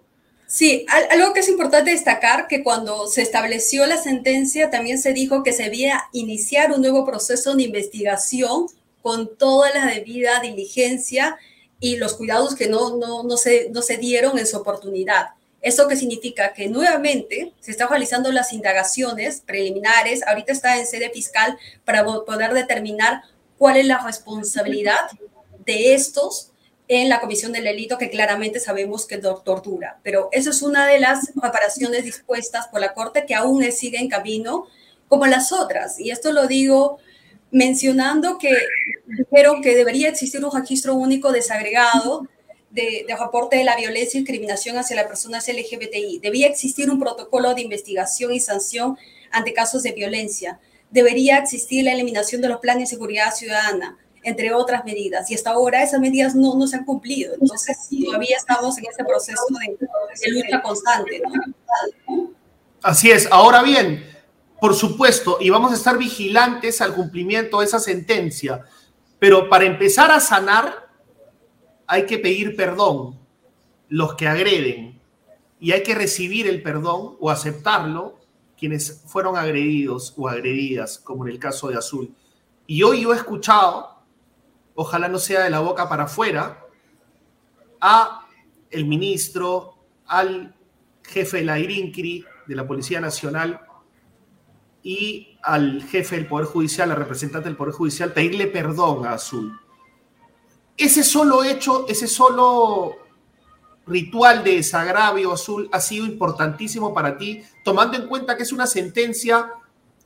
Sí, 0.47 0.85
algo 1.11 1.33
que 1.33 1.41
es 1.41 1.49
importante 1.49 1.93
destacar, 1.93 2.49
que 2.49 2.65
cuando 2.65 3.07
se 3.07 3.23
estableció 3.23 3.87
la 3.87 3.97
sentencia 3.97 4.69
también 4.69 4.99
se 4.99 5.13
dijo 5.13 5.45
que 5.45 5.53
se 5.53 5.63
debía 5.63 6.03
iniciar 6.13 6.73
un 6.73 6.81
nuevo 6.81 7.07
proceso 7.07 7.55
de 7.55 7.63
investigación 7.63 8.67
con 9.01 9.37
toda 9.37 9.73
la 9.73 9.87
debida 9.87 10.41
diligencia 10.41 11.39
y 11.81 11.97
los 11.97 12.15
cuidados 12.15 12.55
que 12.55 12.69
no, 12.69 12.97
no, 12.97 13.23
no, 13.23 13.37
se, 13.37 13.71
no 13.71 13.83
se 13.83 13.97
dieron 13.97 14.39
en 14.39 14.47
su 14.47 14.59
oportunidad. 14.59 15.31
¿Eso 15.63 15.89
qué 15.89 15.97
significa? 15.97 16.53
Que 16.53 16.69
nuevamente 16.69 17.53
se 17.61 17.71
están 17.71 17.89
realizando 17.89 18.31
las 18.33 18.53
indagaciones 18.53 19.43
preliminares, 19.45 20.23
ahorita 20.27 20.53
está 20.53 20.79
en 20.79 20.87
sede 20.87 21.11
fiscal 21.11 21.59
para 21.85 22.05
poder 22.05 22.55
determinar 22.55 23.23
cuál 23.59 23.77
es 23.77 23.87
la 23.87 23.99
responsabilidad 23.99 25.11
de 25.67 25.95
estos 25.95 26.53
en 26.89 27.09
la 27.09 27.21
comisión 27.21 27.53
del 27.53 27.65
delito, 27.65 27.99
que 27.99 28.11
claramente 28.11 28.59
sabemos 28.59 29.07
que 29.07 29.19
tortura. 29.19 30.01
Pero 30.03 30.29
eso 30.33 30.51
es 30.51 30.61
una 30.63 30.87
de 30.87 30.99
las 30.99 31.31
reparaciones 31.37 32.05
dispuestas 32.05 32.67
por 32.69 32.81
la 32.81 32.95
Corte 32.95 33.27
que 33.27 33.35
aún 33.35 33.63
sigue 33.71 33.99
en 33.99 34.09
camino, 34.09 34.67
como 35.07 35.27
las 35.27 35.53
otras. 35.53 36.01
Y 36.01 36.11
esto 36.11 36.33
lo 36.33 36.47
digo 36.47 36.99
mencionando 37.51 38.39
que 38.39 38.53
dijeron 39.07 39.63
que 39.63 39.75
debería 39.75 40.09
existir 40.09 40.45
un 40.45 40.53
registro 40.53 40.95
único 40.95 41.33
desagregado 41.33 42.27
de, 42.71 43.05
de, 43.07 43.17
reporte 43.17 43.57
de 43.57 43.65
la 43.65 43.77
violencia 43.77 44.19
y 44.19 44.23
discriminación 44.23 44.79
hacia 44.79 44.97
las 44.97 45.07
personas 45.07 45.49
LGBTI. 45.49 46.21
Debía 46.21 46.47
existir 46.47 46.91
un 46.91 47.01
protocolo 47.01 47.55
de 47.55 47.63
investigación 47.63 48.33
y 48.33 48.41
sanción 48.41 48.97
ante 49.33 49.53
casos 49.53 49.83
de 49.83 49.93
violencia. 49.93 50.61
Debería 50.91 51.39
existir 51.39 51.85
la 51.85 51.93
eliminación 51.93 52.41
de 52.41 52.49
los 52.49 52.61
planes 52.61 52.89
de 52.89 52.97
seguridad 52.97 53.35
ciudadana, 53.35 53.99
entre 54.23 54.53
otras 54.53 54.85
medidas. 54.85 55.31
Y 55.31 55.35
hasta 55.35 55.51
ahora 55.51 55.83
esas 55.83 56.01
medidas 56.01 56.35
no, 56.35 56.67
se 56.67 56.77
han 56.77 56.85
cumplido. 56.85 57.35
Entonces, 57.41 57.77
todavía 58.05 58.37
estamos 58.37 58.79
en 58.79 58.87
ese 58.87 59.05
proceso 59.05 59.43
de, 59.61 59.77
de 60.21 60.31
lucha 60.31 60.63
constante. 60.63 61.23
Así 62.83 63.11
es. 63.11 63.29
Ahora 63.31 63.63
bien, 63.63 64.05
por 64.61 64.75
supuesto, 64.75 65.39
y 65.41 65.51
vamos 65.51 65.73
a 65.73 65.77
estar 65.77 65.97
vigilantes 65.97 66.81
al 66.81 66.95
cumplimiento 66.95 67.61
de 67.61 67.67
esa 67.67 67.81
sentencia, 67.81 68.65
pero 69.19 69.49
para 69.49 69.65
empezar 69.65 70.11
a 70.11 70.21
sanar 70.21 70.91
hay 71.87 72.07
que 72.07 72.19
pedir 72.19 72.55
perdón 72.57 73.19
los 73.89 74.15
que 74.15 74.29
agreden 74.29 75.01
y 75.59 75.73
hay 75.73 75.83
que 75.83 75.95
recibir 75.95 76.47
el 76.47 76.63
perdón 76.63 77.17
o 77.19 77.31
aceptarlo 77.31 78.21
quienes 78.57 79.03
fueron 79.07 79.37
agredidos 79.37 80.15
o 80.17 80.29
agredidas, 80.29 80.99
como 80.99 81.27
en 81.27 81.33
el 81.33 81.39
caso 81.39 81.69
de 81.69 81.79
Azul. 81.79 82.15
Y 82.67 82.83
hoy 82.83 83.03
yo 83.03 83.15
he 83.15 83.17
escuchado, 83.17 84.03
ojalá 84.75 85.09
no 85.09 85.19
sea 85.19 85.43
de 85.43 85.51
la 85.51 85.61
boca 85.61 85.89
para 85.89 86.05
afuera, 86.05 86.67
a 87.81 88.27
el 88.71 88.85
ministro, 88.85 89.79
al 90.07 90.55
jefe 91.03 91.39
de 91.39 91.45
la 91.45 91.59
IRINCRI, 91.59 92.25
de 92.47 92.55
la 92.55 92.67
Policía 92.67 93.01
Nacional, 93.01 93.61
y 94.83 95.37
al 95.43 95.83
jefe 95.83 96.17
del 96.17 96.27
Poder 96.27 96.47
Judicial, 96.47 96.91
al 96.91 96.97
representante 96.97 97.49
del 97.49 97.57
Poder 97.57 97.75
Judicial, 97.75 98.13
pedirle 98.13 98.47
perdón 98.47 99.07
a 99.07 99.13
Azul. 99.13 99.59
Ese 100.77 101.03
solo 101.03 101.45
hecho, 101.45 101.87
ese 101.89 102.07
solo 102.07 102.97
ritual 103.87 104.45
de 104.45 104.57
desagravio 104.57 105.33
Azul 105.33 105.69
ha 105.73 105.81
sido 105.81 106.07
importantísimo 106.07 106.95
para 106.95 107.19
ti, 107.19 107.43
tomando 107.65 107.97
en 107.97 108.07
cuenta 108.07 108.37
que 108.37 108.45
es 108.45 108.53
una 108.53 108.67
sentencia 108.67 109.51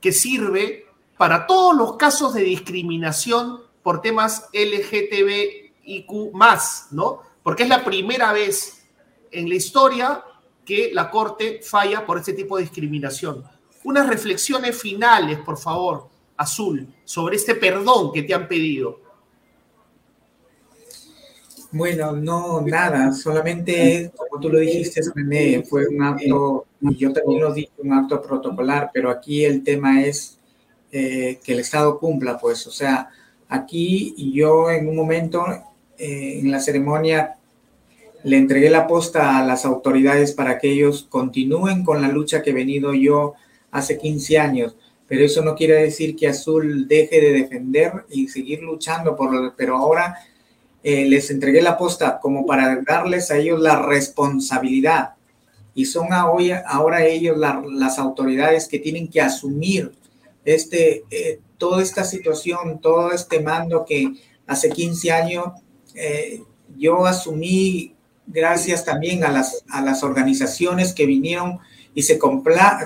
que 0.00 0.10
sirve 0.10 0.86
para 1.16 1.46
todos 1.46 1.76
los 1.76 1.96
casos 1.96 2.34
de 2.34 2.42
discriminación 2.42 3.60
por 3.82 4.00
temas 4.00 4.48
LGTBIQ, 4.52 6.10
¿no? 6.90 7.20
Porque 7.42 7.62
es 7.64 7.68
la 7.68 7.84
primera 7.84 8.32
vez 8.32 8.86
en 9.30 9.48
la 9.48 9.54
historia 9.54 10.24
que 10.64 10.90
la 10.92 11.10
Corte 11.10 11.60
falla 11.62 12.06
por 12.06 12.18
este 12.18 12.32
tipo 12.32 12.56
de 12.56 12.62
discriminación. 12.62 13.44
Unas 13.84 14.08
reflexiones 14.08 14.76
finales, 14.76 15.38
por 15.38 15.58
favor, 15.58 16.08
Azul, 16.36 16.88
sobre 17.04 17.36
este 17.36 17.54
perdón 17.54 18.12
que 18.12 18.22
te 18.22 18.34
han 18.34 18.48
pedido. 18.48 19.00
Bueno, 21.70 22.12
no, 22.12 22.60
nada, 22.60 23.12
solamente, 23.12 24.12
como 24.16 24.40
tú 24.40 24.48
lo 24.48 24.60
dijiste, 24.60 25.00
René, 25.12 25.64
fue 25.64 25.88
un 25.88 26.02
acto, 26.02 26.66
yo 26.80 27.12
también 27.12 27.40
lo 27.40 27.52
dije, 27.52 27.72
un 27.78 27.92
acto 27.92 28.22
protocolar, 28.22 28.90
pero 28.94 29.10
aquí 29.10 29.44
el 29.44 29.64
tema 29.64 30.02
es 30.04 30.38
eh, 30.92 31.40
que 31.42 31.52
el 31.52 31.58
Estado 31.58 31.98
cumpla, 31.98 32.38
pues, 32.38 32.66
o 32.68 32.70
sea, 32.70 33.10
aquí 33.48 34.14
yo 34.32 34.70
en 34.70 34.88
un 34.88 34.94
momento, 34.94 35.44
eh, 35.98 36.38
en 36.40 36.52
la 36.52 36.60
ceremonia, 36.60 37.38
le 38.22 38.38
entregué 38.38 38.70
la 38.70 38.86
posta 38.86 39.36
a 39.38 39.44
las 39.44 39.64
autoridades 39.64 40.30
para 40.30 40.58
que 40.58 40.70
ellos 40.70 41.06
continúen 41.10 41.84
con 41.84 42.00
la 42.00 42.08
lucha 42.08 42.40
que 42.40 42.50
he 42.50 42.54
venido 42.54 42.94
yo 42.94 43.34
hace 43.74 43.98
15 43.98 44.38
años, 44.38 44.76
pero 45.08 45.24
eso 45.24 45.42
no 45.42 45.56
quiere 45.56 45.74
decir 45.82 46.14
que 46.14 46.28
Azul 46.28 46.86
deje 46.86 47.20
de 47.20 47.32
defender 47.32 48.04
y 48.08 48.28
seguir 48.28 48.62
luchando 48.62 49.16
por, 49.16 49.54
pero 49.56 49.76
ahora 49.76 50.16
eh, 50.84 51.06
les 51.06 51.28
entregué 51.30 51.60
la 51.60 51.76
posta 51.76 52.20
como 52.20 52.46
para 52.46 52.80
darles 52.86 53.32
a 53.32 53.36
ellos 53.36 53.60
la 53.60 53.82
responsabilidad. 53.82 55.14
Y 55.74 55.86
son 55.86 56.12
ahora, 56.12 56.62
ahora 56.68 57.04
ellos 57.04 57.36
las 57.36 57.98
autoridades 57.98 58.68
que 58.68 58.78
tienen 58.78 59.08
que 59.08 59.20
asumir 59.20 59.92
este, 60.44 61.02
eh, 61.10 61.40
toda 61.58 61.82
esta 61.82 62.04
situación, 62.04 62.80
todo 62.80 63.10
este 63.10 63.40
mando 63.40 63.84
que 63.84 64.12
hace 64.46 64.70
15 64.70 65.10
años 65.10 65.46
eh, 65.96 66.42
yo 66.76 67.06
asumí 67.06 67.92
gracias 68.26 68.84
también 68.84 69.24
a 69.24 69.32
las, 69.32 69.64
a 69.68 69.82
las 69.82 70.04
organizaciones 70.04 70.92
que 70.92 71.06
vinieron 71.06 71.58
y 71.94 72.02
se, 72.02 72.18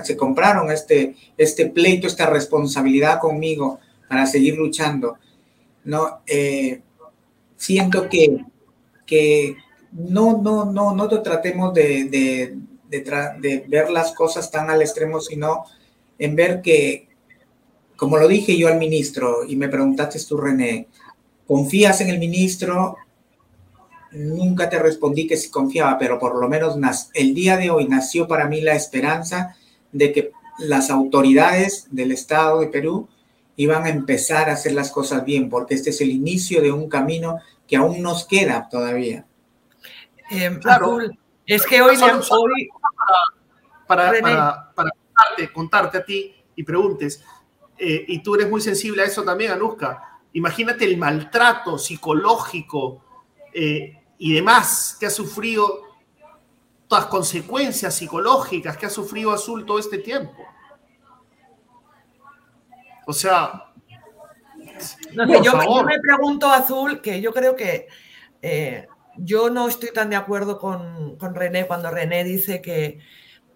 se 0.03 0.17
compraron 0.17 0.71
este, 0.71 1.15
este 1.37 1.65
pleito, 1.67 2.07
esta 2.07 2.27
responsabilidad 2.27 3.19
conmigo 3.19 3.79
para 4.07 4.25
seguir 4.25 4.55
luchando. 4.55 5.17
¿no? 5.83 6.21
siento 7.57 8.07
que, 8.09 8.45
que 9.05 9.55
no, 9.91 10.41
no, 10.41 10.65
no, 10.65 10.95
no 10.95 11.07
tratemos 11.21 11.73
de, 11.73 12.55
de, 12.89 13.65
ver 13.67 13.89
las 13.91 14.13
cosas 14.13 14.49
tan 14.49 14.69
al 14.69 14.81
extremo, 14.81 15.19
sino 15.19 15.65
en 16.17 16.35
ver 16.35 16.61
que, 16.61 17.09
como 17.95 18.17
lo 18.17 18.27
dije 18.27 18.57
yo 18.57 18.67
al 18.67 18.77
ministro, 18.77 19.45
y 19.47 19.55
me 19.55 19.69
preguntaste 19.69 20.19
tú, 20.27 20.37
René, 20.37 20.87
¿confías 21.45 22.01
en 22.01 22.09
el 22.09 22.19
ministro? 22.19 22.97
Nunca 24.11 24.69
te 24.69 24.79
respondí 24.79 25.27
que 25.27 25.37
sí 25.37 25.49
confiaba, 25.49 25.97
pero 25.97 26.17
por 26.17 26.39
lo 26.39 26.49
menos 26.49 26.77
el 27.13 27.33
día 27.33 27.57
de 27.57 27.69
hoy 27.69 27.87
nació 27.87 28.27
para 28.27 28.47
mí 28.47 28.61
la 28.61 28.73
esperanza 28.73 29.55
de 29.91 30.11
que 30.11 30.31
las 30.59 30.89
autoridades 30.89 31.87
del 31.91 32.11
Estado 32.11 32.59
de 32.59 32.67
Perú 32.67 33.07
y 33.55 33.65
van 33.65 33.85
a 33.85 33.89
empezar 33.89 34.49
a 34.49 34.53
hacer 34.53 34.71
las 34.73 34.91
cosas 34.91 35.25
bien, 35.25 35.49
porque 35.49 35.75
este 35.75 35.89
es 35.89 36.01
el 36.01 36.09
inicio 36.09 36.61
de 36.61 36.71
un 36.71 36.89
camino 36.89 37.39
que 37.67 37.75
aún 37.75 38.01
nos 38.01 38.25
queda 38.25 38.67
todavía. 38.69 39.25
Eh, 40.31 40.57
claro. 40.61 40.99
es 41.45 41.65
que 41.65 41.81
hoy... 41.81 41.97
para, 43.85 44.11
para, 44.21 44.71
para, 44.73 44.91
contarte, 44.91 45.53
contarte, 45.53 45.97
a 45.97 46.05
ti 46.05 46.35
y 46.55 46.63
preguntes, 46.63 47.23
eh, 47.77 48.05
y 48.07 48.23
tú 48.23 48.35
eres 48.35 48.49
muy 48.49 48.61
sensible 48.61 49.01
a 49.01 49.05
eso 49.05 49.23
también, 49.23 49.51
Anuska, 49.51 50.19
imagínate 50.33 50.85
el 50.85 50.97
maltrato 50.97 51.77
psicológico 51.77 53.03
eh, 53.53 53.98
y 54.19 54.33
demás 54.33 54.95
que 54.99 55.07
ha 55.07 55.09
sufrido, 55.09 55.81
todas 56.87 57.05
las 57.05 57.11
consecuencias 57.11 57.95
psicológicas 57.95 58.77
que 58.77 58.85
ha 58.85 58.89
sufrido 58.89 59.31
Azul 59.31 59.65
todo 59.65 59.79
este 59.79 59.97
tiempo. 59.97 60.35
O 63.07 63.13
sea, 63.13 63.71
yo, 65.43 65.83
me 65.83 65.99
pregunto, 65.99 66.47
Azul, 66.47 67.01
que 67.01 67.21
yo 67.21 67.33
creo 67.33 67.55
que 67.55 67.87
eh, 68.41 68.87
yo 69.17 69.49
no 69.49 69.67
estoy 69.67 69.91
tan 69.91 70.09
de 70.09 70.15
acuerdo 70.15 70.59
con, 70.59 71.17
René 71.33 71.65
cuando 71.65 71.89
René 71.89 72.23
dice 72.23 72.61
que, 72.61 72.99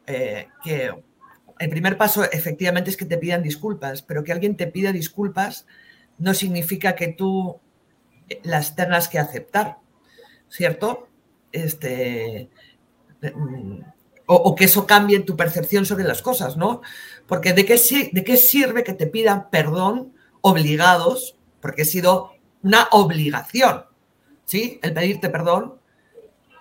eh, 0.07 0.47
que, 0.63 0.91
el 1.59 1.69
primer 1.69 1.97
paso 1.97 2.23
efectivamente 2.23 2.89
es 2.89 2.97
que 2.97 3.05
te 3.05 3.17
pidan 3.17 3.43
disculpas, 3.43 4.01
pero 4.01 4.23
que 4.23 4.31
alguien 4.31 4.57
te 4.57 4.67
pida 4.67 4.91
disculpas 4.91 5.67
no 6.17 6.33
significa 6.33 6.95
que 6.95 7.09
tú 7.09 7.59
las 8.43 8.75
tengas 8.75 9.07
que 9.07 9.19
aceptar, 9.19 9.77
¿cierto? 10.53 11.07
Este, 11.51 12.49
mm, 13.21 13.79
o, 14.27 14.55
que 14.55 14.65
eso 14.65 14.85
cambie 14.85 15.19
tu 15.21 15.35
percepción 15.35 15.85
sobre 15.85 16.03
las 16.03 16.21
cosas, 16.21 16.55
¿no? 16.55 16.81
Porque 17.27 17.53
¿de 17.53 17.65
qué, 17.65 17.79
¿de 18.11 18.23
qué 18.23 18.37
sirve 18.37 18.83
que 18.83 18.93
te 18.93 19.07
pidan 19.07 19.49
perdón 19.49 20.13
obligados, 20.41 21.35
porque 21.59 21.81
ha 21.81 21.85
sido 21.85 22.33
una 22.61 22.87
obligación, 22.91 23.85
¿sí? 24.45 24.79
El 24.81 24.93
pedirte 24.93 25.29
perdón, 25.29 25.79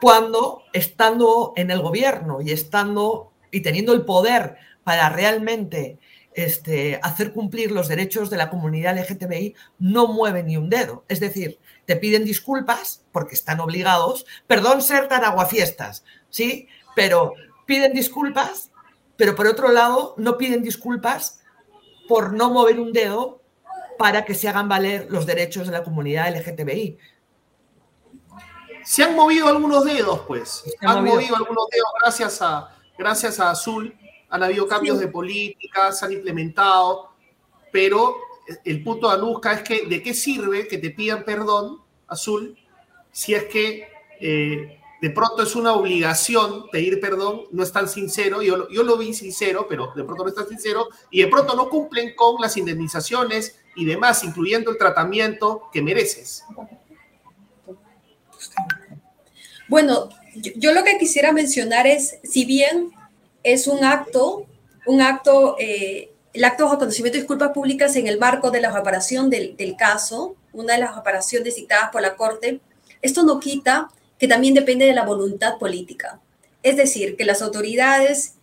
cuando 0.01 0.63
estando 0.73 1.53
en 1.57 1.71
el 1.71 1.81
gobierno 1.81 2.41
y 2.41 2.51
estando 2.51 3.33
y 3.51 3.61
teniendo 3.61 3.93
el 3.93 4.05
poder 4.05 4.57
para 4.83 5.11
realmente 5.11 5.99
este, 6.35 6.99
hacer 7.03 7.33
cumplir 7.33 7.71
los 7.71 7.89
derechos 7.89 8.31
de 8.31 8.39
la 8.39 8.51
comunidad 8.51 8.99
LGTBI, 8.99 9.55
no 9.79 10.09
mueve 10.09 10.43
ni 10.43 10.57
un 10.57 10.71
dedo. 10.71 11.05
Es 11.09 11.21
decir, 11.21 11.59
te 11.93 11.99
piden 11.99 12.25
disculpas 12.25 13.05
porque 13.13 13.35
están 13.35 13.61
obligados, 13.61 14.25
perdón 14.47 14.81
ser 14.81 15.09
tan 15.09 15.25
aguafiestas, 15.25 16.05
¿sí? 16.31 16.67
Pero 16.97 17.35
piden 17.67 17.93
disculpas, 17.93 18.71
pero 19.19 19.35
por 19.37 19.47
otro 19.47 19.71
lado 19.71 20.15
no 20.17 20.39
piden 20.39 20.63
disculpas 20.63 21.43
por 22.09 22.33
no 22.33 22.49
mover 22.49 22.81
un 22.81 22.95
dedo 22.95 23.43
para 23.99 24.25
que 24.25 24.35
se 24.35 24.49
hagan 24.49 24.71
valer 24.71 25.09
los 25.11 25.27
derechos 25.27 25.67
de 25.67 25.73
la 25.73 25.85
comunidad 25.85 26.35
LGTBI. 26.35 26.97
Se 28.83 29.03
han 29.03 29.15
movido 29.15 29.49
algunos 29.49 29.85
dedos, 29.85 30.21
pues. 30.21 30.65
Se 30.65 30.75
han, 30.81 31.05
movido. 31.05 31.37
algunos 31.37 31.69
dedos 31.71 31.91
gracias 32.01 32.41
a, 32.41 32.75
gracias 32.97 33.39
a 33.39 33.51
Azul. 33.51 33.95
Han 34.31 34.43
habido 34.43 34.67
cambios 34.67 34.99
de 34.99 35.09
política, 35.09 35.93
se 35.93 36.07
han 36.07 36.13
implementado, 36.13 37.13
pero 37.71 38.17
el 38.65 38.83
punto 38.83 39.11
de 39.11 39.17
Anuska 39.17 39.53
es 39.53 39.63
que 39.63 39.87
de 39.87 40.03
qué 40.03 40.15
sirve 40.15 40.67
que 40.67 40.79
te 40.79 40.91
pidan 40.91 41.23
perdón, 41.23 41.82
Azul, 42.13 42.57
si 43.11 43.35
es 43.35 43.45
que 43.45 43.89
eh, 44.21 44.79
de 45.03 45.11
pronto 45.11 45.43
es 45.43 45.57
una 45.57 45.75
obligación 45.75 46.71
pedir 46.71 47.01
perdón, 47.01 47.43
no 47.51 47.65
es 47.65 47.73
tan 47.73 47.89
sincero, 47.89 48.41
yo, 48.41 48.69
yo 48.69 48.85
lo 48.85 48.97
vi 48.97 49.13
sincero, 49.13 49.67
pero 49.69 49.93
de 49.97 50.05
pronto 50.05 50.23
no 50.23 50.29
es 50.29 50.37
tan 50.37 50.49
sincero, 50.49 50.89
y 51.11 51.23
de 51.23 51.29
pronto 51.29 51.57
no 51.57 51.69
cumplen 51.69 52.15
con 52.15 52.41
las 52.41 52.57
indemnizaciones 52.57 53.57
y 53.75 53.85
demás, 53.85 54.23
incluyendo 54.23 54.71
el 54.71 54.79
tratamiento 54.79 55.69
que 55.73 55.83
mereces. 55.83 56.45
Bueno, 59.67 60.09
yo, 60.35 60.73
lo 60.73 60.85
que 60.85 60.99
quisiera 60.99 61.33
mencionar 61.33 61.87
es, 61.87 62.19
si 62.23 62.45
bien 62.45 62.93
es 63.43 63.67
un 63.67 63.83
acto, 63.83 64.47
un 64.87 65.01
acto, 65.01 65.57
eh, 65.59 66.13
el 66.33 66.45
acto 66.45 66.71
de 66.71 66.79
conocimiento 66.79 67.17
de 67.17 67.23
disculpas 67.23 67.51
públicas 67.51 67.97
en 67.97 68.07
el 68.07 68.19
marco 68.21 68.53
de 68.53 68.61
la 68.61 68.71
reparación 68.71 69.31
del, 69.31 69.57
del 69.57 69.77
caso, 69.77 70.37
una 70.53 70.75
de 70.75 70.81
las 70.81 70.95
reparaciones 70.95 71.57
dictadas 71.57 71.91
por 71.91 72.03
la 72.03 72.17
Corte, 72.17 72.61
esto 73.01 73.23
no 73.23 73.41
quita 73.41 73.91
que 74.19 74.29
también 74.29 74.55
depende 74.55 74.87
de 74.87 74.95
la 74.95 75.05
voluntad 75.05 75.59
política. 75.59 76.21
Es 76.63 76.77
decir, 76.77 77.17
que 77.17 77.25
las 77.25 77.43
autoridades 77.43 78.35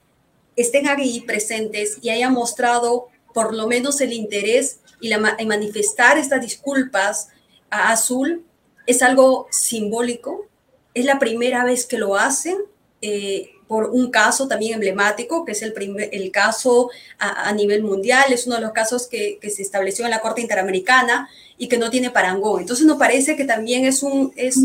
estén 0.55 0.87
ahí 0.87 1.21
presentes 1.21 1.99
y 2.01 2.09
hayan 2.09 2.33
mostrado 2.33 3.07
por 3.33 3.55
lo 3.55 3.67
menos 3.67 4.01
el 4.01 4.11
interés 4.11 4.79
y, 4.99 5.09
manifestar 5.45 6.17
estas 6.17 6.41
disculpas 6.41 7.29
a 7.69 7.91
Azul 7.91 8.43
es 8.85 9.01
algo 9.01 9.47
simbólico. 9.51 10.47
Es 10.93 11.05
la 11.05 11.19
primera 11.19 11.63
vez 11.63 11.85
que 11.85 11.97
lo 11.97 12.17
hacen 12.17 12.57
eh, 13.01 13.51
por 13.69 13.91
un 13.91 14.09
caso 14.09 14.47
también 14.47 14.73
emblemático, 14.73 15.45
que 15.45 15.51
es 15.51 15.61
el, 15.61 15.73
primer, 15.73 16.09
el 16.11 16.31
caso 16.31 16.89
a, 17.19 17.53
nivel 17.53 17.83
mundial, 17.83 18.33
es 18.33 18.47
uno 18.47 18.55
de 18.55 18.61
los 18.63 18.71
casos 18.71 19.05
que, 19.05 19.37
que 19.39 19.51
se 19.51 19.61
estableció 19.61 20.05
en 20.05 20.11
la 20.11 20.21
Corte 20.21 20.41
Interamericana 20.41 21.29
y 21.55 21.67
que 21.67 21.77
no 21.77 21.91
tiene 21.91 22.09
parangón. 22.09 22.61
Entonces 22.61 22.87
nos 22.87 22.97
parece 22.97 23.35
que 23.35 23.45
también 23.45 23.85
es 23.85 24.01
un, 24.01 24.33
es, 24.35 24.57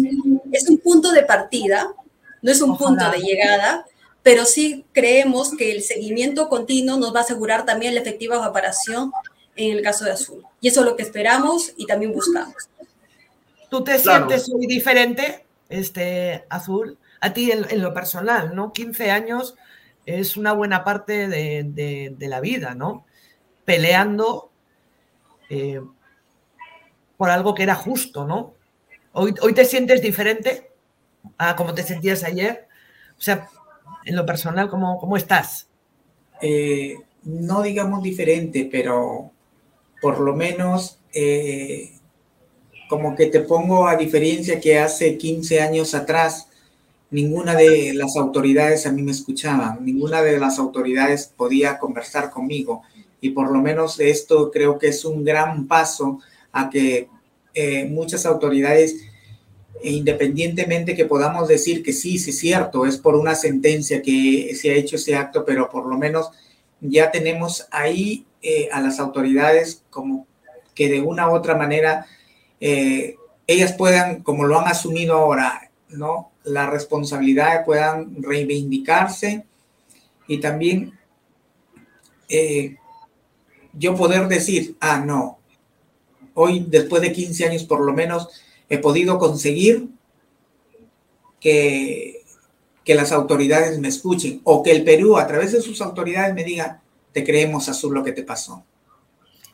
es 0.52 0.68
un 0.70 0.78
punto 0.78 1.12
de 1.12 1.22
partida, 1.22 1.92
no 2.40 2.50
es 2.50 2.62
un 2.62 2.78
punto 2.78 3.10
de 3.10 3.18
llegada, 3.18 3.84
pero 4.22 4.46
sí 4.46 4.86
creemos 4.92 5.54
que 5.54 5.72
el 5.72 5.82
seguimiento 5.82 6.48
continuo 6.48 6.96
nos 6.96 7.14
va 7.14 7.18
a 7.18 7.24
asegurar 7.24 7.66
también 7.66 7.94
la 7.94 8.00
efectiva 8.00 8.42
reparación 8.42 9.12
en 9.54 9.76
el 9.76 9.82
caso 9.82 10.06
de 10.06 10.12
Azul. 10.12 10.42
Y 10.62 10.68
eso 10.68 10.80
es 10.80 10.86
lo 10.86 10.96
que 10.96 11.02
esperamos 11.02 11.74
y 11.76 11.84
también 11.84 12.14
buscamos. 12.14 12.70
¿Tú 13.68 13.84
te 13.84 13.98
sientes 13.98 14.48
muy 14.48 14.66
diferente, 14.66 15.44
este, 15.68 16.44
Azul? 16.48 16.96
A 17.24 17.32
ti 17.32 17.50
en, 17.50 17.80
lo 17.80 17.94
personal, 17.94 18.54
¿no? 18.54 18.72
15 18.72 19.10
años 19.10 19.54
es 20.04 20.36
una 20.36 20.52
buena 20.52 20.84
parte 20.84 21.26
de, 21.26 21.64
de, 21.64 22.14
de 22.18 22.28
la 22.28 22.40
vida, 22.40 22.74
¿no? 22.74 23.06
Peleando 23.64 24.50
eh, 25.48 25.80
por 27.16 27.30
algo 27.30 27.54
que 27.54 27.62
era 27.62 27.74
justo, 27.76 28.26
¿no? 28.26 28.52
Hoy, 29.12 29.34
hoy 29.40 29.54
te 29.54 29.64
sientes 29.64 30.02
diferente 30.02 30.70
a 31.38 31.56
como 31.56 31.72
te 31.72 31.82
sentías 31.82 32.24
ayer. 32.24 32.68
O 33.16 33.22
sea, 33.22 33.48
en 34.04 34.16
lo 34.16 34.26
personal, 34.26 34.68
¿cómo, 34.68 34.98
cómo 34.98 35.16
estás? 35.16 35.68
Eh, 36.42 36.96
no 37.22 37.62
digamos 37.62 38.02
diferente, 38.02 38.68
pero 38.70 39.30
por 40.02 40.20
lo 40.20 40.36
menos 40.36 40.98
eh, 41.14 41.92
como 42.90 43.16
que 43.16 43.28
te 43.28 43.40
pongo 43.40 43.88
a 43.88 43.96
diferencia 43.96 44.60
que 44.60 44.78
hace 44.78 45.16
15 45.16 45.62
años 45.62 45.94
atrás 45.94 46.50
ninguna 47.14 47.54
de 47.54 47.94
las 47.94 48.16
autoridades 48.16 48.86
a 48.86 48.92
mí 48.92 49.02
me 49.02 49.12
escuchaban, 49.12 49.84
ninguna 49.84 50.20
de 50.20 50.36
las 50.36 50.58
autoridades 50.58 51.32
podía 51.36 51.78
conversar 51.78 52.30
conmigo 52.30 52.82
y 53.20 53.30
por 53.30 53.52
lo 53.52 53.62
menos 53.62 54.00
esto 54.00 54.50
creo 54.50 54.80
que 54.80 54.88
es 54.88 55.04
un 55.04 55.22
gran 55.22 55.68
paso 55.68 56.18
a 56.50 56.68
que 56.68 57.08
eh, 57.54 57.84
muchas 57.84 58.26
autoridades, 58.26 58.96
independientemente 59.84 60.96
que 60.96 61.04
podamos 61.04 61.46
decir 61.46 61.84
que 61.84 61.92
sí, 61.92 62.18
sí 62.18 62.30
es 62.30 62.38
cierto, 62.40 62.84
es 62.84 62.96
por 62.98 63.14
una 63.14 63.36
sentencia 63.36 64.02
que 64.02 64.52
se 64.60 64.70
ha 64.70 64.74
hecho 64.74 64.96
ese 64.96 65.14
acto, 65.14 65.44
pero 65.44 65.70
por 65.70 65.86
lo 65.86 65.96
menos 65.96 66.32
ya 66.80 67.12
tenemos 67.12 67.68
ahí 67.70 68.26
eh, 68.42 68.68
a 68.72 68.80
las 68.80 68.98
autoridades 68.98 69.84
como 69.88 70.26
que 70.74 70.88
de 70.88 71.00
una 71.00 71.30
u 71.30 71.34
otra 71.36 71.54
manera 71.54 72.06
eh, 72.58 73.14
ellas 73.46 73.72
puedan, 73.74 74.24
como 74.24 74.46
lo 74.46 74.58
han 74.58 74.66
asumido 74.66 75.14
ahora, 75.14 75.70
¿no? 75.88 76.33
La 76.44 76.68
responsabilidad 76.68 77.64
puedan 77.64 78.22
reivindicarse 78.22 79.44
y 80.26 80.38
también 80.38 80.98
eh, 82.28 82.76
yo 83.72 83.94
poder 83.94 84.28
decir, 84.28 84.76
ah, 84.80 85.00
no, 85.00 85.38
hoy 86.34 86.66
después 86.68 87.02
de 87.02 87.12
15 87.12 87.46
años 87.46 87.64
por 87.64 87.80
lo 87.80 87.92
menos 87.92 88.28
he 88.68 88.78
podido 88.78 89.18
conseguir 89.18 89.88
que, 91.40 92.24
que 92.84 92.94
las 92.94 93.12
autoridades 93.12 93.78
me 93.78 93.88
escuchen 93.88 94.40
o 94.44 94.62
que 94.62 94.72
el 94.72 94.84
Perú 94.84 95.16
a 95.16 95.26
través 95.26 95.52
de 95.52 95.60
sus 95.60 95.80
autoridades 95.80 96.34
me 96.34 96.44
diga, 96.44 96.82
te 97.12 97.24
creemos 97.24 97.68
azul 97.68 97.94
lo 97.94 98.04
que 98.04 98.12
te 98.12 98.22
pasó. 98.22 98.64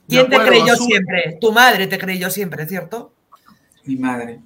¿Quién 0.09 0.29
te 0.29 0.39
creyó 0.39 0.75
siempre? 0.75 1.39
Tu 1.41 1.53
madre 1.53 1.87
te 1.87 1.99
creyó 1.99 2.31
siempre, 2.31 2.67
¿cierto? 2.67 3.13
Mi 3.85 3.97
madre. 3.97 4.41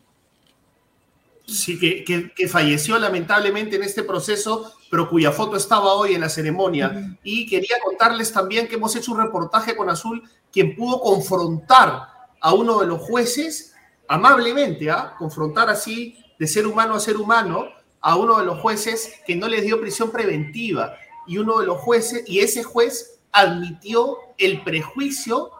Sí, 1.47 1.78
que, 1.78 2.49
falleció 2.49 2.99
lamentablemente 2.99 3.76
en 3.76 3.82
este 3.82 4.03
proceso, 4.03 4.72
pero 4.90 5.11
cuya 5.11 5.30
foto 5.30 5.57
estaba 5.57 5.92
hoy 5.92 6.14
en 6.14 6.22
la 6.22 6.28
ceremonia. 6.28 7.18
Y 7.22 7.47
quería 7.47 7.76
contarles 7.84 8.32
también 8.32 8.66
que 8.66 8.76
hemos 8.76 8.97
hecho 8.97 9.12
un 9.12 9.20
reportaje 9.20 9.76
con 9.76 9.90
Azul, 9.90 10.22
quien 10.51 10.74
pudo 10.74 11.01
confrontar 11.01 12.09
a 12.40 12.55
uno 12.55 12.80
de 12.80 12.86
los 12.86 13.01
jueces 13.01 13.74
amablemente, 14.09 14.90
¿ah? 14.90 15.14
confrontar 15.18 15.68
así 15.68 16.16
de 16.38 16.47
ser 16.47 16.66
humano 16.66 16.95
a 16.95 17.01
ser 17.01 17.16
humano 17.16 17.68
a 18.01 18.16
uno 18.16 18.38
de 18.38 18.45
los 18.45 18.61
jueces 18.61 19.14
que 19.26 19.34
no 19.34 19.49
les 19.49 19.62
dio 19.62 19.80
prisión 19.80 20.11
preventiva. 20.11 20.97
Y 21.26 21.38
uno 21.38 21.61
de 21.61 21.66
los 21.66 21.78
jueces, 21.78 22.22
y 22.26 22.40
ese 22.40 22.62
juez 22.62 23.20
admitió 23.32 24.18
el 24.36 24.62
prejuicio 24.62 25.51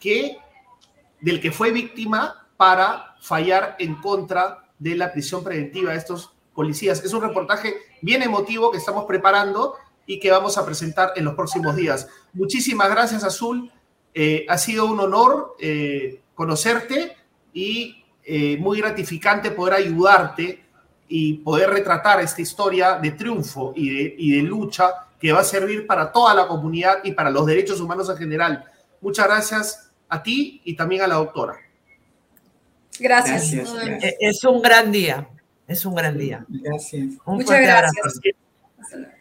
que, 0.00 0.38
del 1.20 1.40
que 1.40 1.52
fue 1.52 1.72
víctima 1.72 2.48
para 2.56 3.16
fallar 3.20 3.76
en 3.78 3.96
contra 3.96 4.69
de 4.80 4.96
la 4.96 5.12
prisión 5.12 5.44
preventiva 5.44 5.92
de 5.92 5.98
estos 5.98 6.32
policías. 6.54 7.04
Es 7.04 7.12
un 7.12 7.22
reportaje 7.22 7.76
bien 8.02 8.22
emotivo 8.22 8.72
que 8.72 8.78
estamos 8.78 9.04
preparando 9.04 9.76
y 10.06 10.18
que 10.18 10.32
vamos 10.32 10.58
a 10.58 10.66
presentar 10.66 11.12
en 11.14 11.24
los 11.24 11.34
próximos 11.34 11.76
días. 11.76 12.08
Muchísimas 12.32 12.90
gracias, 12.90 13.22
Azul. 13.22 13.70
Eh, 14.12 14.44
ha 14.48 14.58
sido 14.58 14.86
un 14.86 14.98
honor 14.98 15.54
eh, 15.60 16.20
conocerte 16.34 17.16
y 17.52 18.04
eh, 18.24 18.56
muy 18.58 18.80
gratificante 18.80 19.52
poder 19.52 19.74
ayudarte 19.74 20.64
y 21.08 21.34
poder 21.34 21.70
retratar 21.70 22.20
esta 22.20 22.42
historia 22.42 22.94
de 22.94 23.12
triunfo 23.12 23.72
y 23.76 23.90
de, 23.90 24.14
y 24.18 24.32
de 24.32 24.42
lucha 24.42 25.06
que 25.20 25.32
va 25.32 25.40
a 25.40 25.44
servir 25.44 25.86
para 25.86 26.10
toda 26.10 26.34
la 26.34 26.48
comunidad 26.48 26.98
y 27.04 27.12
para 27.12 27.30
los 27.30 27.46
derechos 27.46 27.80
humanos 27.80 28.08
en 28.08 28.16
general. 28.16 28.64
Muchas 29.00 29.26
gracias 29.26 29.90
a 30.08 30.22
ti 30.22 30.60
y 30.64 30.74
también 30.74 31.02
a 31.02 31.06
la 31.06 31.16
doctora. 31.16 31.56
Gracias. 33.00 33.52
Eh, 33.52 34.16
es 34.20 34.44
un 34.44 34.62
gran 34.62 34.92
día. 34.92 35.28
Es 35.66 35.84
un 35.84 35.94
gran 35.94 36.16
día. 36.18 36.44
Gracias. 36.48 37.06
Muchas 37.24 37.60
gracias. 37.60 38.20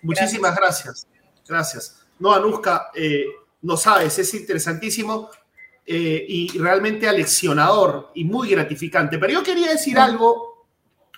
Muchísimas 0.02 0.56
gracias. 0.56 1.08
Gracias. 1.48 2.06
No, 2.20 2.34
Anuska, 2.34 2.92
eh, 2.94 3.26
no 3.62 3.78
sabes, 3.78 4.18
es 4.20 4.34
interesantísimo 4.34 5.30
eh, 5.86 6.26
y 6.28 6.58
realmente 6.58 7.08
aleccionador 7.08 8.12
y 8.14 8.24
muy 8.24 8.50
gratificante. 8.50 9.18
Pero 9.18 9.34
yo 9.34 9.44
quería 9.44 9.72
decir 9.72 9.98
algo, 9.98 10.68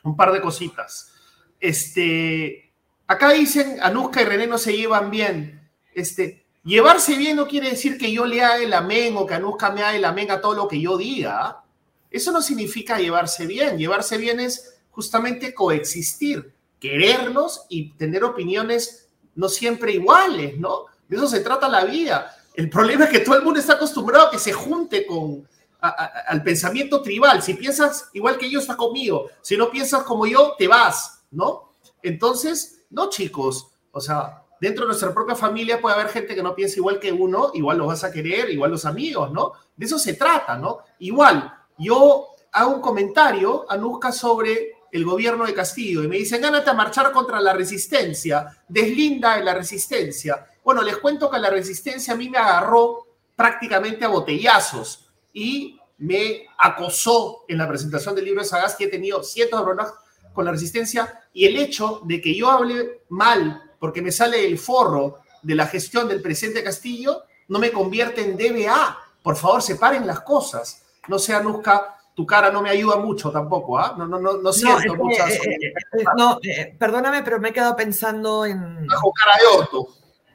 un 0.03 0.15
par 0.15 0.31
de 0.31 0.41
cositas. 0.41 1.11
Este, 1.59 2.73
acá 3.07 3.31
dicen, 3.31 3.77
Anuska 3.81 4.21
y 4.21 4.25
René 4.25 4.47
no 4.47 4.57
se 4.57 4.75
llevan 4.75 5.11
bien. 5.11 5.69
Este, 5.93 6.45
llevarse 6.63 7.15
bien 7.15 7.35
no 7.35 7.47
quiere 7.47 7.71
decir 7.71 7.97
que 7.97 8.11
yo 8.11 8.25
le 8.25 8.43
haga 8.43 8.57
el 8.57 8.73
amén 8.73 9.15
o 9.17 9.25
que 9.25 9.33
Anuska 9.33 9.71
me 9.71 9.81
haga 9.81 9.95
el 9.95 10.05
amén 10.05 10.31
a 10.31 10.41
todo 10.41 10.55
lo 10.55 10.67
que 10.67 10.79
yo 10.79 10.97
diga. 10.97 11.63
Eso 12.11 12.31
no 12.31 12.41
significa 12.41 12.99
llevarse 12.99 13.47
bien. 13.47 13.77
Llevarse 13.77 14.17
bien 14.17 14.39
es 14.39 14.75
justamente 14.91 15.53
coexistir, 15.53 16.53
querernos 16.79 17.65
y 17.69 17.93
tener 17.93 18.23
opiniones 18.23 19.07
no 19.35 19.47
siempre 19.47 19.93
iguales, 19.93 20.57
¿no? 20.57 20.85
De 21.07 21.15
eso 21.15 21.27
se 21.27 21.39
trata 21.39 21.69
la 21.69 21.85
vida. 21.85 22.35
El 22.53 22.69
problema 22.69 23.05
es 23.05 23.09
que 23.09 23.19
todo 23.19 23.35
el 23.35 23.43
mundo 23.43 23.59
está 23.59 23.73
acostumbrado 23.73 24.27
a 24.27 24.31
que 24.31 24.39
se 24.39 24.51
junte 24.51 25.05
con 25.05 25.47
al 25.81 26.43
pensamiento 26.43 27.01
tribal. 27.01 27.41
Si 27.41 27.55
piensas 27.55 28.09
igual 28.13 28.37
que 28.37 28.49
yo, 28.49 28.59
está 28.59 28.77
conmigo. 28.77 29.29
Si 29.41 29.57
no 29.57 29.71
piensas 29.71 30.03
como 30.03 30.27
yo, 30.27 30.53
te 30.57 30.67
vas, 30.67 31.23
¿no? 31.31 31.73
Entonces, 32.03 32.83
no, 32.91 33.09
chicos. 33.09 33.67
O 33.91 33.99
sea, 33.99 34.43
dentro 34.59 34.83
de 34.83 34.89
nuestra 34.89 35.13
propia 35.13 35.35
familia 35.35 35.81
puede 35.81 35.95
haber 35.95 36.09
gente 36.09 36.35
que 36.35 36.43
no 36.43 36.53
piensa 36.53 36.77
igual 36.77 36.99
que 36.99 37.11
uno, 37.11 37.51
igual 37.55 37.79
los 37.79 37.87
vas 37.87 38.03
a 38.03 38.11
querer, 38.11 38.49
igual 38.51 38.71
los 38.71 38.85
amigos, 38.85 39.31
¿no? 39.31 39.53
De 39.75 39.85
eso 39.87 39.97
se 39.97 40.13
trata, 40.13 40.57
¿no? 40.57 40.79
Igual, 40.99 41.51
yo 41.81 42.27
hago 42.51 42.75
un 42.75 42.81
comentario, 42.81 43.65
Anuska, 43.69 44.11
sobre 44.11 44.75
el 44.91 45.05
gobierno 45.05 45.45
de 45.45 45.53
Castillo 45.53 46.03
y 46.03 46.07
me 46.07 46.17
dicen, 46.17 46.41
gánate 46.41 46.69
a 46.69 46.73
marchar 46.73 47.11
contra 47.11 47.39
la 47.39 47.53
resistencia, 47.53 48.61
deslinda 48.67 49.37
de 49.37 49.43
la 49.43 49.53
resistencia. 49.53 50.47
Bueno, 50.63 50.81
les 50.81 50.97
cuento 50.97 51.29
que 51.29 51.39
la 51.39 51.49
resistencia 51.49 52.13
a 52.13 52.17
mí 52.17 52.29
me 52.29 52.37
agarró 52.37 53.07
prácticamente 53.35 54.05
a 54.05 54.09
botellazos 54.09 55.09
y 55.33 55.79
me 55.97 56.45
acosó 56.57 57.45
en 57.47 57.57
la 57.57 57.67
presentación 57.67 58.15
del 58.15 58.25
libro 58.25 58.41
de 58.41 58.47
Sagasti. 58.47 58.83
He 58.83 58.89
tenido 58.89 59.23
cientos 59.23 59.59
de 59.59 59.63
problemas 59.63 59.93
con 60.33 60.45
la 60.45 60.51
resistencia 60.51 61.21
y 61.33 61.45
el 61.45 61.57
hecho 61.57 62.01
de 62.03 62.21
que 62.21 62.35
yo 62.35 62.49
hable 62.49 63.03
mal 63.09 63.71
porque 63.79 64.01
me 64.01 64.11
sale 64.11 64.45
el 64.45 64.59
forro 64.59 65.19
de 65.41 65.55
la 65.55 65.67
gestión 65.67 66.07
del 66.07 66.21
presidente 66.21 66.63
Castillo 66.63 67.23
no 67.47 67.59
me 67.59 67.71
convierte 67.71 68.21
en 68.21 68.37
DBA. 68.37 68.97
Por 69.23 69.35
favor, 69.35 69.61
separen 69.61 70.05
las 70.05 70.21
cosas. 70.21 70.80
No 71.07 71.17
sea, 71.17 71.37
Anuska, 71.37 71.97
tu 72.13 72.25
cara 72.25 72.51
no 72.51 72.61
me 72.61 72.69
ayuda 72.69 72.97
mucho 72.97 73.31
tampoco, 73.31 73.77
¿ah? 73.77 73.95
No, 73.97 74.05
no, 74.05 74.19
no, 74.19 74.37
no 74.37 74.53
siento 74.53 74.95
muchas. 74.95 75.31
Eh, 75.31 75.39
eh, 75.45 75.73
eh, 75.99 76.03
no, 76.17 76.39
perdóname, 76.77 77.23
pero 77.23 77.39
me 77.39 77.49
he 77.49 77.53
quedado 77.53 77.75
pensando 77.75 78.45
en. 78.45 78.85
Bajo 78.85 79.13
cara 79.13 79.37
de 79.39 79.57
orto. 79.59 79.87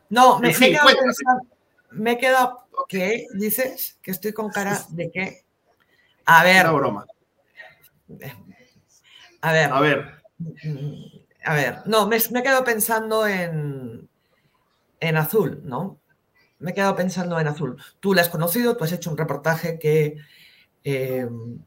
No, 0.08 0.38
me, 0.38 0.50
he 0.50 0.54
quedado 0.54 0.88
pensando. 0.88 1.42
Me 1.92 2.12
he 2.12 2.18
quedado. 2.18 2.66
¿Qué 2.88 3.26
dices? 3.34 3.98
¿Que 4.02 4.10
estoy 4.10 4.32
con 4.32 4.50
cara 4.50 4.80
de 4.90 5.10
qué? 5.10 5.44
A 6.24 6.42
ver. 6.42 6.66
Una 6.66 6.72
broma. 6.72 7.06
A 9.42 9.52
ver. 9.52 9.72
A 9.72 9.80
ver. 9.80 10.22
A 11.44 11.54
ver. 11.54 11.78
No, 11.86 12.06
me, 12.06 12.18
me 12.30 12.40
he 12.40 12.42
quedado 12.42 12.64
pensando 12.64 13.26
en. 13.26 14.08
En 14.98 15.16
azul, 15.18 15.60
¿no? 15.62 16.00
Me 16.58 16.70
he 16.70 16.74
quedado 16.74 16.96
pensando 16.96 17.38
en 17.38 17.46
azul. 17.48 17.76
Tú 18.00 18.14
la 18.14 18.22
has 18.22 18.30
conocido, 18.30 18.76
tú 18.76 18.84
has 18.84 18.92
hecho 18.92 19.10
un 19.10 19.18
reportaje 19.18 19.78
que 19.78 20.16
Em, 20.88 21.58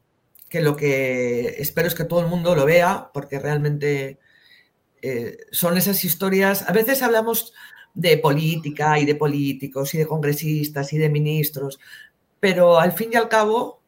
que 0.47 0.61
lo 0.61 0.78
que 0.78 1.55
espero 1.57 1.89
es 1.89 1.93
que 1.93 2.05
todo 2.05 2.22
el 2.22 2.28
mundo 2.28 2.55
lo 2.55 2.65
vea, 2.65 3.11
porque 3.13 3.38
realmente 3.38 4.17
eh, 5.01 5.39
son 5.51 5.78
esas 5.78 6.05
historias, 6.05 6.63
a 6.70 6.72
veces 6.72 7.01
hablamos 7.01 7.53
de 7.93 8.17
política 8.17 8.97
y 8.97 9.03
de 9.03 9.15
políticos 9.15 9.93
y 9.93 9.97
de 9.97 10.07
congresistas 10.07 10.93
y 10.93 10.97
de 10.97 11.09
ministros, 11.09 11.82
pero 12.39 12.80
al 12.80 12.93
fin 12.93 13.09
y 13.11 13.17
al 13.17 13.28
cabo, 13.28 13.82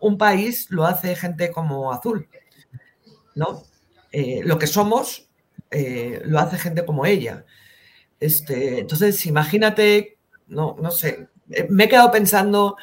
un 0.00 0.18
país 0.18 0.70
lo 0.70 0.84
hace 0.84 1.16
gente 1.16 1.50
como 1.50 1.90
azul, 1.90 2.28
¿no? 3.34 3.62
Eh, 4.12 4.42
lo 4.44 4.58
que 4.58 4.66
somos 4.66 5.30
eh, 5.70 6.20
lo 6.26 6.38
hace 6.38 6.58
gente 6.58 6.84
como 6.84 7.06
ella. 7.06 7.46
Este, 8.20 8.80
entonces, 8.80 9.24
imagínate, 9.24 10.18
no, 10.48 10.76
no 10.82 10.90
sé, 10.90 11.28
me 11.70 11.84
he 11.84 11.88
quedado 11.88 12.12
pensando 12.12 12.76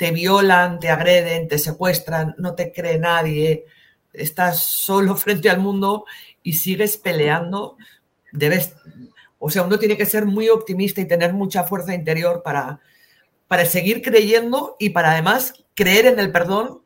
te 0.00 0.12
violan, 0.12 0.80
te 0.80 0.88
agreden, 0.88 1.46
te 1.46 1.58
secuestran, 1.58 2.34
no 2.38 2.54
te 2.54 2.72
cree 2.72 2.98
nadie, 2.98 3.66
estás 4.14 4.62
solo 4.62 5.14
frente 5.24 5.50
al 5.50 5.60
mundo 5.60 6.06
y 6.42 6.54
sigues 6.54 6.96
peleando, 6.96 7.76
debes, 8.32 8.72
o 9.38 9.50
sea, 9.50 9.60
uno 9.60 9.78
tiene 9.78 9.98
que 9.98 10.06
ser 10.06 10.24
muy 10.24 10.48
optimista 10.48 11.02
y 11.02 11.06
tener 11.06 11.34
mucha 11.34 11.64
fuerza 11.64 11.92
interior 11.92 12.42
para, 12.42 12.80
para 13.46 13.66
seguir 13.66 14.00
creyendo 14.00 14.74
y 14.78 14.88
para 14.88 15.12
además 15.12 15.66
creer 15.74 16.06
en 16.06 16.18
el 16.18 16.32
perdón 16.32 16.80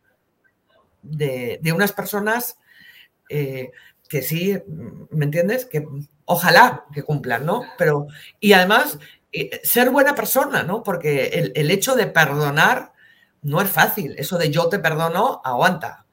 de, 1.02 1.60
unas 1.72 1.92
personas 1.92 2.58
eh, 3.30 3.70
que 4.08 4.22
sí, 4.22 4.58
¿me 5.10 5.24
entiendes? 5.24 5.66
Que 5.66 5.86
ojalá 6.24 6.86
que 6.92 7.04
cumplan, 7.04 7.46
¿no? 7.46 7.62
Pero, 7.78 8.08
y 8.40 8.54
además, 8.54 8.98
eh, 9.30 9.60
ser 9.62 9.90
buena 9.90 10.16
persona, 10.16 10.64
¿no? 10.64 10.82
Porque 10.82 11.52
el, 11.54 11.70
hecho 11.70 11.94
de 11.94 12.08
perdonar 12.08 12.93
no 13.44 13.60
es 13.60 13.70
fácil. 13.70 14.14
Eso 14.18 14.36
de 14.36 14.50
yo 14.50 14.68
te 14.68 14.80
perdono, 14.80 15.40
aguanta, 15.44 16.06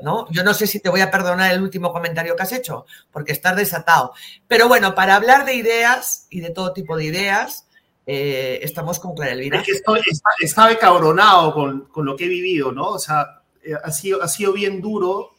¿no? 0.00 0.30
Yo 0.30 0.44
no 0.44 0.54
sé 0.54 0.66
si 0.66 0.80
te 0.80 0.90
voy 0.90 1.00
a 1.00 1.10
perdonar 1.10 1.52
el 1.52 1.62
último 1.62 1.92
comentario 1.92 2.36
que 2.36 2.42
has 2.42 2.52
hecho, 2.52 2.86
porque 3.10 3.32
estás 3.32 3.56
desatado. 3.56 4.12
Pero 4.46 4.68
bueno, 4.68 4.94
para 4.94 5.16
hablar 5.16 5.44
de 5.44 5.54
ideas 5.54 6.26
y 6.30 6.40
de 6.40 6.50
todo 6.50 6.72
tipo 6.72 6.96
de 6.96 7.04
ideas, 7.04 7.66
eh, 8.06 8.60
estamos 8.62 9.00
con 9.00 9.14
Clara 9.14 9.32
Elvira. 9.32 9.60
Es 9.60 9.66
que 9.66 9.72
estoy, 9.72 10.00
estaba 10.40 10.76
cabronado 10.78 11.54
con, 11.54 11.86
con, 11.86 12.04
lo 12.04 12.16
que 12.16 12.26
he 12.26 12.28
vivido, 12.28 12.70
¿no? 12.70 12.90
O 12.90 12.98
sea, 12.98 13.42
eh, 13.62 13.74
ha, 13.82 13.90
sido, 13.90 14.22
ha 14.22 14.28
sido 14.28 14.52
bien 14.52 14.80
duro 14.80 15.32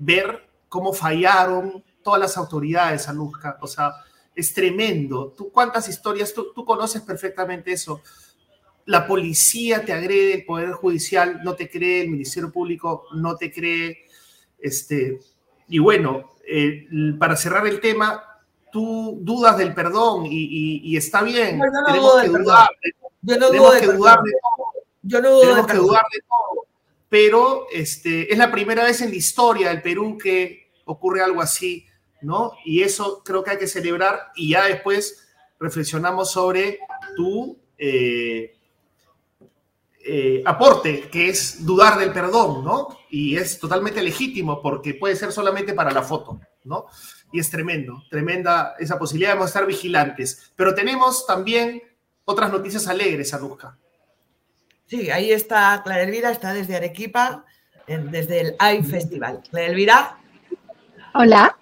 ver 0.00 0.48
cómo 0.68 0.92
fallaron 0.92 1.84
todas 2.04 2.20
las 2.20 2.36
autoridades, 2.36 3.08
Anuska. 3.08 3.58
O 3.60 3.66
sea, 3.66 3.92
es 4.34 4.54
tremendo. 4.54 5.34
¿Tú 5.36 5.50
cuántas 5.50 5.88
historias? 5.88 6.32
Tú, 6.32 6.52
tú 6.54 6.64
conoces 6.64 7.02
perfectamente 7.02 7.72
eso. 7.72 8.00
La 8.88 9.06
policía 9.06 9.84
te 9.84 9.92
agrede, 9.92 10.32
el 10.32 10.44
Poder 10.46 10.72
Judicial 10.72 11.42
no 11.44 11.54
te 11.54 11.68
cree, 11.68 12.00
el 12.00 12.08
Ministerio 12.08 12.50
Público 12.50 13.04
no 13.12 13.36
te 13.36 13.52
cree. 13.52 14.06
Este, 14.58 15.20
y 15.68 15.78
bueno, 15.78 16.32
eh, 16.46 16.86
para 17.18 17.36
cerrar 17.36 17.66
el 17.66 17.80
tema, 17.80 18.24
tú 18.72 19.18
dudas 19.20 19.58
del 19.58 19.74
perdón 19.74 20.24
y, 20.24 20.80
y, 20.82 20.96
está 20.96 21.22
bien. 21.22 21.58
No, 21.58 21.64
tenemos 21.86 22.22
que 22.22 22.28
dudar. 22.28 22.68
Yo 23.20 23.38
no 23.38 23.50
tenemos 23.50 23.76
que 23.76 23.86
dudar 23.88 24.22
de 24.22 24.32
todo. 24.32 24.86
Yo 25.02 25.20
no 25.20 25.40
tenemos 25.40 25.66
que 25.66 25.76
dudar 25.76 26.02
de 26.10 26.20
todo. 26.20 26.66
Pero 27.10 27.66
este, 27.70 28.32
es 28.32 28.38
la 28.38 28.50
primera 28.50 28.84
vez 28.84 29.02
en 29.02 29.10
la 29.10 29.16
historia 29.16 29.68
del 29.68 29.82
Perú 29.82 30.16
que 30.16 30.70
ocurre 30.86 31.22
algo 31.22 31.42
así, 31.42 31.84
¿no? 32.22 32.52
Y 32.64 32.80
eso 32.80 33.22
creo 33.22 33.44
que 33.44 33.50
hay 33.50 33.58
que 33.58 33.66
celebrar 33.66 34.32
y 34.34 34.52
ya 34.52 34.64
después 34.64 35.28
reflexionamos 35.60 36.32
sobre 36.32 36.78
tu 37.16 37.58
eh, 37.76 38.57
eh, 40.10 40.42
aporte, 40.46 41.02
que 41.10 41.28
es 41.28 41.66
dudar 41.66 41.98
del 41.98 42.12
perdón, 42.12 42.64
¿no? 42.64 42.88
Y 43.10 43.36
es 43.36 43.58
totalmente 43.58 44.02
legítimo 44.02 44.62
porque 44.62 44.94
puede 44.94 45.14
ser 45.14 45.32
solamente 45.32 45.74
para 45.74 45.90
la 45.90 46.02
foto, 46.02 46.40
¿no? 46.64 46.86
Y 47.30 47.40
es 47.40 47.50
tremendo, 47.50 48.02
tremenda 48.10 48.74
esa 48.78 48.98
posibilidad 48.98 49.38
de 49.38 49.44
estar 49.44 49.66
vigilantes. 49.66 50.50
Pero 50.56 50.74
tenemos 50.74 51.26
también 51.26 51.82
otras 52.24 52.50
noticias 52.50 52.88
alegres, 52.88 53.34
Anuska. 53.34 53.76
Sí, 54.86 55.10
ahí 55.10 55.30
está 55.30 55.82
Clara 55.84 56.04
Elvira, 56.04 56.30
está 56.30 56.54
desde 56.54 56.76
Arequipa, 56.76 57.44
desde 57.86 58.40
el 58.40 58.56
AI 58.58 58.82
Festival. 58.82 59.42
Clara 59.50 59.66
Elvira. 59.66 60.18
Hola, 61.12 61.58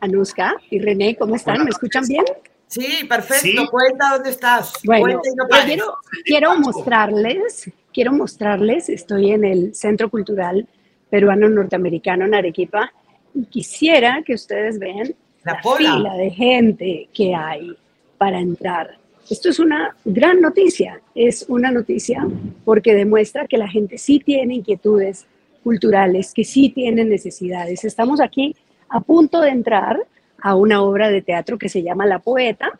Anuska 0.00 0.54
y 0.70 0.78
René, 0.78 1.14
¿cómo 1.16 1.36
están? 1.36 1.62
¿Me 1.64 1.70
escuchan 1.70 2.06
bien? 2.08 2.24
Sí, 2.72 3.04
perfecto. 3.06 3.68
Cuenta 3.70 4.14
dónde 4.14 4.30
estás. 4.30 4.72
Bueno, 4.84 5.20
quiero, 5.66 5.98
quiero 6.24 6.58
mostrarles, 6.58 7.70
quiero 7.92 8.12
mostrarles, 8.12 8.88
estoy 8.88 9.30
en 9.32 9.44
el 9.44 9.74
Centro 9.74 10.10
Cultural 10.10 10.66
Peruano 11.10 11.48
Norteamericano 11.48 12.24
en 12.24 12.34
Arequipa 12.34 12.92
y 13.34 13.44
quisiera 13.46 14.22
que 14.24 14.34
ustedes 14.34 14.78
vean 14.78 15.14
la, 15.44 15.60
la 15.64 15.76
fila 15.76 16.14
de 16.16 16.30
gente 16.30 17.08
que 17.12 17.34
hay 17.34 17.76
para 18.18 18.40
entrar. 18.40 18.98
Esto 19.30 19.48
es 19.48 19.58
una 19.58 19.96
gran 20.04 20.40
noticia, 20.40 21.00
es 21.14 21.44
una 21.48 21.70
noticia 21.70 22.26
porque 22.64 22.94
demuestra 22.94 23.46
que 23.46 23.58
la 23.58 23.68
gente 23.68 23.98
sí 23.98 24.20
tiene 24.20 24.54
inquietudes 24.56 25.26
culturales, 25.62 26.32
que 26.34 26.44
sí 26.44 26.70
tiene 26.70 27.04
necesidades. 27.04 27.84
Estamos 27.84 28.20
aquí 28.20 28.54
a 28.88 29.00
punto 29.00 29.40
de 29.40 29.50
entrar 29.50 30.06
a 30.40 30.54
una 30.56 30.82
obra 30.82 31.08
de 31.08 31.22
teatro 31.22 31.56
que 31.56 31.68
se 31.68 31.82
llama 31.82 32.04
La 32.04 32.18
Poeta, 32.18 32.72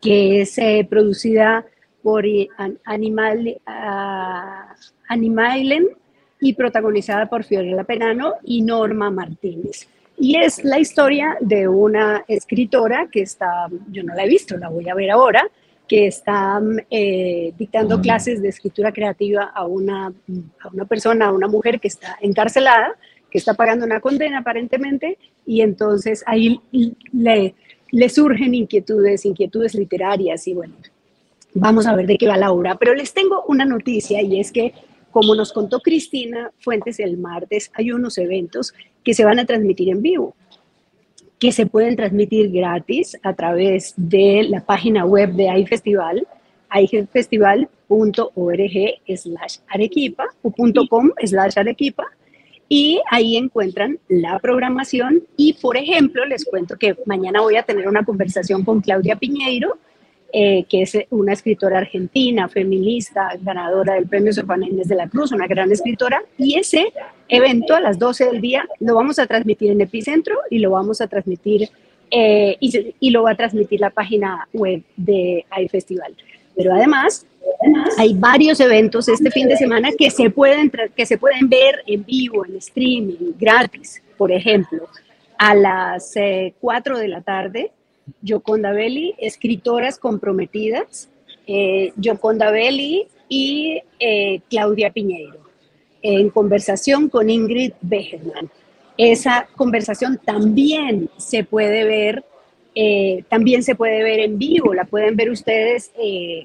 que 0.00 0.40
es 0.40 0.56
eh, 0.58 0.86
producida 0.88 1.66
por 2.02 2.24
Animal, 2.84 3.60
uh, 3.66 4.74
Animailen 5.08 5.88
y 6.40 6.54
protagonizada 6.54 7.26
por 7.26 7.44
Fiorella 7.44 7.84
Penano 7.84 8.34
y 8.44 8.62
Norma 8.62 9.10
Martínez. 9.10 9.88
Y 10.18 10.36
es 10.36 10.64
la 10.64 10.78
historia 10.78 11.36
de 11.40 11.68
una 11.68 12.24
escritora 12.28 13.08
que 13.10 13.22
está, 13.22 13.68
yo 13.90 14.02
no 14.02 14.14
la 14.14 14.24
he 14.24 14.28
visto, 14.28 14.56
la 14.56 14.68
voy 14.68 14.88
a 14.88 14.94
ver 14.94 15.10
ahora, 15.10 15.48
que 15.88 16.06
está 16.06 16.60
eh, 16.90 17.52
dictando 17.58 18.00
clases 18.00 18.40
de 18.40 18.48
escritura 18.48 18.92
creativa 18.92 19.52
a 19.54 19.66
una, 19.66 20.06
a 20.06 20.68
una 20.72 20.84
persona, 20.84 21.26
a 21.26 21.32
una 21.32 21.48
mujer 21.48 21.80
que 21.80 21.88
está 21.88 22.18
encarcelada 22.20 22.96
que 23.32 23.38
está 23.38 23.54
pagando 23.54 23.86
una 23.86 24.00
condena 24.00 24.40
aparentemente, 24.40 25.18
y 25.46 25.62
entonces 25.62 26.22
ahí 26.26 26.60
le, 27.12 27.54
le 27.90 28.08
surgen 28.10 28.54
inquietudes, 28.54 29.24
inquietudes 29.24 29.74
literarias, 29.74 30.46
y 30.46 30.52
bueno, 30.52 30.74
vamos 31.54 31.86
a 31.86 31.94
ver 31.94 32.06
de 32.06 32.18
qué 32.18 32.28
va 32.28 32.36
la 32.36 32.52
obra. 32.52 32.76
Pero 32.76 32.94
les 32.94 33.12
tengo 33.12 33.44
una 33.48 33.64
noticia, 33.64 34.22
y 34.22 34.40
es 34.40 34.52
que, 34.52 34.72
como 35.10 35.34
nos 35.34 35.52
contó 35.52 35.80
Cristina 35.80 36.50
Fuentes 36.60 37.00
el 37.00 37.18
martes, 37.18 37.70
hay 37.74 37.92
unos 37.92 38.18
eventos 38.18 38.74
que 39.04 39.14
se 39.14 39.24
van 39.24 39.38
a 39.38 39.44
transmitir 39.44 39.90
en 39.90 40.02
vivo 40.02 40.34
que 41.42 41.50
se 41.50 41.66
pueden 41.66 41.96
transmitir 41.96 42.52
gratis 42.52 43.18
a 43.24 43.34
través 43.34 43.94
de 43.96 44.46
la 44.48 44.64
página 44.64 45.04
web 45.04 45.32
de 45.32 45.48
iFestival, 45.58 46.24
ifestival.org 46.72 47.98
slash 49.16 49.56
arequipa 49.66 50.26
o 50.42 50.52
.com 50.88 51.10
slash 51.20 51.58
arequipa 51.58 52.04
y 52.68 53.00
ahí 53.10 53.36
encuentran 53.36 53.98
la 54.08 54.38
programación 54.38 55.24
y, 55.36 55.54
por 55.54 55.76
ejemplo, 55.76 56.24
les 56.26 56.44
cuento 56.44 56.76
que 56.78 56.96
mañana 57.06 57.40
voy 57.40 57.56
a 57.56 57.64
tener 57.64 57.88
una 57.88 58.04
conversación 58.04 58.64
con 58.64 58.80
Claudia 58.80 59.16
Piñeiro, 59.16 59.78
eh, 60.32 60.64
que 60.68 60.82
es 60.82 60.96
una 61.10 61.34
escritora 61.34 61.78
argentina, 61.78 62.48
feminista, 62.48 63.28
ganadora 63.40 63.94
del 63.94 64.06
premio 64.06 64.32
Sofán 64.32 64.62
Inés 64.62 64.88
de 64.88 64.96
la 64.96 65.08
Cruz, 65.08 65.30
una 65.32 65.46
gran 65.46 65.70
escritora, 65.70 66.22
y 66.38 66.58
ese 66.58 66.92
evento 67.28 67.74
a 67.74 67.80
las 67.80 67.98
12 67.98 68.26
del 68.26 68.40
día 68.40 68.66
lo 68.80 68.94
vamos 68.94 69.18
a 69.18 69.26
transmitir 69.26 69.70
en 69.70 69.82
Epicentro 69.82 70.36
y 70.50 70.58
lo 70.58 70.70
vamos 70.70 71.00
a 71.02 71.06
transmitir, 71.06 71.68
eh, 72.10 72.56
y, 72.60 72.94
y, 72.98 73.10
lo 73.10 73.24
va 73.24 73.32
a 73.32 73.36
transmitir 73.36 73.80
la 73.80 73.90
página 73.90 74.48
web 74.52 74.82
de 74.96 75.44
iFestival. 75.58 76.14
Pero 76.56 76.74
además, 76.74 77.26
hay 77.98 78.14
varios 78.14 78.60
eventos 78.60 79.08
este 79.08 79.30
fin 79.30 79.48
de 79.48 79.56
semana 79.56 79.90
que 79.96 80.10
se 80.10 80.30
pueden, 80.30 80.70
que 80.96 81.06
se 81.06 81.18
pueden 81.18 81.48
ver 81.48 81.82
en 81.86 82.04
vivo, 82.04 82.44
en 82.44 82.56
streaming, 82.56 83.34
gratis. 83.38 84.02
Por 84.16 84.32
ejemplo, 84.32 84.88
a 85.38 85.54
las 85.54 86.14
4 86.60 86.96
eh, 86.96 87.00
de 87.00 87.08
la 87.08 87.20
tarde, 87.20 87.72
Yoconda 88.20 88.72
Belli, 88.72 89.14
escritoras 89.18 89.98
comprometidas, 89.98 91.08
eh, 91.46 91.92
Yoconda 91.96 92.50
Belli 92.50 93.06
y 93.28 93.82
eh, 93.98 94.40
Claudia 94.48 94.90
Piñeiro, 94.90 95.40
en 96.02 96.30
conversación 96.30 97.08
con 97.08 97.30
Ingrid 97.30 97.72
Begerman. 97.80 98.50
Esa 98.96 99.48
conversación 99.56 100.20
también 100.24 101.08
se 101.16 101.44
puede 101.44 101.84
ver 101.84 102.24
eh, 102.74 103.24
también 103.28 103.62
se 103.62 103.74
puede 103.74 104.02
ver 104.02 104.20
en 104.20 104.38
vivo, 104.38 104.72
la 104.72 104.84
pueden 104.84 105.14
ver 105.14 105.30
ustedes 105.30 105.92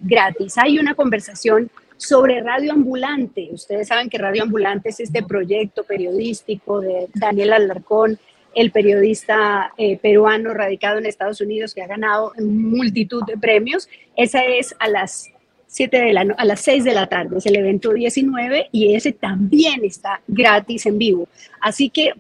gratis. 0.01 0.57
Hay 0.57 0.77
una 0.77 0.93
conversación 0.93 1.71
sobre 1.97 2.41
Radio 2.41 2.73
Ambulante. 2.73 3.49
Ustedes 3.51 3.87
saben 3.87 4.09
que 4.09 4.17
Radio 4.17 4.43
Ambulante 4.43 4.89
es 4.89 4.99
este 4.99 5.23
proyecto 5.23 5.83
periodístico 5.83 6.79
de 6.79 7.07
Daniel 7.13 7.53
Alarcón, 7.53 8.19
el 8.55 8.71
periodista 8.71 9.73
eh, 9.77 9.97
peruano 9.97 10.53
radicado 10.53 10.97
en 10.97 11.05
Estados 11.05 11.41
Unidos 11.41 11.73
que 11.73 11.81
ha 11.81 11.87
ganado 11.87 12.33
multitud 12.39 13.23
de 13.25 13.37
premios. 13.37 13.89
Esa 14.15 14.43
es 14.43 14.75
a 14.79 14.87
las 14.87 15.29
7 15.67 15.97
de 15.97 16.13
la 16.13 16.21
a 16.37 16.45
las 16.45 16.61
6 16.61 16.83
de 16.83 16.93
la 16.93 17.07
tarde, 17.07 17.37
es 17.37 17.45
el 17.45 17.55
evento 17.55 17.93
19 17.93 18.69
y 18.71 18.95
ese 18.95 19.11
también 19.11 19.83
está 19.83 20.21
gratis 20.27 20.85
en 20.85 20.97
vivo. 20.97 21.27
Así 21.61 21.89
que 21.89 22.13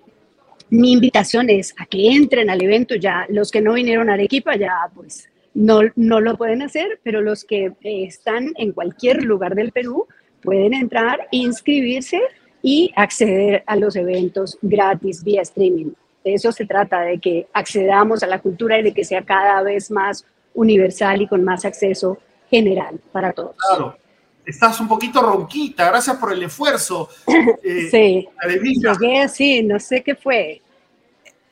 mi 0.69 0.91
invitación 0.91 1.49
es 1.49 1.73
a 1.77 1.85
que 1.85 2.11
entren 2.11 2.49
al 2.49 2.61
evento 2.61 2.95
ya, 2.95 3.25
los 3.29 3.51
que 3.51 3.61
no 3.61 3.73
vinieron 3.73 4.09
a 4.09 4.13
Arequipa 4.13 4.55
ya 4.57 4.73
pues 4.93 5.29
no, 5.53 5.79
no 5.95 6.19
lo 6.19 6.37
pueden 6.37 6.61
hacer, 6.61 6.99
pero 7.03 7.21
los 7.21 7.43
que 7.43 7.65
eh, 7.81 8.03
están 8.03 8.53
en 8.57 8.73
cualquier 8.73 9.23
lugar 9.23 9.55
del 9.55 9.71
Perú 9.71 10.05
pueden 10.41 10.73
entrar, 10.73 11.27
inscribirse 11.31 12.21
y 12.61 12.91
acceder 12.95 13.63
a 13.65 13.75
los 13.75 13.95
eventos 13.95 14.57
gratis 14.61 15.23
vía 15.23 15.41
streaming. 15.41 15.93
De 16.27 16.33
eso 16.33 16.51
se 16.51 16.65
trata, 16.65 17.03
de 17.03 17.19
que 17.19 17.47
accedamos 17.53 18.21
a 18.21 18.27
la 18.27 18.39
cultura 18.39 18.77
y 18.77 18.83
de 18.83 18.93
que 18.93 19.05
sea 19.05 19.23
cada 19.23 19.61
vez 19.61 19.89
más 19.89 20.25
universal 20.53 21.21
y 21.21 21.27
con 21.27 21.41
más 21.41 21.63
acceso 21.63 22.17
general 22.49 22.99
para 23.13 23.31
todos. 23.31 23.55
Claro. 23.55 23.97
Estás 24.45 24.77
un 24.81 24.89
poquito 24.89 25.21
ronquita, 25.21 25.87
gracias 25.87 26.17
por 26.17 26.33
el 26.33 26.43
esfuerzo. 26.43 27.07
Eh, 27.63 27.87
sí, 27.89 28.27
llegué 28.61 29.21
así, 29.21 29.63
no 29.63 29.79
sé 29.79 30.03
qué 30.03 30.15
fue. 30.15 30.61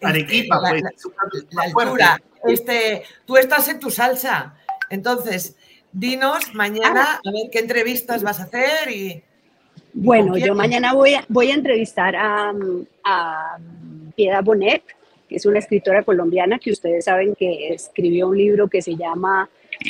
Arequipa, 0.01 0.57
este, 0.73 1.09
la, 1.51 1.63
altura. 1.63 2.21
Este, 2.45 3.03
tú 3.25 3.37
estás 3.37 3.69
en 3.69 3.79
tu 3.79 3.89
salsa. 3.89 4.55
Entonces, 4.89 5.55
dinos 5.93 6.53
mañana 6.53 7.21
a 7.25 7.31
ver 7.31 7.49
qué 7.49 7.59
entrevistas 7.59 8.23
vas 8.23 8.41
a 8.41 8.43
hacer 8.43 8.91
y... 8.91 9.23
Bueno, 9.93 10.35
yo 10.37 10.53
mañana 10.53 10.93
voy 10.93 11.13
a, 11.13 11.23
voy 11.29 11.51
a 11.51 11.53
entrevistar 11.53 12.17
a, 12.17 12.53
a 13.05 13.57
Piedad 14.15 14.43
Bonet, 14.43 14.83
que 15.27 15.35
es 15.35 15.45
una 15.45 15.59
escritora 15.59 16.03
colombiana 16.03 16.59
que 16.59 16.71
ustedes 16.71 17.05
saben 17.05 17.35
que 17.35 17.69
escribió 17.69 18.27
un 18.29 18.37
libro 18.37 18.67
que 18.67 18.81
se 18.81 18.95
llama 18.95 19.49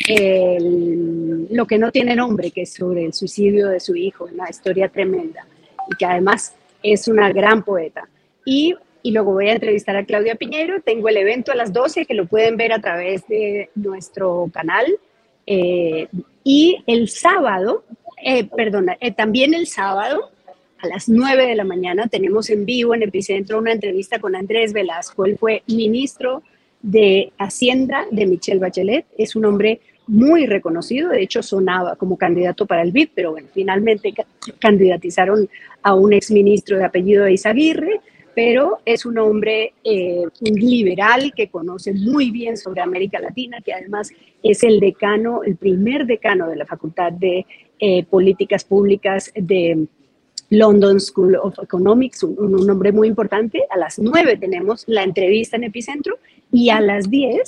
Lo 0.09 1.65
que 1.65 1.77
no 1.77 1.91
tiene 1.91 2.15
nombre, 2.15 2.51
que 2.51 2.63
es 2.63 2.73
sobre 2.73 3.05
el 3.05 3.13
suicidio 3.13 3.67
de 3.67 3.79
su 3.79 3.95
hijo, 3.95 4.29
una 4.31 4.49
historia 4.49 4.89
tremenda 4.89 5.45
y 5.89 5.95
que 5.95 6.05
además 6.05 6.55
es 6.83 7.07
una 7.07 7.31
gran 7.31 7.63
poeta. 7.63 8.07
Y, 8.45 8.75
y 9.01 9.11
luego 9.11 9.33
voy 9.33 9.49
a 9.49 9.53
entrevistar 9.53 9.95
a 9.95 10.05
Claudia 10.05 10.35
Piñero, 10.35 10.81
tengo 10.81 11.09
el 11.09 11.17
evento 11.17 11.51
a 11.51 11.55
las 11.55 11.73
12 11.73 12.05
que 12.05 12.13
lo 12.13 12.25
pueden 12.27 12.57
ver 12.57 12.73
a 12.73 12.79
través 12.79 13.27
de 13.27 13.69
nuestro 13.75 14.49
canal. 14.53 14.97
Eh, 15.47 16.07
y 16.43 16.83
el 16.87 17.09
sábado, 17.09 17.83
eh, 18.23 18.45
perdona, 18.45 18.97
eh, 18.99 19.11
también 19.11 19.53
el 19.53 19.67
sábado 19.67 20.31
a 20.85 20.87
las 20.87 21.09
9 21.09 21.47
de 21.47 21.55
la 21.55 21.63
mañana 21.63 22.07
tenemos 22.07 22.49
en 22.49 22.65
vivo 22.65 22.93
en 22.93 23.01
Epicentro 23.01 23.57
una 23.57 23.71
entrevista 23.71 24.19
con 24.19 24.35
Andrés 24.35 24.71
Velasco. 24.71 25.25
Él 25.25 25.37
fue 25.37 25.63
ministro 25.67 26.43
de 26.81 27.31
Hacienda 27.39 28.05
de 28.11 28.27
Michelle 28.27 28.59
Bachelet. 28.59 29.05
Es 29.17 29.35
un 29.35 29.45
hombre 29.45 29.81
muy 30.07 30.45
reconocido, 30.45 31.09
de 31.09 31.23
hecho 31.23 31.41
sonaba 31.41 31.95
como 31.95 32.17
candidato 32.17 32.67
para 32.67 32.83
el 32.83 32.91
BID, 32.91 33.09
pero 33.15 33.31
bueno, 33.31 33.47
finalmente 33.51 34.13
candidatizaron 34.59 35.49
a 35.81 35.95
un 35.95 36.13
exministro 36.13 36.77
de 36.77 36.85
apellido 36.85 37.27
Izaguirre, 37.27 38.01
pero 38.35 38.79
es 38.85 39.07
un 39.07 39.17
hombre 39.17 39.73
eh, 39.83 40.25
liberal 40.41 41.33
que 41.35 41.47
conoce 41.47 41.93
muy 41.93 42.29
bien 42.29 42.57
sobre 42.57 42.81
América 42.81 43.19
Latina, 43.19 43.61
que 43.65 43.73
además 43.73 44.11
es 44.43 44.61
el 44.63 44.79
decano, 44.79 45.41
el 45.43 45.55
primer 45.55 46.05
decano 46.05 46.47
de 46.47 46.57
la 46.57 46.67
Facultad 46.67 47.11
de 47.11 47.47
eh, 47.79 48.05
Políticas 48.05 48.63
Públicas 48.63 49.31
de 49.35 49.87
London 50.49 50.99
School 50.99 51.35
of 51.35 51.57
Economics, 51.61 52.23
un, 52.23 52.65
nombre 52.65 52.91
muy 52.91 53.07
importante. 53.07 53.63
A 53.69 53.77
las 53.77 53.99
9 53.99 54.37
tenemos 54.37 54.83
la 54.87 55.03
entrevista 55.03 55.57
en 55.57 55.65
Epicentro 55.65 56.17
y 56.51 56.69
a 56.69 56.79
las 56.79 57.09
10 57.09 57.41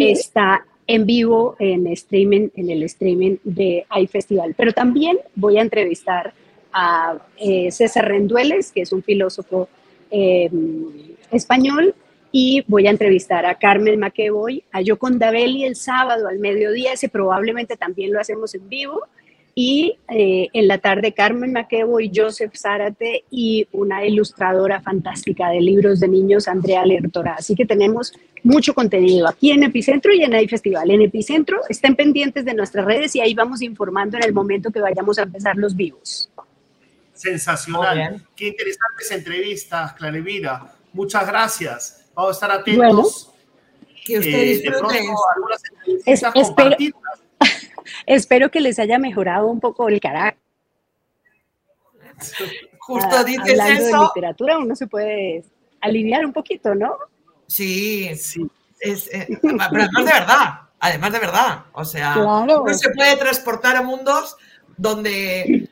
está 0.00 0.64
en 0.86 1.04
vivo 1.04 1.56
en 1.58 1.86
streaming, 1.88 2.48
en 2.54 2.70
el 2.70 2.82
streaming 2.84 3.36
de 3.42 3.84
iFestival. 4.00 4.54
Pero 4.56 4.72
también 4.72 5.18
voy 5.34 5.58
a 5.58 5.62
entrevistar 5.62 6.32
a 6.72 7.18
eh, 7.38 7.70
César 7.70 8.06
Rendueles, 8.06 8.70
que 8.70 8.82
es 8.82 8.92
un 8.92 9.02
filósofo 9.02 9.68
eh, 10.10 10.50
español, 11.32 11.94
y 12.30 12.62
voy 12.66 12.86
a 12.86 12.90
entrevistar 12.90 13.46
a 13.46 13.54
Carmen 13.54 13.98
McEvoy, 13.98 14.62
a 14.70 14.82
Yoconda 14.82 15.30
Belli 15.30 15.64
el 15.64 15.74
sábado 15.74 16.28
al 16.28 16.38
mediodía, 16.38 16.92
ese 16.92 17.08
probablemente 17.08 17.76
también 17.76 18.12
lo 18.12 18.20
hacemos 18.20 18.54
en 18.54 18.68
vivo, 18.68 19.02
y 19.58 19.98
eh, 20.10 20.48
en 20.52 20.68
la 20.68 20.76
tarde 20.76 21.14
Carmen 21.14 21.50
McEvoy, 21.50 22.12
Joseph 22.14 22.52
Zárate 22.54 23.24
y 23.30 23.66
una 23.72 24.04
ilustradora 24.04 24.82
fantástica 24.82 25.48
de 25.48 25.62
libros 25.62 25.98
de 25.98 26.08
niños, 26.08 26.46
Andrea 26.46 26.84
Lertora. 26.84 27.36
Así 27.38 27.54
que 27.54 27.64
tenemos 27.64 28.12
mucho 28.42 28.74
contenido 28.74 29.26
aquí 29.26 29.52
en 29.52 29.62
Epicentro 29.62 30.12
y 30.12 30.22
en 30.22 30.34
el 30.34 30.46
festival. 30.50 30.90
En 30.90 31.00
Epicentro 31.00 31.62
estén 31.70 31.96
pendientes 31.96 32.44
de 32.44 32.52
nuestras 32.52 32.84
redes 32.84 33.16
y 33.16 33.20
ahí 33.20 33.32
vamos 33.32 33.62
informando 33.62 34.18
en 34.18 34.24
el 34.24 34.34
momento 34.34 34.70
que 34.70 34.80
vayamos 34.80 35.18
a 35.18 35.22
empezar 35.22 35.56
los 35.56 35.74
vivos. 35.74 36.30
Sensacional. 37.14 38.26
Qué 38.36 38.48
interesantes 38.48 39.10
entrevistas, 39.10 39.94
Clarevira. 39.94 40.70
Muchas 40.92 41.26
gracias. 41.26 42.10
Vamos 42.14 42.32
a 42.32 42.34
estar 42.34 42.50
atentos. 42.50 43.32
que 44.04 44.18
usted 44.18 44.34
eh, 44.34 44.44
disfrute. 44.44 45.00
Es, 46.04 46.22
espero, 46.34 46.76
espero 48.06 48.50
que 48.50 48.60
les 48.60 48.78
haya 48.78 48.98
mejorado 48.98 49.46
un 49.48 49.60
poco 49.60 49.88
el 49.88 50.00
carácter. 50.00 50.40
Justo 52.78 53.24
dices 53.24 53.60
Hablando 53.60 53.84
eso. 53.84 53.98
de 53.98 54.04
literatura, 54.04 54.58
uno 54.58 54.76
se 54.76 54.86
puede 54.86 55.44
aliviar 55.80 56.24
un 56.24 56.32
poquito, 56.32 56.74
¿no? 56.74 56.96
Sí, 57.46 58.14
sí. 58.16 58.46
Es, 58.80 59.12
eh, 59.12 59.26
pero 59.40 59.56
además 59.60 60.04
de 60.04 60.12
verdad, 60.12 60.60
además 60.80 61.12
de 61.12 61.18
verdad. 61.18 61.64
O 61.72 61.84
sea, 61.84 62.14
claro. 62.14 62.62
uno 62.62 62.74
se 62.74 62.90
puede 62.90 63.16
transportar 63.16 63.76
a 63.76 63.82
mundos 63.82 64.36
donde. 64.76 65.68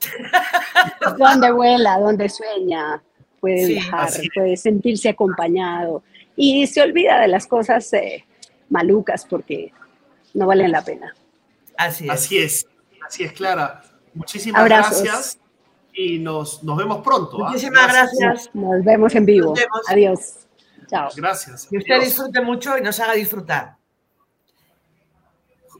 donde 1.18 1.52
vuela, 1.52 1.98
donde 1.98 2.28
sueña, 2.28 3.02
puede 3.40 3.66
sí, 3.66 3.72
viajar, 3.74 4.10
puede 4.34 4.56
sentirse 4.56 5.08
acompañado 5.08 6.02
y 6.36 6.66
se 6.66 6.80
olvida 6.80 7.20
de 7.20 7.28
las 7.28 7.46
cosas 7.46 7.92
eh, 7.92 8.24
malucas 8.70 9.26
porque 9.28 9.72
no 10.34 10.46
valen 10.46 10.72
la 10.72 10.82
pena. 10.82 11.14
Así 11.76 12.04
es. 12.04 12.10
Así 12.10 12.38
es, 12.38 12.66
así 13.06 13.24
es, 13.24 13.32
Clara. 13.32 13.82
Muchísimas 14.14 14.60
Abrazos. 14.60 15.02
gracias 15.02 15.38
y 15.92 16.18
nos, 16.18 16.62
nos 16.62 16.76
vemos 16.76 17.02
pronto. 17.02 17.38
Muchísimas 17.38 17.84
¿ah? 17.84 17.92
gracias. 17.92 18.18
gracias. 18.20 18.54
Nos 18.54 18.84
vemos 18.84 19.14
en 19.14 19.26
vivo. 19.26 19.54
Vemos. 19.54 19.80
Adiós. 19.88 20.46
Chao. 20.88 21.08
Gracias. 21.16 21.66
Que 21.70 21.78
usted 21.78 22.00
disfrute 22.00 22.40
mucho 22.40 22.76
y 22.76 22.80
nos 22.80 22.98
haga 23.00 23.14
disfrutar. 23.14 23.76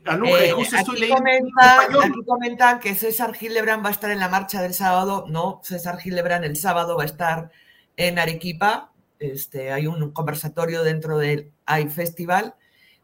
Anuja, 0.05 0.43
eh, 0.43 0.51
justo 0.51 0.77
aquí, 0.77 1.09
comenta, 1.09 1.81
aquí 1.81 2.25
comentan 2.25 2.79
que 2.79 2.95
César 2.95 3.35
Gilebran 3.35 3.83
va 3.83 3.89
a 3.89 3.91
estar 3.91 4.09
en 4.09 4.19
la 4.19 4.29
marcha 4.29 4.61
del 4.61 4.73
sábado. 4.73 5.25
No, 5.27 5.61
César 5.63 5.99
Gilebran 5.99 6.43
el 6.43 6.55
sábado 6.57 6.97
va 6.97 7.03
a 7.03 7.05
estar 7.05 7.51
en 7.97 8.17
Arequipa. 8.17 8.91
Este, 9.19 9.71
hay 9.71 9.85
un 9.85 10.11
conversatorio 10.11 10.83
dentro 10.83 11.19
del 11.19 11.51
AI 11.65 11.89
Festival. 11.89 12.55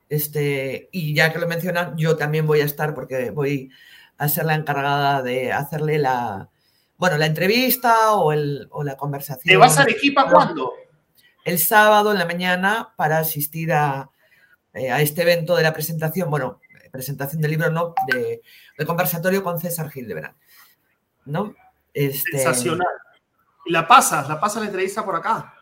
Este, 0.09 0.89
y 0.91 1.13
ya 1.13 1.33
que 1.33 1.39
lo 1.39 1.47
mencionan, 1.47 1.97
yo 1.97 2.15
también 2.15 2.47
voy 2.47 2.61
a 2.61 2.65
estar 2.65 2.95
porque 2.95 3.31
voy 3.31 3.71
a 4.17 4.27
ser 4.29 4.45
la 4.45 4.55
encargada 4.55 5.21
de 5.21 5.51
hacerle 5.51 5.97
la, 5.97 6.49
bueno, 6.97 7.17
la 7.17 7.25
entrevista 7.25 8.13
o, 8.13 8.31
el, 8.31 8.67
o 8.71 8.83
la 8.83 8.95
conversación. 8.95 9.51
¿Te 9.51 9.57
vas 9.57 9.77
a 9.77 9.81
Arequipa 9.81 10.29
cuándo? 10.29 10.73
El 11.43 11.59
sábado 11.59 12.11
en 12.11 12.19
la 12.19 12.25
mañana 12.25 12.93
para 12.95 13.19
asistir 13.19 13.73
a, 13.73 14.09
eh, 14.73 14.91
a 14.91 15.01
este 15.01 15.21
evento 15.21 15.55
de 15.55 15.63
la 15.63 15.73
presentación, 15.73 16.29
bueno, 16.29 16.61
presentación 16.91 17.41
del 17.41 17.51
libro, 17.51 17.69
no, 17.69 17.93
de, 18.11 18.41
de 18.77 18.85
conversatorio 18.85 19.43
con 19.43 19.59
César 19.59 19.89
Gildebrand, 19.89 20.35
¿no? 21.25 21.53
Este... 21.93 22.39
Sensacional. 22.39 22.87
¿Y 23.65 23.71
la 23.71 23.87
pasas? 23.87 24.29
¿La 24.29 24.39
pasas 24.39 24.61
la 24.61 24.67
entrevista 24.67 25.03
por 25.03 25.15
acá? 25.15 25.53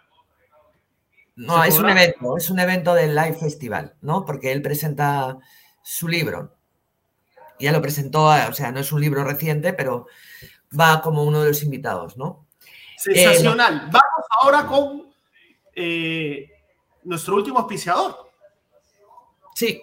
No, 1.36 1.64
es 1.64 1.78
un 1.78 1.90
evento, 1.90 2.38
es 2.38 2.50
un 2.50 2.60
evento 2.60 2.94
del 2.94 3.14
Live 3.14 3.34
Festival, 3.34 3.96
¿no? 4.02 4.24
Porque 4.24 4.52
él 4.52 4.62
presenta 4.62 5.38
su 5.82 6.08
libro. 6.08 6.56
Ya 7.60 7.72
lo 7.72 7.82
presentó, 7.82 8.26
o 8.26 8.54
sea, 8.54 8.72
no 8.72 8.80
es 8.80 8.92
un 8.92 9.02
libro 9.02 9.24
reciente, 9.24 9.74
pero 9.74 10.08
va 10.78 11.02
como 11.02 11.24
uno 11.24 11.42
de 11.42 11.50
los 11.50 11.64
invitados, 11.64 12.18
¿no? 12.18 12.48
Sensacional. 12.98 13.76
Eh, 13.76 13.80
Vamos 13.86 14.26
ahora 14.42 14.66
con 14.66 15.14
eh, 15.74 16.50
nuestro 17.04 17.36
último 17.36 17.60
auspiciador. 17.60 18.32
Sí. 19.54 19.82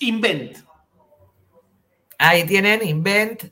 Invent. 0.00 0.58
Ahí 2.18 2.44
tienen, 2.44 2.86
Invent. 2.86 3.44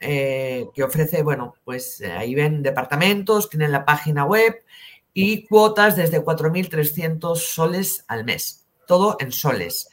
eh, 0.00 0.66
que 0.74 0.82
ofrece, 0.82 1.22
bueno, 1.22 1.54
pues 1.64 2.00
eh, 2.00 2.12
ahí 2.12 2.34
ven 2.34 2.62
departamentos, 2.62 3.50
tienen 3.50 3.72
la 3.72 3.84
página 3.84 4.24
web 4.24 4.64
y 5.12 5.46
cuotas 5.46 5.96
desde 5.96 6.24
4.300 6.24 7.36
soles 7.36 8.04
al 8.06 8.24
mes. 8.24 8.66
Todo 8.86 9.16
en 9.20 9.32
soles. 9.32 9.88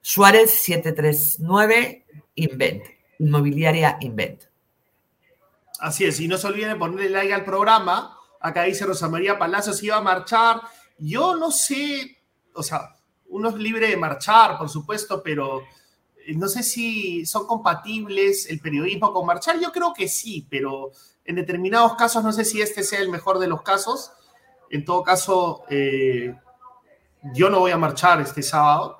Suárez 0.00 0.50
739 0.50 2.06
Invent, 2.36 2.84
Inmobiliaria 3.18 3.98
Invent. 4.00 4.44
Así 5.78 6.04
es, 6.04 6.20
y 6.20 6.28
no 6.28 6.38
se 6.38 6.46
olviden 6.46 6.70
de 6.70 6.76
ponerle 6.76 7.10
like 7.10 7.34
al 7.34 7.44
programa. 7.44 8.18
Acá 8.40 8.62
dice 8.62 8.86
Rosa 8.86 9.08
María 9.08 9.38
Palacios 9.38 9.82
iba 9.82 9.96
a 9.96 10.00
marchar 10.00 10.60
yo 10.98 11.36
no 11.36 11.50
sé, 11.50 12.18
o 12.54 12.62
sea, 12.62 12.96
uno 13.28 13.50
es 13.50 13.56
libre 13.56 13.88
de 13.88 13.96
marchar, 13.96 14.56
por 14.56 14.68
supuesto, 14.68 15.22
pero 15.22 15.60
eh, 16.26 16.34
no 16.34 16.48
sé 16.48 16.62
si 16.62 17.26
son 17.26 17.46
compatibles 17.46 18.48
el 18.48 18.60
periodismo 18.60 19.12
con 19.12 19.26
marchar. 19.26 19.60
Yo 19.60 19.72
creo 19.72 19.92
que 19.92 20.08
sí, 20.08 20.46
pero 20.48 20.90
en 21.24 21.36
determinados 21.36 21.94
casos 21.96 22.24
no 22.24 22.32
sé 22.32 22.44
si 22.44 22.62
este 22.62 22.82
sea 22.82 23.00
el 23.00 23.10
mejor 23.10 23.38
de 23.38 23.48
los 23.48 23.62
casos. 23.62 24.12
En 24.70 24.84
todo 24.84 25.02
caso, 25.02 25.64
eh, 25.68 26.34
yo 27.34 27.50
no 27.50 27.60
voy 27.60 27.72
a 27.72 27.76
marchar 27.76 28.20
este 28.20 28.42
sábado. 28.42 28.98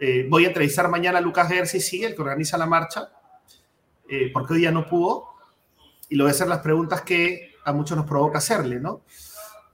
Eh, 0.00 0.26
voy 0.28 0.44
a 0.44 0.48
entrevistar 0.48 0.88
mañana 0.88 1.18
a 1.18 1.22
Lucas 1.22 1.48
Gersi, 1.48 1.80
sí, 1.80 2.02
el 2.02 2.16
que 2.16 2.22
organiza 2.22 2.58
la 2.58 2.66
marcha, 2.66 3.12
eh, 4.08 4.30
porque 4.32 4.54
hoy 4.54 4.60
día 4.60 4.70
no 4.70 4.88
pudo. 4.88 5.28
Y 6.08 6.18
voy 6.18 6.28
a 6.28 6.30
hacer 6.30 6.48
las 6.48 6.60
preguntas 6.60 7.02
que 7.02 7.54
a 7.64 7.72
muchos 7.72 7.96
nos 7.96 8.06
provoca 8.06 8.38
hacerle, 8.38 8.78
¿no? 8.78 9.02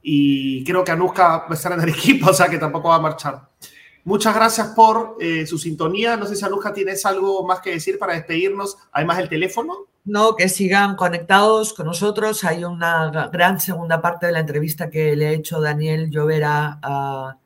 y 0.03 0.65
creo 0.65 0.85
que 0.85 0.93
Anuska 0.93 1.39
va 1.39 1.47
a 1.51 1.55
estar 1.55 1.73
en 1.73 1.81
Arequipa, 1.81 2.31
o 2.31 2.35
sea 2.35 2.49
que 2.49 2.59
tampoco 2.59 2.89
va 2.89 2.97
a 2.97 3.01
marchar. 3.01 3.49
Muchas 4.05 4.35
gracias 4.35 4.69
por 4.69 5.17
eh, 5.21 5.47
su 5.47 5.59
sintonía. 5.59 6.17
No 6.17 6.27
sé 6.27 6.35
si 6.35 6.45
Anuska 6.45 6.73
tienes 6.73 7.05
algo 7.05 7.47
más 7.47 7.61
que 7.61 7.73
decir 7.73 7.99
para 7.99 8.15
despedirnos, 8.15 8.79
además 8.93 9.19
del 9.19 9.29
teléfono. 9.29 9.75
No, 10.05 10.35
que 10.37 10.49
sigan 10.49 10.97
conectados 10.97 11.75
con 11.75 11.87
nosotros. 11.87 12.43
Hay 12.45 12.65
una 12.65 13.29
gran 13.31 13.61
segunda 13.61 14.01
parte 14.01 14.27
de 14.27 14.33
la 14.33 14.41
entrevista 14.41 14.89
que 14.89 15.15
le 15.15 15.27
ha 15.27 15.33
hecho 15.33 15.61
Daniel 15.61 16.11
Llovera 16.11 16.79
a 16.83 17.37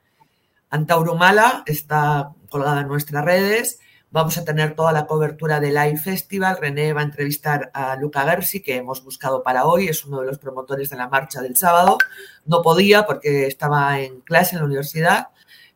Antaurumala. 0.70 1.64
Está 1.66 2.30
colgada 2.48 2.82
en 2.82 2.88
nuestras 2.88 3.24
redes. 3.24 3.80
Vamos 4.14 4.38
a 4.38 4.44
tener 4.44 4.76
toda 4.76 4.92
la 4.92 5.06
cobertura 5.06 5.58
del 5.58 5.74
Live 5.74 5.96
Festival. 5.96 6.56
René 6.60 6.92
va 6.92 7.00
a 7.00 7.04
entrevistar 7.04 7.72
a 7.74 7.96
Luca 7.96 8.22
Gersi, 8.22 8.62
que 8.62 8.76
hemos 8.76 9.02
buscado 9.02 9.42
para 9.42 9.64
hoy. 9.64 9.88
Es 9.88 10.04
uno 10.04 10.20
de 10.20 10.26
los 10.28 10.38
promotores 10.38 10.88
de 10.88 10.96
la 10.96 11.08
marcha 11.08 11.42
del 11.42 11.56
sábado. 11.56 11.98
No 12.46 12.62
podía 12.62 13.06
porque 13.06 13.48
estaba 13.48 13.98
en 13.98 14.20
clase 14.20 14.54
en 14.54 14.60
la 14.60 14.66
universidad. 14.66 15.30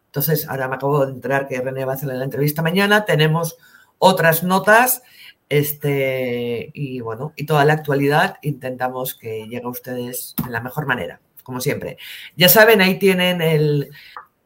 Entonces, 0.06 0.48
ahora 0.48 0.68
me 0.68 0.76
acabo 0.76 1.04
de 1.04 1.14
enterar 1.14 1.48
que 1.48 1.60
René 1.60 1.84
va 1.84 1.94
a 1.94 1.96
hacer 1.96 2.10
la 2.10 2.22
entrevista 2.22 2.62
mañana. 2.62 3.04
Tenemos 3.04 3.56
otras 3.98 4.44
notas 4.44 5.02
este, 5.48 6.70
y 6.74 7.00
bueno, 7.00 7.32
y 7.34 7.44
toda 7.44 7.64
la 7.64 7.72
actualidad 7.72 8.36
intentamos 8.42 9.14
que 9.14 9.48
llegue 9.48 9.64
a 9.64 9.68
ustedes 9.68 10.36
de 10.44 10.50
la 10.52 10.60
mejor 10.60 10.86
manera, 10.86 11.20
como 11.42 11.60
siempre. 11.60 11.98
Ya 12.36 12.48
saben, 12.48 12.82
ahí 12.82 13.00
tienen 13.00 13.42
el 13.42 13.90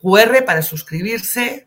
QR 0.01 0.47
para 0.47 0.63
suscribirse 0.63 1.67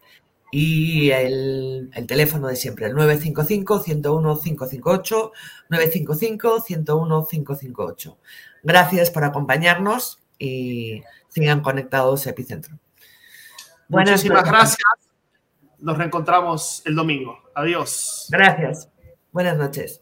y 0.57 1.11
el, 1.11 1.91
teléfono 2.07 2.47
de 2.47 2.55
siempre, 2.55 2.85
el 2.85 2.95
955-101-558, 2.95 5.31
955-101-558. 5.69 8.17
Gracias 8.63 9.11
por 9.11 9.25
acompañarnos 9.25 10.23
y 10.39 11.03
sigan 11.27 11.59
conectados 11.59 12.25
a 12.25 12.29
Epicentro. 12.29 12.79
Muchísimas 13.89 14.45
gracias. 14.45 14.79
Nos 15.79 15.97
reencontramos 15.97 16.83
el 16.85 16.95
domingo. 16.95 17.37
Adiós. 17.53 18.29
Gracias. 18.31 18.87
Buenas 19.33 19.57
noches. 19.57 20.01